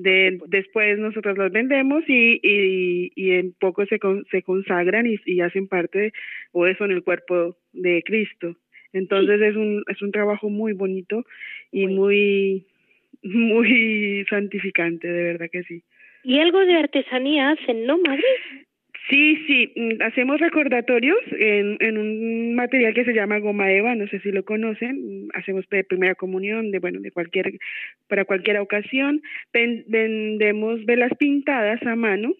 De, 0.00 0.38
después 0.46 0.96
nosotros 0.96 1.36
los 1.36 1.50
vendemos 1.50 2.04
y, 2.06 2.38
y, 2.40 3.10
y 3.16 3.32
en 3.32 3.52
poco 3.58 3.84
se, 3.86 3.98
se 4.30 4.42
consagran 4.42 5.08
y, 5.08 5.16
y 5.26 5.40
hacen 5.40 5.66
parte 5.66 6.12
o 6.52 6.68
eso 6.68 6.84
en 6.84 6.92
el 6.92 7.02
cuerpo 7.02 7.56
de 7.72 8.04
Cristo. 8.04 8.54
Entonces 8.92 9.40
es 9.42 9.56
un 9.56 9.82
es 9.88 10.00
un 10.00 10.12
trabajo 10.12 10.50
muy 10.50 10.72
bonito 10.72 11.24
y 11.72 11.88
muy 11.88 12.64
muy 13.24 14.24
santificante, 14.30 15.08
de 15.08 15.22
verdad 15.24 15.48
que 15.50 15.64
sí. 15.64 15.82
Y 16.22 16.38
algo 16.38 16.60
de 16.60 16.74
artesanía 16.74 17.50
hacen, 17.50 17.84
¿no, 17.84 17.98
madre? 17.98 18.22
Sí, 19.08 19.36
sí, 19.46 19.72
mm, 19.74 20.02
hacemos 20.02 20.38
recordatorios 20.38 21.18
en, 21.38 21.78
en 21.80 21.96
un 21.96 22.54
material 22.54 22.92
que 22.92 23.04
se 23.04 23.14
llama 23.14 23.38
goma 23.38 23.70
eva, 23.72 23.94
no 23.94 24.06
sé 24.08 24.20
si 24.20 24.30
lo 24.30 24.44
conocen, 24.44 25.26
mm, 25.26 25.28
hacemos 25.34 25.68
de 25.70 25.84
primera 25.84 26.14
comunión, 26.14 26.70
de 26.70 26.78
bueno, 26.78 27.00
de 27.00 27.10
cualquier, 27.10 27.58
para 28.06 28.26
cualquier 28.26 28.58
ocasión, 28.58 29.22
vendemos 29.52 30.84
velas 30.84 31.12
pintadas 31.18 31.82
a 31.86 31.96
mano 31.96 32.34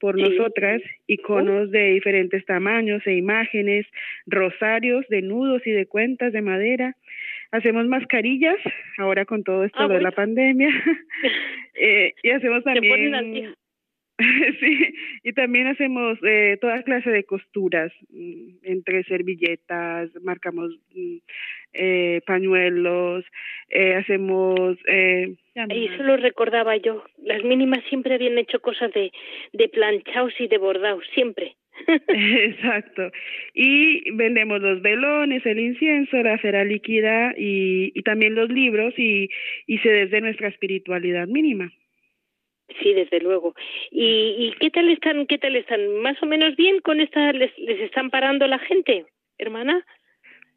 por 0.00 0.16
nosotras, 0.16 0.80
iconos 1.06 1.70
de 1.70 1.92
diferentes 1.94 2.44
tamaños 2.46 3.04
e 3.06 3.14
imágenes, 3.14 3.86
rosarios 4.26 5.04
de 5.08 5.22
nudos 5.22 5.66
y 5.66 5.72
de 5.72 5.86
cuentas 5.86 6.32
de 6.32 6.40
madera, 6.40 6.94
hacemos 7.50 7.86
mascarillas, 7.86 8.58
ahora 8.96 9.24
con 9.24 9.42
todo 9.42 9.64
esto 9.64 9.80
ah, 9.82 9.88
de 9.88 10.00
la 10.00 10.12
pandemia, 10.12 10.68
eh, 11.74 12.14
y 12.22 12.30
hacemos 12.30 12.64
también... 12.64 13.54
sí, 14.60 14.94
y 15.22 15.32
también 15.32 15.68
hacemos 15.68 16.18
eh, 16.24 16.58
toda 16.60 16.82
clase 16.82 17.10
de 17.10 17.24
costuras, 17.24 17.92
mm, 18.10 18.64
entre 18.64 19.04
servilletas, 19.04 20.10
marcamos 20.22 20.72
mm, 20.92 21.16
eh, 21.72 22.20
pañuelos, 22.26 23.24
eh, 23.68 23.94
hacemos... 23.94 24.76
Eh, 24.88 25.36
y 25.68 25.86
eso 25.86 26.02
lo 26.02 26.16
recordaba 26.16 26.76
yo, 26.76 27.04
las 27.22 27.44
mínimas 27.44 27.84
siempre 27.88 28.14
habían 28.14 28.38
hecho 28.38 28.60
cosas 28.60 28.92
de, 28.92 29.12
de 29.52 29.68
planchaos 29.68 30.32
y 30.40 30.48
de 30.48 30.58
bordados, 30.58 31.04
siempre. 31.14 31.56
Exacto. 32.08 33.10
Y 33.54 34.10
vendemos 34.12 34.60
los 34.60 34.82
velones, 34.82 35.46
el 35.46 35.60
incienso, 35.60 36.16
la 36.22 36.38
cera 36.38 36.64
líquida 36.64 37.34
y, 37.36 37.92
y 37.94 38.02
también 38.02 38.34
los 38.34 38.48
libros 38.50 38.94
y, 38.98 39.30
y 39.66 39.78
se 39.78 39.90
desde 39.90 40.20
nuestra 40.20 40.48
espiritualidad 40.48 41.28
mínima. 41.28 41.72
Sí, 42.82 42.92
desde 42.92 43.20
luego. 43.20 43.54
¿Y, 43.90 44.36
y 44.38 44.54
qué 44.60 44.70
tal 44.70 44.88
están? 44.90 45.26
¿Qué 45.26 45.38
tal 45.38 45.56
están? 45.56 46.00
¿Más 46.02 46.22
o 46.22 46.26
menos 46.26 46.54
bien 46.56 46.80
con 46.80 47.00
esta? 47.00 47.32
¿Les, 47.32 47.56
les 47.58 47.80
están 47.80 48.10
parando 48.10 48.46
la 48.46 48.58
gente, 48.58 49.06
hermana? 49.38 49.84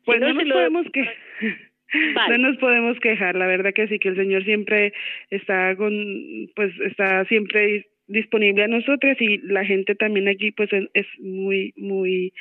Pues 0.05 0.19
no, 0.19 0.33
nos 0.33 0.43
podemos 0.43 0.87
que 0.91 1.07
no 2.29 2.37
nos 2.37 2.57
podemos 2.57 2.99
quejar, 2.99 3.35
la 3.35 3.47
verdad 3.47 3.73
que 3.73 3.87
sí 3.87 3.99
que 3.99 4.09
el 4.09 4.15
Señor 4.15 4.43
siempre 4.43 4.93
está 5.29 5.75
con 5.75 5.93
pues 6.55 6.73
está 6.81 7.25
siempre 7.25 7.87
disponible 8.07 8.63
a 8.63 8.67
nosotros 8.67 9.15
y 9.19 9.37
la 9.39 9.63
gente 9.63 9.95
también 9.95 10.27
aquí 10.27 10.51
pues 10.51 10.69
es 10.73 11.07
muy 11.19 11.73
muy 11.77 12.33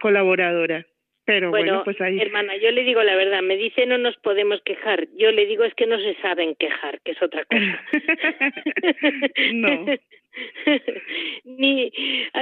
colaboradora. 0.00 0.86
Pero 1.24 1.50
bueno, 1.50 1.82
pues 1.84 2.00
ahí. 2.00 2.18
Hermana, 2.18 2.56
yo 2.56 2.70
le 2.72 2.82
digo 2.82 3.02
la 3.02 3.14
verdad, 3.14 3.42
me 3.42 3.56
dice 3.56 3.86
no 3.86 3.96
nos 3.96 4.16
podemos 4.16 4.60
quejar. 4.62 5.06
Yo 5.16 5.30
le 5.30 5.46
digo 5.46 5.64
es 5.64 5.74
que 5.74 5.86
no 5.86 5.98
se 5.98 6.14
saben 6.16 6.56
quejar, 6.56 7.00
que 7.02 7.12
es 7.12 7.22
otra 7.22 7.44
cosa. 7.44 7.84
no. 9.52 9.86
Ni, 11.44 11.92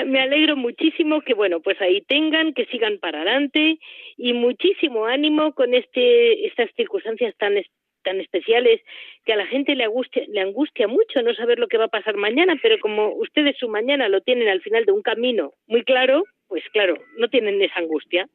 me 0.07 0.21
alegro 0.21 0.57
muchísimo 0.57 1.21
que 1.23 1.35
bueno, 1.35 1.61
pues 1.61 1.81
ahí 1.81 2.01
tengan, 2.03 2.55
que 2.55 2.67
sigan 2.67 2.99
para 2.99 3.23
adelante 3.23 3.79
y 4.17 4.33
muchísimo 4.33 5.07
ánimo 5.07 5.55
con 5.55 5.75
este 5.75 6.47
estas 6.47 6.71
circunstancias 6.77 7.35
tan 7.37 7.55
tan 8.03 8.19
especiales 8.21 8.81
que 9.27 9.35
a 9.35 9.37
la 9.37 9.47
gente 9.47 9.75
le 9.75 9.85
angustia, 9.85 10.23
le 10.29 10.41
angustia 10.41 10.89
mucho 10.89 11.21
no 11.23 11.35
saber 11.35 11.59
lo 11.59 11.69
que 11.69 11.77
va 11.77 11.85
a 11.85 11.89
pasar 11.89 12.17
mañana, 12.17 12.59
pero 12.63 12.79
como 12.79 13.13
ustedes 13.15 13.59
su 13.59 13.69
mañana 13.69 14.09
lo 14.09 14.23
tienen 14.23 14.49
al 14.49 14.63
final 14.63 14.87
de 14.87 14.93
un 14.93 15.03
camino 15.03 15.53
muy 15.67 15.85
claro, 15.85 16.25
pues 16.51 16.65
claro, 16.73 16.99
no 17.17 17.29
tienen 17.29 17.63
esa 17.63 17.79
angustia. 17.79 18.29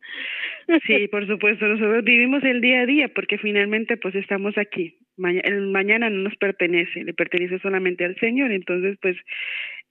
Sí, 0.87 1.07
por 1.09 1.27
supuesto, 1.27 1.65
nosotros 1.65 2.03
vivimos 2.05 2.43
el 2.45 2.61
día 2.61 2.81
a 2.81 2.85
día 2.85 3.09
porque 3.13 3.37
finalmente 3.37 3.97
pues 3.97 4.15
estamos 4.15 4.57
aquí. 4.57 4.97
el 5.17 5.67
mañana 5.67 6.09
no 6.09 6.23
nos 6.23 6.35
pertenece, 6.37 7.03
le 7.03 7.13
pertenece 7.13 7.59
solamente 7.59 8.05
al 8.05 8.15
Señor, 8.15 8.51
entonces 8.51 8.97
pues 9.01 9.17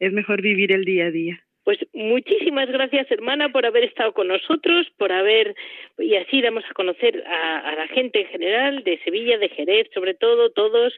es 0.00 0.12
mejor 0.12 0.40
vivir 0.40 0.72
el 0.72 0.86
día 0.86 1.06
a 1.06 1.10
día. 1.10 1.38
Pues 1.64 1.78
muchísimas 1.92 2.68
gracias, 2.70 3.10
hermana, 3.10 3.50
por 3.50 3.66
haber 3.66 3.84
estado 3.84 4.12
con 4.14 4.28
nosotros, 4.28 4.86
por 4.96 5.12
haber, 5.12 5.54
y 5.98 6.16
así 6.16 6.40
damos 6.40 6.64
a 6.68 6.74
conocer 6.74 7.22
a, 7.26 7.58
a 7.58 7.74
la 7.74 7.88
gente 7.88 8.20
en 8.22 8.26
general 8.28 8.84
de 8.84 8.98
Sevilla, 9.04 9.36
de 9.38 9.50
Jerez, 9.50 9.88
sobre 9.94 10.14
todo, 10.14 10.50
todos, 10.50 10.94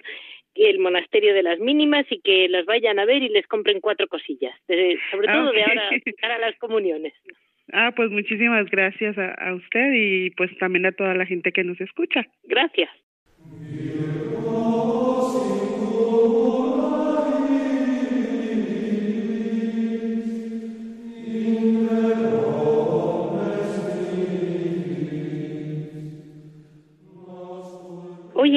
el 0.64 0.78
monasterio 0.78 1.34
de 1.34 1.42
las 1.42 1.58
mínimas 1.58 2.06
y 2.10 2.20
que 2.20 2.48
las 2.48 2.64
vayan 2.64 2.98
a 2.98 3.04
ver 3.04 3.22
y 3.22 3.28
les 3.28 3.46
compren 3.46 3.80
cuatro 3.80 4.08
cosillas, 4.08 4.54
sobre 4.66 5.26
todo 5.26 5.52
de 5.52 5.62
ahora 5.62 5.90
para 6.20 6.38
las 6.38 6.56
comuniones. 6.58 7.12
Ah, 7.72 7.92
pues 7.94 8.10
muchísimas 8.10 8.70
gracias 8.70 9.18
a, 9.18 9.32
a 9.32 9.54
usted 9.54 9.92
y 9.92 10.30
pues 10.30 10.56
también 10.58 10.86
a 10.86 10.92
toda 10.92 11.14
la 11.14 11.26
gente 11.26 11.52
que 11.52 11.64
nos 11.64 11.80
escucha. 11.80 12.24
Gracias. 12.44 12.90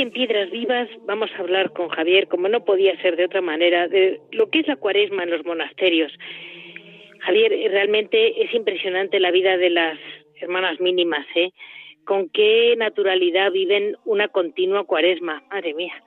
En 0.02 0.12
Piedras 0.12 0.50
Vivas 0.50 0.88
vamos 1.06 1.30
a 1.36 1.40
hablar 1.40 1.74
con 1.74 1.90
Javier, 1.90 2.30
como 2.30 2.48
no 2.48 2.64
podía 2.64 2.96
ser 3.02 3.18
de 3.18 3.26
otra 3.26 3.42
manera, 3.42 3.90
de 3.90 4.22
lo 4.32 4.50
que 4.50 4.60
es 4.60 4.68
la 4.68 4.78
cuaresma 4.78 5.24
en 5.24 5.30
los 5.30 5.44
monasterios. 5.44 6.14
Javier, 7.20 7.52
realmente 7.70 8.42
es 8.42 8.54
impresionante 8.54 9.20
la 9.20 9.30
vida 9.30 9.58
de 9.58 9.70
las 9.70 10.00
hermanas 10.40 10.80
mínimas, 10.80 11.26
¿eh? 11.36 11.52
Con 12.06 12.30
qué 12.30 12.76
naturalidad 12.78 13.52
viven 13.52 13.98
una 14.06 14.30
continua 14.30 14.86
cuaresma. 14.86 15.44
Madre 15.52 15.74
mía 15.74 16.02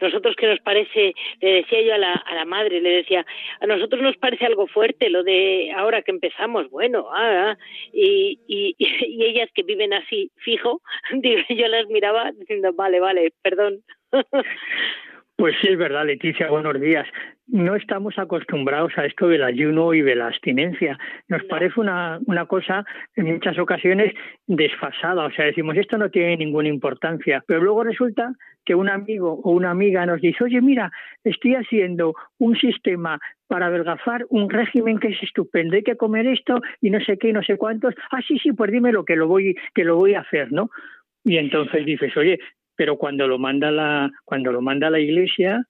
nosotros 0.00 0.36
que 0.36 0.46
nos 0.46 0.60
parece, 0.60 1.14
le 1.40 1.52
decía 1.54 1.82
yo 1.82 1.94
a 1.94 1.98
la, 1.98 2.12
a 2.12 2.34
la 2.34 2.44
madre, 2.44 2.80
le 2.80 2.90
decía, 2.90 3.24
a 3.60 3.66
nosotros 3.66 4.02
nos 4.02 4.16
parece 4.16 4.46
algo 4.46 4.66
fuerte 4.66 5.10
lo 5.10 5.22
de 5.22 5.72
ahora 5.76 6.02
que 6.02 6.10
empezamos, 6.10 6.70
bueno, 6.70 7.08
ah, 7.12 7.56
y, 7.92 8.38
y, 8.46 8.76
y 8.78 9.24
ellas 9.24 9.48
que 9.54 9.62
viven 9.62 9.92
así 9.92 10.30
fijo, 10.36 10.82
yo 11.48 11.68
las 11.68 11.86
miraba 11.88 12.32
diciendo, 12.32 12.72
vale, 12.72 13.00
vale, 13.00 13.32
perdón. 13.42 13.82
Pues 15.34 15.56
sí, 15.60 15.68
es 15.70 15.78
verdad, 15.78 16.06
Leticia, 16.06 16.48
buenos 16.50 16.80
días. 16.80 17.04
No 17.48 17.74
estamos 17.74 18.18
acostumbrados 18.18 18.92
a 18.96 19.04
esto 19.04 19.28
del 19.28 19.42
ayuno 19.42 19.94
y 19.94 20.00
de 20.00 20.14
la 20.14 20.28
abstinencia. 20.28 20.98
Nos 21.28 21.42
parece 21.44 21.80
una, 21.80 22.20
una 22.26 22.46
cosa 22.46 22.84
en 23.16 23.26
muchas 23.26 23.58
ocasiones 23.58 24.14
desfasada, 24.46 25.24
o 25.24 25.30
sea, 25.32 25.46
decimos, 25.46 25.76
esto 25.76 25.98
no 25.98 26.10
tiene 26.10 26.36
ninguna 26.36 26.68
importancia, 26.68 27.42
pero 27.46 27.60
luego 27.60 27.84
resulta 27.84 28.32
que 28.64 28.74
un 28.74 28.88
amigo 28.88 29.40
o 29.42 29.50
una 29.50 29.70
amiga 29.70 30.06
nos 30.06 30.20
dice, 30.20 30.44
oye, 30.44 30.60
mira, 30.60 30.92
estoy 31.24 31.54
haciendo 31.54 32.14
un 32.38 32.56
sistema 32.56 33.18
para 33.48 33.66
adelgazar 33.66 34.24
un 34.30 34.48
régimen 34.48 34.98
que 34.98 35.08
es 35.08 35.22
estupendo, 35.22 35.76
hay 35.76 35.82
que 35.82 35.96
comer 35.96 36.26
esto 36.26 36.60
y 36.80 36.90
no 36.90 37.00
sé 37.00 37.18
qué 37.18 37.30
y 37.30 37.32
no 37.32 37.42
sé 37.42 37.56
cuántos. 37.56 37.94
Ah, 38.10 38.20
sí, 38.26 38.38
sí, 38.38 38.52
pues 38.52 38.70
dímelo 38.70 39.04
que 39.04 39.16
lo 39.16 39.26
voy, 39.26 39.54
que 39.74 39.84
lo 39.84 39.96
voy 39.96 40.14
a 40.14 40.20
hacer, 40.20 40.52
¿no? 40.52 40.70
Y 41.24 41.36
entonces 41.36 41.84
dices, 41.84 42.16
oye, 42.16 42.38
pero 42.76 42.96
cuando 42.96 43.26
lo 43.28 43.38
manda 43.38 43.70
la, 43.70 44.10
cuando 44.24 44.52
lo 44.52 44.60
manda 44.60 44.90
la 44.90 45.00
iglesia, 45.00 45.66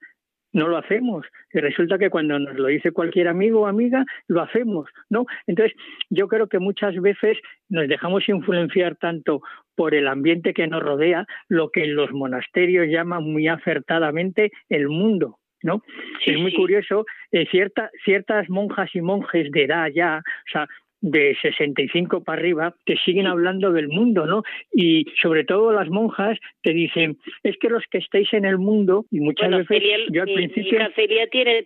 no 0.52 0.68
lo 0.68 0.76
hacemos. 0.76 1.26
Y 1.52 1.58
resulta 1.60 1.98
que 1.98 2.10
cuando 2.10 2.38
nos 2.38 2.56
lo 2.56 2.68
dice 2.68 2.92
cualquier 2.92 3.28
amigo 3.28 3.62
o 3.62 3.66
amiga, 3.66 4.04
lo 4.28 4.42
hacemos, 4.42 4.88
¿no? 5.10 5.26
Entonces, 5.46 5.76
yo 6.10 6.28
creo 6.28 6.48
que 6.48 6.58
muchas 6.58 6.94
veces 7.00 7.38
nos 7.68 7.88
dejamos 7.88 8.28
influenciar 8.28 8.96
tanto 8.96 9.42
por 9.74 9.94
el 9.94 10.08
ambiente 10.08 10.54
que 10.54 10.66
nos 10.66 10.82
rodea, 10.82 11.26
lo 11.48 11.70
que 11.70 11.84
en 11.84 11.94
los 11.94 12.12
monasterios 12.12 12.88
llaman 12.88 13.24
muy 13.24 13.48
acertadamente 13.48 14.52
el 14.68 14.88
mundo, 14.88 15.38
¿no? 15.62 15.82
es 16.26 16.38
muy 16.38 16.52
curioso, 16.52 17.06
eh, 17.30 17.46
cierta, 17.50 17.90
ciertas 18.04 18.48
monjas 18.50 18.90
y 18.94 19.00
monjes 19.00 19.50
de 19.50 19.64
edad 19.64 19.88
ya, 19.94 20.18
o 20.18 20.50
sea, 20.50 20.68
de 21.02 21.36
65 21.42 22.22
para 22.22 22.40
arriba 22.40 22.74
te 22.86 22.96
siguen 23.04 23.26
hablando 23.26 23.72
del 23.72 23.88
mundo, 23.88 24.24
¿no? 24.24 24.44
Y 24.72 25.06
sobre 25.20 25.44
todo 25.44 25.72
las 25.72 25.88
monjas 25.88 26.38
te 26.62 26.72
dicen, 26.72 27.18
es 27.42 27.58
que 27.58 27.68
los 27.68 27.84
que 27.90 27.98
estáis 27.98 28.32
en 28.32 28.44
el 28.44 28.56
mundo, 28.56 29.04
y 29.10 29.20
muchas 29.20 29.50
veces 29.50 29.82
yo 30.10 30.22
al 30.22 30.32
principio... 30.32 30.78
Mi 30.78 30.92
Celia 30.94 31.26
tiene 31.28 31.64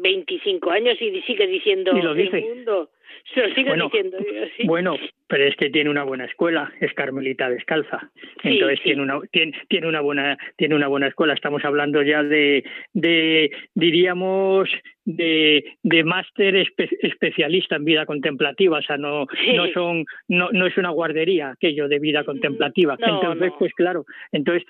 25 0.00 0.70
años 0.70 0.96
y 1.00 1.20
sigue 1.22 1.46
diciendo 1.46 1.96
y 1.96 2.02
lo 2.02 2.14
dice. 2.14 2.38
el 2.38 2.56
mundo. 2.56 2.90
Se 3.34 3.48
lo 3.48 3.54
sigue 3.54 3.68
bueno, 3.68 3.84
diciendo. 3.86 4.18
Bueno, 4.64 4.96
pero 5.26 5.44
es 5.44 5.56
que 5.56 5.70
tiene 5.70 5.90
una 5.90 6.04
buena 6.04 6.26
escuela, 6.26 6.72
es 6.80 6.92
Carmelita 6.94 7.48
Descalza. 7.48 8.10
Entonces 8.42 8.80
tiene 8.82 9.02
una 9.02 9.20
tiene, 9.30 9.52
tiene 9.68 9.86
una 9.86 10.00
buena 10.00 10.36
tiene 10.56 10.74
una 10.74 10.88
buena 10.88 11.08
escuela. 11.08 11.34
Estamos 11.34 11.64
hablando 11.64 12.02
ya 12.02 12.22
de 12.22 12.64
de 12.92 13.50
diríamos 13.74 14.68
de, 15.04 15.64
de 15.82 16.04
máster 16.04 16.54
especialista 16.56 17.76
en 17.76 17.84
vida 17.84 18.06
contemplativa, 18.06 18.78
o 18.78 18.82
sea, 18.82 18.96
no, 18.96 19.26
no 19.54 19.66
son, 19.72 20.04
no, 20.28 20.50
no 20.52 20.66
es 20.66 20.76
una 20.76 20.90
guardería 20.90 21.50
aquello 21.50 21.88
de 21.88 21.98
vida 21.98 22.24
contemplativa. 22.24 22.96
entonces, 23.00 23.52
pues 23.58 23.72
claro, 23.74 24.04
entonces, 24.30 24.64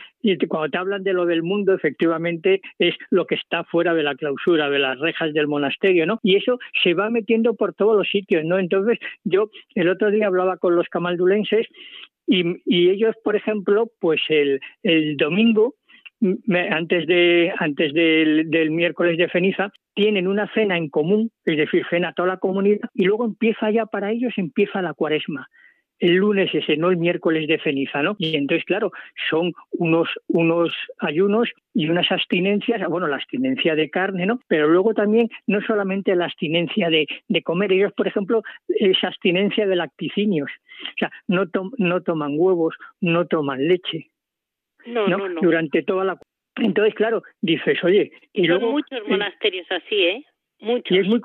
cuando 0.49 0.71
te 0.71 0.79
hablan 0.79 1.03
de 1.03 1.13
lo 1.13 1.27
del 1.27 1.43
mundo, 1.43 1.75
efectivamente 1.75 2.61
es 2.79 2.95
lo 3.11 3.27
que 3.27 3.35
está 3.35 3.65
fuera 3.65 3.95
de 3.95 4.03
la 4.03 4.15
clausura, 4.15 4.71
de 4.71 4.79
las 4.79 4.99
rejas 4.99 5.33
del 5.35 5.49
monasterio, 5.49 6.07
¿no? 6.07 6.19
Y 6.23 6.37
eso 6.37 6.59
se 6.83 6.95
va 6.95 7.11
metiendo 7.11 7.55
por 7.55 7.75
todos 7.75 7.97
los 7.97 8.09
sitios, 8.09 8.32
¿no? 8.45 8.59
Entonces, 8.59 8.99
yo 9.25 9.51
el 9.75 9.89
otro 9.89 10.11
día 10.11 10.27
hablaba 10.27 10.57
con 10.57 10.77
los 10.77 10.89
camaldulenses 10.89 11.67
y, 12.27 12.57
y 12.65 12.91
ellos, 12.91 13.15
por 13.23 13.37
ejemplo, 13.37 13.91
pues 14.01 14.21
el, 14.29 14.61
el 14.83 15.17
domingo 15.17 15.75
antes 16.71 17.07
de 17.07 17.53
antes 17.59 17.93
del, 17.93 18.49
del, 18.49 18.71
miércoles 18.71 19.19
de 19.19 19.29
ceniza 19.29 19.73
tienen 19.95 20.29
una 20.29 20.49
cena 20.55 20.77
en 20.77 20.89
común, 20.89 21.31
es 21.45 21.57
decir, 21.57 21.85
cena 21.91 22.13
toda 22.15 22.29
la 22.29 22.37
comunidad 22.37 22.89
y 22.95 23.05
luego 23.05 23.25
empieza 23.25 23.71
ya 23.71 23.87
para 23.87 24.13
ellos 24.13 24.33
empieza 24.37 24.83
la 24.83 24.95
cuaresma. 24.95 25.49
El 26.03 26.17
lunes 26.17 26.53
ese, 26.53 26.77
no 26.77 26.91
el 26.91 26.97
miércoles 26.97 27.47
de 27.47 27.61
ceniza, 27.61 28.03
¿no? 28.03 28.17
Y 28.19 28.35
entonces, 28.35 28.65
claro, 28.65 28.91
son 29.31 29.53
unos, 29.71 30.09
unos 30.27 30.75
ayunos 30.99 31.49
y 31.75 31.89
unas 31.89 32.11
abstinencias, 32.11 32.85
bueno, 32.89 33.07
la 33.07 33.17
abstinencia 33.17 33.77
de 33.77 33.89
carne, 33.89 34.27
¿no? 34.27 34.41
Pero 34.49 34.67
luego 34.67 34.95
también 34.95 35.29
no 35.47 35.61
solamente 35.63 36.17
la 36.17 36.25
abstinencia 36.25 36.91
de, 36.91 37.07
de 37.29 37.43
comer, 37.45 37.73
ellos, 37.73 37.93
por 37.93 38.09
ejemplo, 38.09 38.43
esa 38.67 39.07
abstinencia 39.07 39.65
de 39.65 39.77
lacticinios, 39.77 40.51
o 40.51 40.99
sea, 40.99 41.13
no, 41.29 41.45
no 41.79 42.03
toman 42.03 42.35
huevos, 42.37 42.75
no 43.01 43.29
toman 43.29 43.69
leche, 43.69 44.11
no, 44.87 45.07
no, 45.07 45.29
no. 45.29 45.41
Durante 45.41 45.85
toda 45.85 46.05
la... 46.05 46.19
Entonces, 46.57 46.95
claro, 46.95 47.23
dices, 47.41 47.79
oye... 47.85 48.11
Y, 48.33 48.49
luego, 48.49 48.73
muchos 48.73 49.07
monasterios 49.07 49.71
así, 49.71 50.03
¿eh? 50.03 50.25
Muchos. 50.59 50.91
Y 50.91 50.99
es 50.99 51.07
muy, 51.07 51.21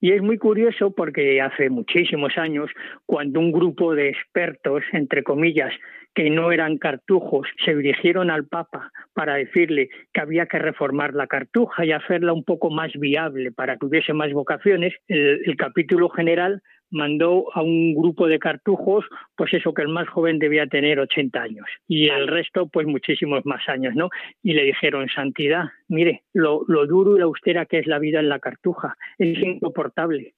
y 0.00 0.12
es 0.12 0.22
muy 0.22 0.38
curioso 0.38 0.92
porque 0.92 1.40
hace 1.40 1.68
muchísimos 1.68 2.36
años, 2.38 2.70
cuando 3.06 3.38
un 3.40 3.52
grupo 3.52 3.94
de 3.94 4.08
expertos, 4.08 4.82
entre 4.92 5.22
comillas, 5.22 5.72
que 6.14 6.30
no 6.30 6.50
eran 6.50 6.78
cartujos, 6.78 7.46
se 7.64 7.74
dirigieron 7.74 8.30
al 8.30 8.46
Papa 8.46 8.90
para 9.14 9.34
decirle 9.34 9.90
que 10.12 10.20
había 10.20 10.46
que 10.46 10.58
reformar 10.58 11.14
la 11.14 11.26
cartuja 11.26 11.84
y 11.84 11.92
hacerla 11.92 12.32
un 12.32 12.44
poco 12.44 12.70
más 12.70 12.92
viable 12.94 13.52
para 13.52 13.76
que 13.76 13.86
hubiese 13.86 14.12
más 14.12 14.32
vocaciones, 14.32 14.94
el 15.08 15.56
capítulo 15.56 16.08
general 16.08 16.62
mandó 16.90 17.46
a 17.54 17.62
un 17.62 17.94
grupo 17.94 18.26
de 18.26 18.38
cartujos, 18.38 19.04
pues 19.36 19.52
eso 19.54 19.72
que 19.74 19.82
el 19.82 19.88
más 19.88 20.08
joven 20.08 20.38
debía 20.38 20.66
tener 20.66 20.98
80 20.98 21.40
años 21.40 21.66
y 21.88 22.08
el 22.08 22.28
resto 22.28 22.68
pues 22.68 22.86
muchísimos 22.86 23.44
más 23.44 23.68
años, 23.68 23.94
¿no? 23.94 24.10
Y 24.42 24.54
le 24.54 24.64
dijeron, 24.64 25.08
santidad, 25.08 25.64
mire, 25.88 26.22
lo, 26.32 26.62
lo 26.68 26.86
duro 26.86 27.16
y 27.16 27.20
la 27.20 27.26
austera 27.26 27.66
que 27.66 27.78
es 27.78 27.86
la 27.86 27.98
vida 27.98 28.20
en 28.20 28.28
la 28.28 28.38
cartuja, 28.38 28.96
es 29.18 29.38
insoportable 29.38 30.34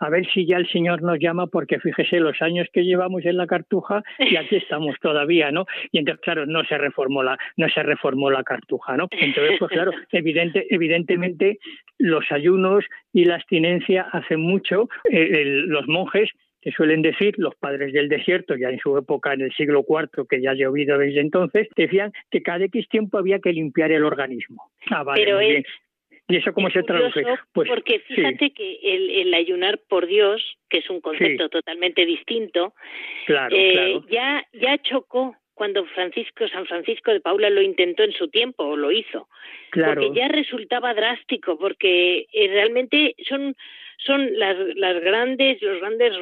a 0.00 0.10
ver 0.10 0.26
si 0.32 0.46
ya 0.46 0.56
el 0.56 0.68
Señor 0.70 1.02
nos 1.02 1.18
llama, 1.18 1.46
porque 1.46 1.78
fíjese 1.78 2.20
los 2.20 2.40
años 2.42 2.66
que 2.72 2.84
llevamos 2.84 3.24
en 3.24 3.36
la 3.36 3.46
cartuja 3.46 4.02
y 4.18 4.36
aquí 4.36 4.56
estamos 4.56 4.96
todavía, 5.00 5.50
¿no? 5.50 5.66
Y 5.90 5.98
entonces, 5.98 6.22
claro, 6.22 6.46
no 6.46 6.64
se 6.64 6.78
reformó 6.78 7.22
la, 7.22 7.38
no 7.56 7.68
se 7.68 7.82
reformó 7.82 8.30
la 8.30 8.42
cartuja, 8.42 8.96
¿no? 8.96 9.08
Entonces, 9.10 9.56
pues 9.58 9.70
claro, 9.70 9.92
evidente, 10.12 10.66
evidentemente 10.70 11.58
los 11.98 12.30
ayunos 12.32 12.84
y 13.12 13.24
la 13.24 13.36
abstinencia 13.36 14.02
hacen 14.12 14.40
mucho. 14.40 14.88
Eh, 15.10 15.44
los 15.44 15.86
monjes 15.86 16.30
que 16.60 16.70
suelen 16.70 17.02
decir 17.02 17.34
los 17.38 17.56
padres 17.56 17.92
del 17.92 18.08
desierto, 18.08 18.56
ya 18.56 18.70
en 18.70 18.78
su 18.78 18.96
época, 18.96 19.34
en 19.34 19.42
el 19.42 19.52
siglo 19.52 19.84
IV, 19.86 20.26
que 20.28 20.40
ya 20.40 20.52
ha 20.52 20.54
llovido 20.54 20.96
desde 20.96 21.20
entonces, 21.20 21.68
decían 21.76 22.12
que 22.30 22.40
cada 22.42 22.64
X 22.66 22.88
tiempo 22.88 23.18
había 23.18 23.40
que 23.40 23.52
limpiar 23.52 23.90
el 23.90 24.04
organismo. 24.04 24.70
Ah, 24.90 25.02
vale, 25.02 25.24
Pero 25.24 25.36
muy 25.38 25.64
¿Y 26.32 26.36
eso 26.36 26.52
cómo 26.54 26.70
se 26.70 26.82
traduce? 26.82 27.22
Pues, 27.52 27.68
porque 27.68 28.00
fíjate 28.00 28.52
que 28.52 28.78
el, 28.82 29.34
ayunar 29.34 29.78
por 29.88 30.06
Dios, 30.06 30.42
que 30.70 30.78
es 30.78 30.88
un 30.88 31.00
concepto 31.00 31.50
totalmente 31.50 32.06
distinto, 32.06 32.74
eh, 33.50 34.00
ya 34.08 34.46
ya 34.52 34.78
chocó 34.78 35.36
cuando 35.54 35.84
Francisco 35.84 36.48
San 36.48 36.64
Francisco 36.66 37.12
de 37.12 37.20
Paula 37.20 37.50
lo 37.50 37.60
intentó 37.60 38.02
en 38.02 38.12
su 38.12 38.28
tiempo 38.28 38.64
o 38.64 38.76
lo 38.76 38.90
hizo, 38.90 39.28
porque 39.72 40.10
ya 40.14 40.28
resultaba 40.28 40.94
drástico, 40.94 41.58
porque 41.58 42.26
eh, 42.32 42.48
realmente 42.48 43.14
son 43.28 43.54
son 43.98 44.38
las, 44.38 44.56
las 44.74 45.00
grandes 45.02 45.60
las 45.60 45.80
grandes 45.80 46.14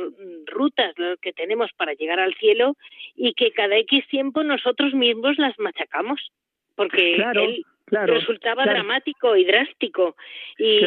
rutas 0.47 0.93
que 1.23 1.33
tenemos 1.33 1.71
para 1.77 1.95
llegar 1.95 2.19
al 2.19 2.35
cielo 2.35 2.77
y 3.17 3.35
que 3.35 3.53
cada 3.53 3.77
X 3.77 4.09
tiempo 4.09 4.43
nosotros 4.43 4.93
mismos 4.93 5.39
las 5.39 5.57
machacamos, 5.61 6.33
porque 6.75 7.15
él 7.15 7.65
resultaba 7.91 8.65
dramático 8.65 9.37
y 9.37 9.45
drástico. 9.45 10.17
Y, 10.59 10.85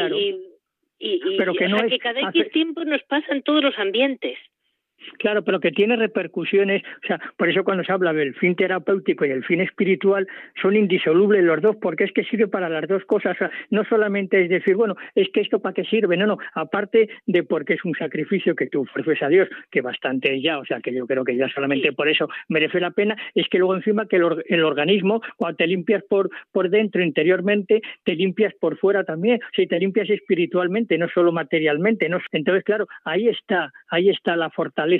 y, 0.99 1.37
Pero 1.37 1.53
que, 1.53 1.67
no 1.67 1.77
es, 1.77 1.91
que 1.91 1.99
cada 1.99 2.21
X 2.29 2.51
tiempo 2.51 2.83
nos 2.85 3.03
pasa 3.03 3.33
en 3.33 3.43
todos 3.43 3.63
los 3.63 3.77
ambientes. 3.77 4.37
Claro, 5.19 5.43
pero 5.43 5.59
que 5.59 5.71
tiene 5.71 5.95
repercusiones, 5.95 6.83
o 7.03 7.07
sea, 7.07 7.19
por 7.37 7.49
eso 7.49 7.63
cuando 7.63 7.83
se 7.83 7.91
habla 7.91 8.13
del 8.13 8.35
fin 8.35 8.55
terapéutico 8.55 9.25
y 9.25 9.31
el 9.31 9.43
fin 9.43 9.61
espiritual 9.61 10.27
son 10.61 10.75
indisolubles 10.75 11.43
los 11.43 11.61
dos, 11.61 11.75
porque 11.77 12.05
es 12.05 12.11
que 12.11 12.23
sirve 12.23 12.47
para 12.47 12.69
las 12.69 12.87
dos 12.87 13.03
cosas, 13.05 13.35
o 13.35 13.37
sea, 13.37 13.51
no 13.69 13.83
solamente 13.85 14.41
es 14.41 14.49
decir, 14.49 14.75
bueno, 14.75 14.95
es 15.15 15.29
que 15.29 15.41
esto 15.41 15.59
para 15.59 15.73
qué 15.73 15.83
sirve, 15.85 16.17
no, 16.17 16.27
no, 16.27 16.37
aparte 16.53 17.09
de 17.25 17.43
porque 17.43 17.73
es 17.73 17.85
un 17.85 17.93
sacrificio 17.95 18.55
que 18.55 18.67
tú 18.67 18.81
ofreces 18.81 19.21
a 19.23 19.29
Dios, 19.29 19.49
que 19.71 19.81
bastante 19.81 20.41
ya, 20.41 20.59
o 20.59 20.65
sea, 20.65 20.79
que 20.79 20.93
yo 20.93 21.05
creo 21.07 21.23
que 21.23 21.35
ya 21.35 21.47
solamente 21.49 21.91
por 21.93 22.07
eso 22.07 22.27
merece 22.49 22.79
la 22.79 22.91
pena, 22.91 23.15
es 23.35 23.47
que 23.49 23.57
luego 23.57 23.75
encima 23.75 24.07
que 24.07 24.17
el, 24.17 24.63
organismo, 24.63 25.21
cuando 25.37 25.57
te 25.57 25.67
limpias 25.67 26.03
por, 26.03 26.29
por 26.51 26.69
dentro, 26.69 27.03
interiormente, 27.03 27.81
te 28.03 28.15
limpias 28.15 28.53
por 28.59 28.77
fuera 28.77 29.03
también, 29.03 29.39
si 29.55 29.67
te 29.67 29.79
limpias 29.79 30.09
espiritualmente, 30.09 30.97
no 30.97 31.07
solo 31.09 31.31
materialmente, 31.31 32.09
¿no? 32.09 32.19
Entonces, 32.31 32.63
claro, 32.63 32.87
ahí 33.03 33.27
está, 33.27 33.71
ahí 33.89 34.09
está 34.09 34.35
la 34.35 34.49
fortaleza 34.49 34.92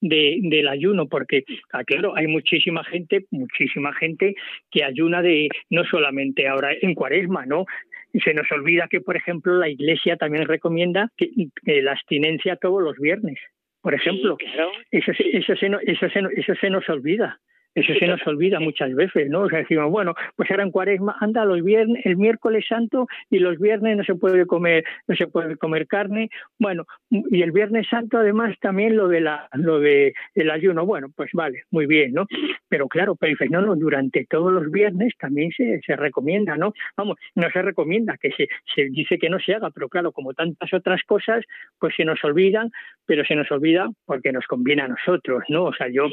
de, 0.00 0.38
del 0.42 0.68
ayuno, 0.68 1.06
porque 1.06 1.44
ah, 1.72 1.84
claro, 1.84 2.16
hay 2.16 2.26
muchísima 2.26 2.84
gente, 2.84 3.26
muchísima 3.30 3.92
gente 3.94 4.34
que 4.70 4.84
ayuna 4.84 5.22
de 5.22 5.48
no 5.70 5.84
solamente 5.84 6.46
ahora 6.48 6.70
en 6.80 6.94
cuaresma, 6.94 7.46
¿no? 7.46 7.64
se 8.24 8.34
nos 8.34 8.50
olvida 8.50 8.88
que, 8.88 9.00
por 9.00 9.16
ejemplo, 9.16 9.54
la 9.54 9.68
Iglesia 9.68 10.16
también 10.16 10.46
recomienda 10.46 11.10
que, 11.16 11.30
la 11.82 11.92
abstinencia 11.92 12.56
todos 12.56 12.82
los 12.82 12.96
viernes, 12.98 13.38
por 13.80 13.94
ejemplo. 13.94 14.36
eso, 14.90 15.12
eso, 15.12 15.54
se, 15.56 15.68
eso, 15.84 16.08
se, 16.08 16.20
eso 16.36 16.54
se 16.60 16.70
nos 16.70 16.88
olvida. 16.88 17.38
Eso 17.74 17.94
se 17.94 18.06
nos 18.06 18.26
olvida 18.26 18.58
muchas 18.58 18.94
veces, 18.94 19.30
¿no? 19.30 19.42
O 19.42 19.48
sea, 19.48 19.60
decimos, 19.60 19.90
bueno, 19.90 20.14
pues 20.36 20.50
ahora 20.50 20.64
en 20.64 20.70
cuaresma, 20.70 21.16
anda 21.20 21.44
los 21.44 21.62
viernes, 21.62 22.04
el 22.04 22.16
miércoles 22.16 22.64
santo 22.68 23.06
y 23.30 23.38
los 23.38 23.58
viernes 23.58 23.96
no 23.96 24.04
se 24.04 24.14
puede 24.14 24.44
comer, 24.46 24.84
no 25.06 25.14
se 25.14 25.26
puede 25.28 25.56
comer 25.56 25.86
carne. 25.86 26.30
Bueno, 26.58 26.86
y 27.10 27.42
el 27.42 27.52
viernes 27.52 27.86
santo 27.88 28.18
además 28.18 28.56
también 28.60 28.96
lo 28.96 29.08
de 29.08 29.20
la, 29.20 29.48
lo 29.54 29.78
de 29.78 30.14
el 30.34 30.50
ayuno. 30.50 30.84
Bueno, 30.84 31.08
pues 31.14 31.30
vale, 31.32 31.62
muy 31.70 31.86
bien, 31.86 32.12
¿no? 32.12 32.26
Pero 32.68 32.88
claro, 32.88 33.14
pero 33.14 33.30
dices, 33.30 33.50
no, 33.50 33.60
no, 33.60 33.76
durante 33.76 34.26
todos 34.26 34.52
los 34.52 34.70
viernes 34.70 35.14
también 35.18 35.50
se, 35.52 35.80
se 35.86 35.96
recomienda, 35.96 36.56
¿no? 36.56 36.72
Vamos, 36.96 37.18
no 37.34 37.50
se 37.50 37.62
recomienda, 37.62 38.16
que 38.16 38.30
se, 38.32 38.48
se 38.74 38.88
dice 38.90 39.18
que 39.18 39.30
no 39.30 39.38
se 39.38 39.54
haga, 39.54 39.70
pero 39.70 39.88
claro, 39.88 40.12
como 40.12 40.34
tantas 40.34 40.72
otras 40.72 41.02
cosas, 41.04 41.44
pues 41.78 41.94
se 41.96 42.04
nos 42.04 42.22
olvidan, 42.24 42.70
pero 43.06 43.24
se 43.24 43.34
nos 43.34 43.50
olvida 43.50 43.88
porque 44.04 44.32
nos 44.32 44.46
conviene 44.46 44.82
a 44.82 44.88
nosotros, 44.88 45.44
¿no? 45.48 45.64
O 45.64 45.72
sea, 45.72 45.88
yo, 45.88 46.08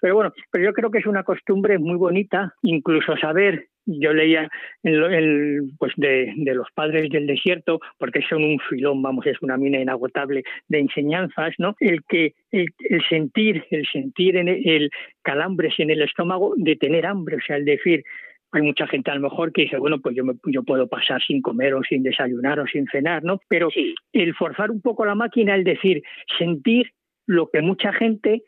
pero 0.00 0.14
bueno, 0.14 0.32
pero 0.50 0.64
yo 0.64 0.72
creo 0.72 0.89
que 0.90 0.98
es 0.98 1.06
una 1.06 1.24
costumbre 1.24 1.78
muy 1.78 1.96
bonita, 1.96 2.54
incluso 2.62 3.16
saber 3.16 3.68
yo 3.86 4.12
leía 4.12 4.48
el, 4.82 5.72
pues 5.78 5.92
de, 5.96 6.32
los 6.36 6.68
padres 6.74 7.10
del 7.10 7.26
desierto 7.26 7.80
porque 7.98 8.22
son 8.28 8.44
un 8.44 8.58
filón 8.68 9.02
vamos 9.02 9.26
es 9.26 9.40
una 9.42 9.56
mina 9.56 9.80
inagotable 9.80 10.44
de 10.68 10.78
enseñanzas 10.80 11.54
no 11.58 11.74
el 11.80 12.02
que 12.08 12.34
el, 12.50 12.68
sentir 13.08 13.64
el 13.70 13.86
sentir 13.86 14.36
en 14.36 14.48
el, 14.48 14.90
calambres 15.22 15.74
en 15.78 15.90
el 15.90 16.02
estómago 16.02 16.54
de 16.56 16.76
tener 16.76 17.06
hambre 17.06 17.36
o 17.36 17.40
sea 17.40 17.56
el 17.56 17.64
decir 17.64 18.04
hay 18.52 18.62
mucha 18.62 18.86
gente 18.86 19.10
a 19.10 19.14
lo 19.14 19.20
mejor 19.20 19.52
que 19.52 19.62
dice, 19.62 19.78
bueno, 19.78 20.00
pues 20.00 20.16
yo, 20.16 20.24
me, 20.24 20.34
yo 20.46 20.64
puedo 20.64 20.88
pasar 20.88 21.22
sin 21.22 21.40
comer 21.40 21.72
o 21.74 21.84
sin 21.84 22.02
desayunar 22.02 22.58
o 22.58 22.66
sin 22.66 22.84
cenar, 22.88 23.22
¿no? 23.22 23.40
Pero 23.46 23.68
el 24.12 24.34
forzar 24.34 24.72
un 24.72 24.80
poco 24.80 25.04
la 25.04 25.14
máquina, 25.14 25.54
el 25.54 25.62
decir, 25.62 26.02
sentir 26.36 26.90
lo 27.26 27.48
que 27.48 27.62
mucha 27.62 27.92
gente 27.92 28.42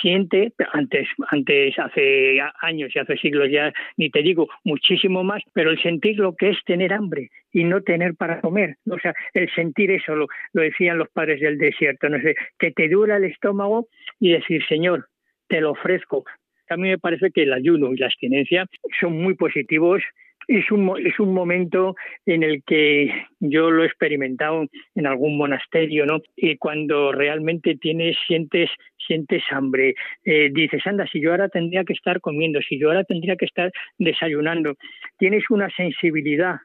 siente, 0.00 0.52
antes, 0.72 1.08
antes 1.30 1.78
hace 1.78 2.38
años 2.60 2.90
y 2.94 2.98
hace 2.98 3.16
siglos 3.16 3.48
ya, 3.50 3.72
ni 3.96 4.10
te 4.10 4.22
digo, 4.22 4.48
muchísimo 4.64 5.24
más, 5.24 5.42
pero 5.52 5.70
el 5.70 5.82
sentir 5.82 6.18
lo 6.18 6.34
que 6.36 6.50
es 6.50 6.58
tener 6.64 6.92
hambre 6.92 7.30
y 7.52 7.64
no 7.64 7.82
tener 7.82 8.14
para 8.14 8.40
comer, 8.40 8.76
o 8.90 8.98
sea, 8.98 9.14
el 9.34 9.50
sentir 9.54 9.90
eso, 9.90 10.14
lo, 10.14 10.26
lo 10.52 10.62
decían 10.62 10.98
los 10.98 11.08
padres 11.08 11.40
del 11.40 11.58
desierto, 11.58 12.08
no 12.08 12.20
sé, 12.20 12.34
que 12.58 12.70
te 12.70 12.88
dura 12.88 13.16
el 13.16 13.24
estómago 13.24 13.88
y 14.20 14.32
decir, 14.32 14.62
Señor, 14.68 15.08
te 15.48 15.60
lo 15.60 15.72
ofrezco. 15.72 16.24
A 16.70 16.76
mí 16.76 16.88
me 16.88 16.98
parece 16.98 17.30
que 17.30 17.42
el 17.44 17.52
ayuno 17.52 17.92
y 17.92 17.96
la 17.96 18.06
abstinencia 18.06 18.66
son 19.00 19.14
muy 19.22 19.34
positivos 19.34 20.02
es 20.48 20.70
un, 20.70 20.98
es 21.06 21.20
un 21.20 21.34
momento 21.34 21.94
en 22.24 22.42
el 22.42 22.62
que 22.64 23.12
yo 23.38 23.70
lo 23.70 23.82
he 23.82 23.86
experimentado 23.86 24.66
en 24.94 25.06
algún 25.06 25.36
monasterio, 25.36 26.06
¿no? 26.06 26.20
Y 26.36 26.56
cuando 26.56 27.12
realmente 27.12 27.76
tienes, 27.76 28.16
sientes, 28.26 28.70
sientes 29.06 29.42
hambre, 29.50 29.94
eh, 30.24 30.48
dices, 30.50 30.84
anda, 30.86 31.06
si 31.06 31.20
yo 31.20 31.32
ahora 31.32 31.50
tendría 31.50 31.84
que 31.84 31.92
estar 31.92 32.22
comiendo, 32.22 32.60
si 32.62 32.78
yo 32.78 32.88
ahora 32.88 33.04
tendría 33.04 33.36
que 33.36 33.44
estar 33.44 33.70
desayunando, 33.98 34.74
tienes 35.18 35.44
una 35.50 35.68
sensibilidad, 35.76 36.56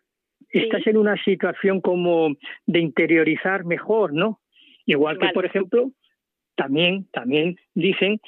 estás 0.50 0.88
en 0.88 0.96
una 0.96 1.22
situación 1.22 1.82
como 1.82 2.36
de 2.66 2.80
interiorizar 2.80 3.66
mejor, 3.66 4.14
¿no? 4.14 4.40
Igual 4.86 5.20
que, 5.20 5.28
por 5.34 5.46
ejemplo, 5.46 5.92
también, 6.56 7.08
también 7.12 7.58
dicen 7.74 8.20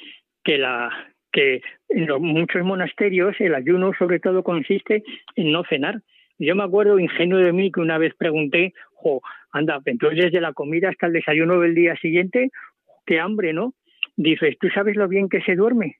que 0.44 0.58
la 0.58 0.90
que 1.32 1.60
en 1.88 2.06
los, 2.06 2.20
muchos 2.20 2.64
monasterios 2.64 3.36
el 3.40 3.54
ayuno 3.54 3.92
sobre 3.98 4.20
todo 4.20 4.42
consiste 4.42 5.02
en 5.34 5.52
no 5.52 5.64
cenar. 5.64 6.02
Yo 6.38 6.54
me 6.54 6.64
acuerdo 6.64 6.98
ingenuo 6.98 7.38
de 7.38 7.52
mí 7.52 7.72
que 7.72 7.80
una 7.80 7.98
vez 7.98 8.14
pregunté, 8.14 8.74
jo, 8.92 9.22
anda, 9.50 9.80
entonces 9.84 10.24
desde 10.24 10.40
la 10.40 10.52
comida 10.52 10.90
hasta 10.90 11.06
el 11.06 11.14
desayuno 11.14 11.60
del 11.60 11.74
día 11.74 11.96
siguiente, 11.96 12.50
qué 13.06 13.20
hambre, 13.20 13.52
¿no? 13.52 13.74
Dices, 14.16 14.56
¿tú 14.58 14.68
sabes 14.70 14.96
lo 14.96 15.08
bien 15.08 15.28
que 15.28 15.40
se 15.42 15.54
duerme? 15.54 15.96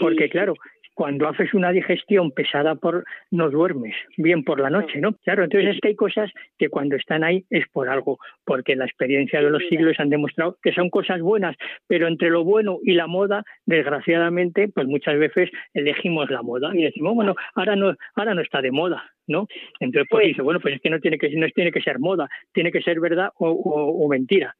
Porque 0.00 0.28
claro, 0.28 0.54
cuando 0.94 1.28
haces 1.28 1.52
una 1.54 1.72
digestión 1.72 2.30
pesada 2.30 2.76
por 2.76 3.04
no 3.30 3.50
duermes 3.50 3.94
bien 4.16 4.44
por 4.44 4.60
la 4.60 4.70
noche, 4.70 5.00
¿no? 5.00 5.12
Claro, 5.24 5.44
entonces 5.44 5.74
es 5.74 5.80
que 5.80 5.88
hay 5.88 5.96
cosas 5.96 6.30
que 6.58 6.68
cuando 6.68 6.96
están 6.96 7.24
ahí 7.24 7.44
es 7.50 7.66
por 7.68 7.88
algo, 7.88 8.18
porque 8.44 8.76
la 8.76 8.84
experiencia 8.84 9.42
de 9.42 9.50
los 9.50 9.62
siglos 9.68 9.98
han 9.98 10.08
demostrado 10.08 10.56
que 10.62 10.72
son 10.72 10.90
cosas 10.90 11.20
buenas, 11.20 11.56
pero 11.86 12.06
entre 12.06 12.30
lo 12.30 12.44
bueno 12.44 12.78
y 12.82 12.94
la 12.94 13.06
moda, 13.06 13.44
desgraciadamente, 13.66 14.68
pues 14.68 14.86
muchas 14.86 15.18
veces 15.18 15.50
elegimos 15.74 16.30
la 16.30 16.42
moda 16.42 16.70
y 16.74 16.82
decimos, 16.82 17.14
bueno, 17.14 17.34
ahora 17.54 17.76
no 17.76 17.94
ahora 18.14 18.34
no 18.34 18.40
está 18.40 18.62
de 18.62 18.70
moda, 18.70 19.04
¿no? 19.26 19.48
Entonces 19.80 20.08
pues, 20.08 20.22
pues 20.22 20.26
dice, 20.28 20.42
bueno, 20.42 20.60
pues 20.60 20.76
es 20.76 20.80
que 20.80 20.90
no 20.90 21.00
tiene 21.00 21.18
que 21.18 21.30
no 21.30 21.46
tiene 21.48 21.72
que 21.72 21.82
ser 21.82 21.98
moda, 21.98 22.28
tiene 22.52 22.70
que 22.70 22.82
ser 22.82 23.00
verdad 23.00 23.30
o, 23.36 23.50
o 23.50 24.08
mentira. 24.08 24.54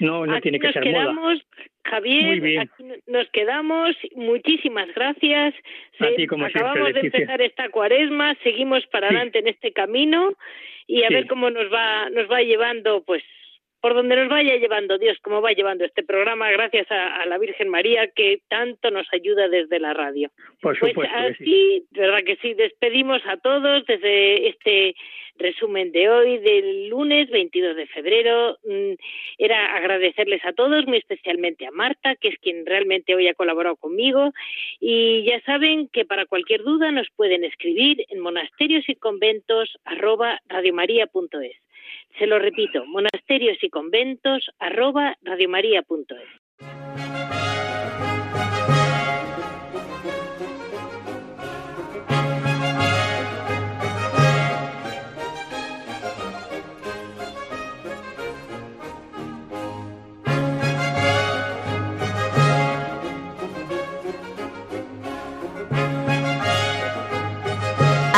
No, 0.00 0.26
no 0.26 0.40
tiene 0.40 0.58
que 0.58 0.72
ser 0.72 0.82
quedamos, 0.82 1.14
moda. 1.14 1.66
Javier, 1.84 2.60
aquí 2.60 2.84
nos 3.06 3.28
quedamos. 3.30 3.96
Muchísimas 4.14 4.92
gracias. 4.94 5.54
Acabamos 5.98 6.94
de 6.94 7.00
empezar 7.00 7.40
esta 7.40 7.68
cuaresma, 7.68 8.34
seguimos 8.42 8.86
para 8.86 9.08
adelante 9.08 9.38
en 9.38 9.48
este 9.48 9.72
camino 9.72 10.32
y 10.86 11.04
a 11.04 11.08
ver 11.08 11.26
cómo 11.26 11.50
nos 11.50 11.72
va, 11.72 12.10
nos 12.10 12.30
va 12.30 12.42
llevando, 12.42 13.02
pues, 13.04 13.22
por 13.80 13.94
donde 13.94 14.16
nos 14.16 14.28
vaya 14.28 14.56
llevando 14.56 14.98
Dios, 14.98 15.18
cómo 15.22 15.40
va 15.40 15.52
llevando 15.52 15.84
este 15.84 16.02
programa, 16.02 16.50
gracias 16.50 16.86
a, 16.90 17.24
la 17.26 17.38
Virgen 17.38 17.68
María 17.68 18.08
que 18.08 18.40
tanto 18.48 18.90
nos 18.90 19.06
ayuda 19.12 19.48
desde 19.48 19.80
la 19.80 19.94
radio. 19.94 20.30
Por 20.60 20.78
pues 20.78 20.92
supuesto. 20.92 21.16
así, 21.16 21.86
verdad 21.92 22.22
que 22.24 22.36
sí, 22.36 22.54
despedimos 22.54 23.22
a 23.26 23.38
todos 23.38 23.86
desde 23.86 24.48
este 24.48 24.94
resumen 25.40 25.90
de 25.90 26.08
hoy, 26.08 26.38
del 26.38 26.88
lunes 26.88 27.28
22 27.30 27.74
de 27.74 27.86
febrero. 27.86 28.58
Mm, 28.64 28.92
era 29.38 29.76
agradecerles 29.76 30.44
a 30.44 30.52
todos, 30.52 30.86
muy 30.86 30.98
especialmente 30.98 31.66
a 31.66 31.72
Marta, 31.72 32.14
que 32.16 32.28
es 32.28 32.38
quien 32.38 32.64
realmente 32.64 33.14
hoy 33.14 33.26
ha 33.26 33.34
colaborado 33.34 33.76
conmigo. 33.76 34.32
Y 34.78 35.24
ya 35.24 35.40
saben 35.42 35.88
que 35.88 36.04
para 36.04 36.26
cualquier 36.26 36.62
duda 36.62 36.92
nos 36.92 37.08
pueden 37.16 37.44
escribir 37.44 38.04
en 38.08 38.20
monasterios 38.20 38.88
y 38.88 38.94
conventos 38.94 39.76
arroba. 39.84 40.38
Se 42.18 42.26
lo 42.26 42.38
repito, 42.38 42.84
monasterios 42.86 43.58
y 43.62 43.70
conventos 43.70 44.50
arroba. 44.58 45.16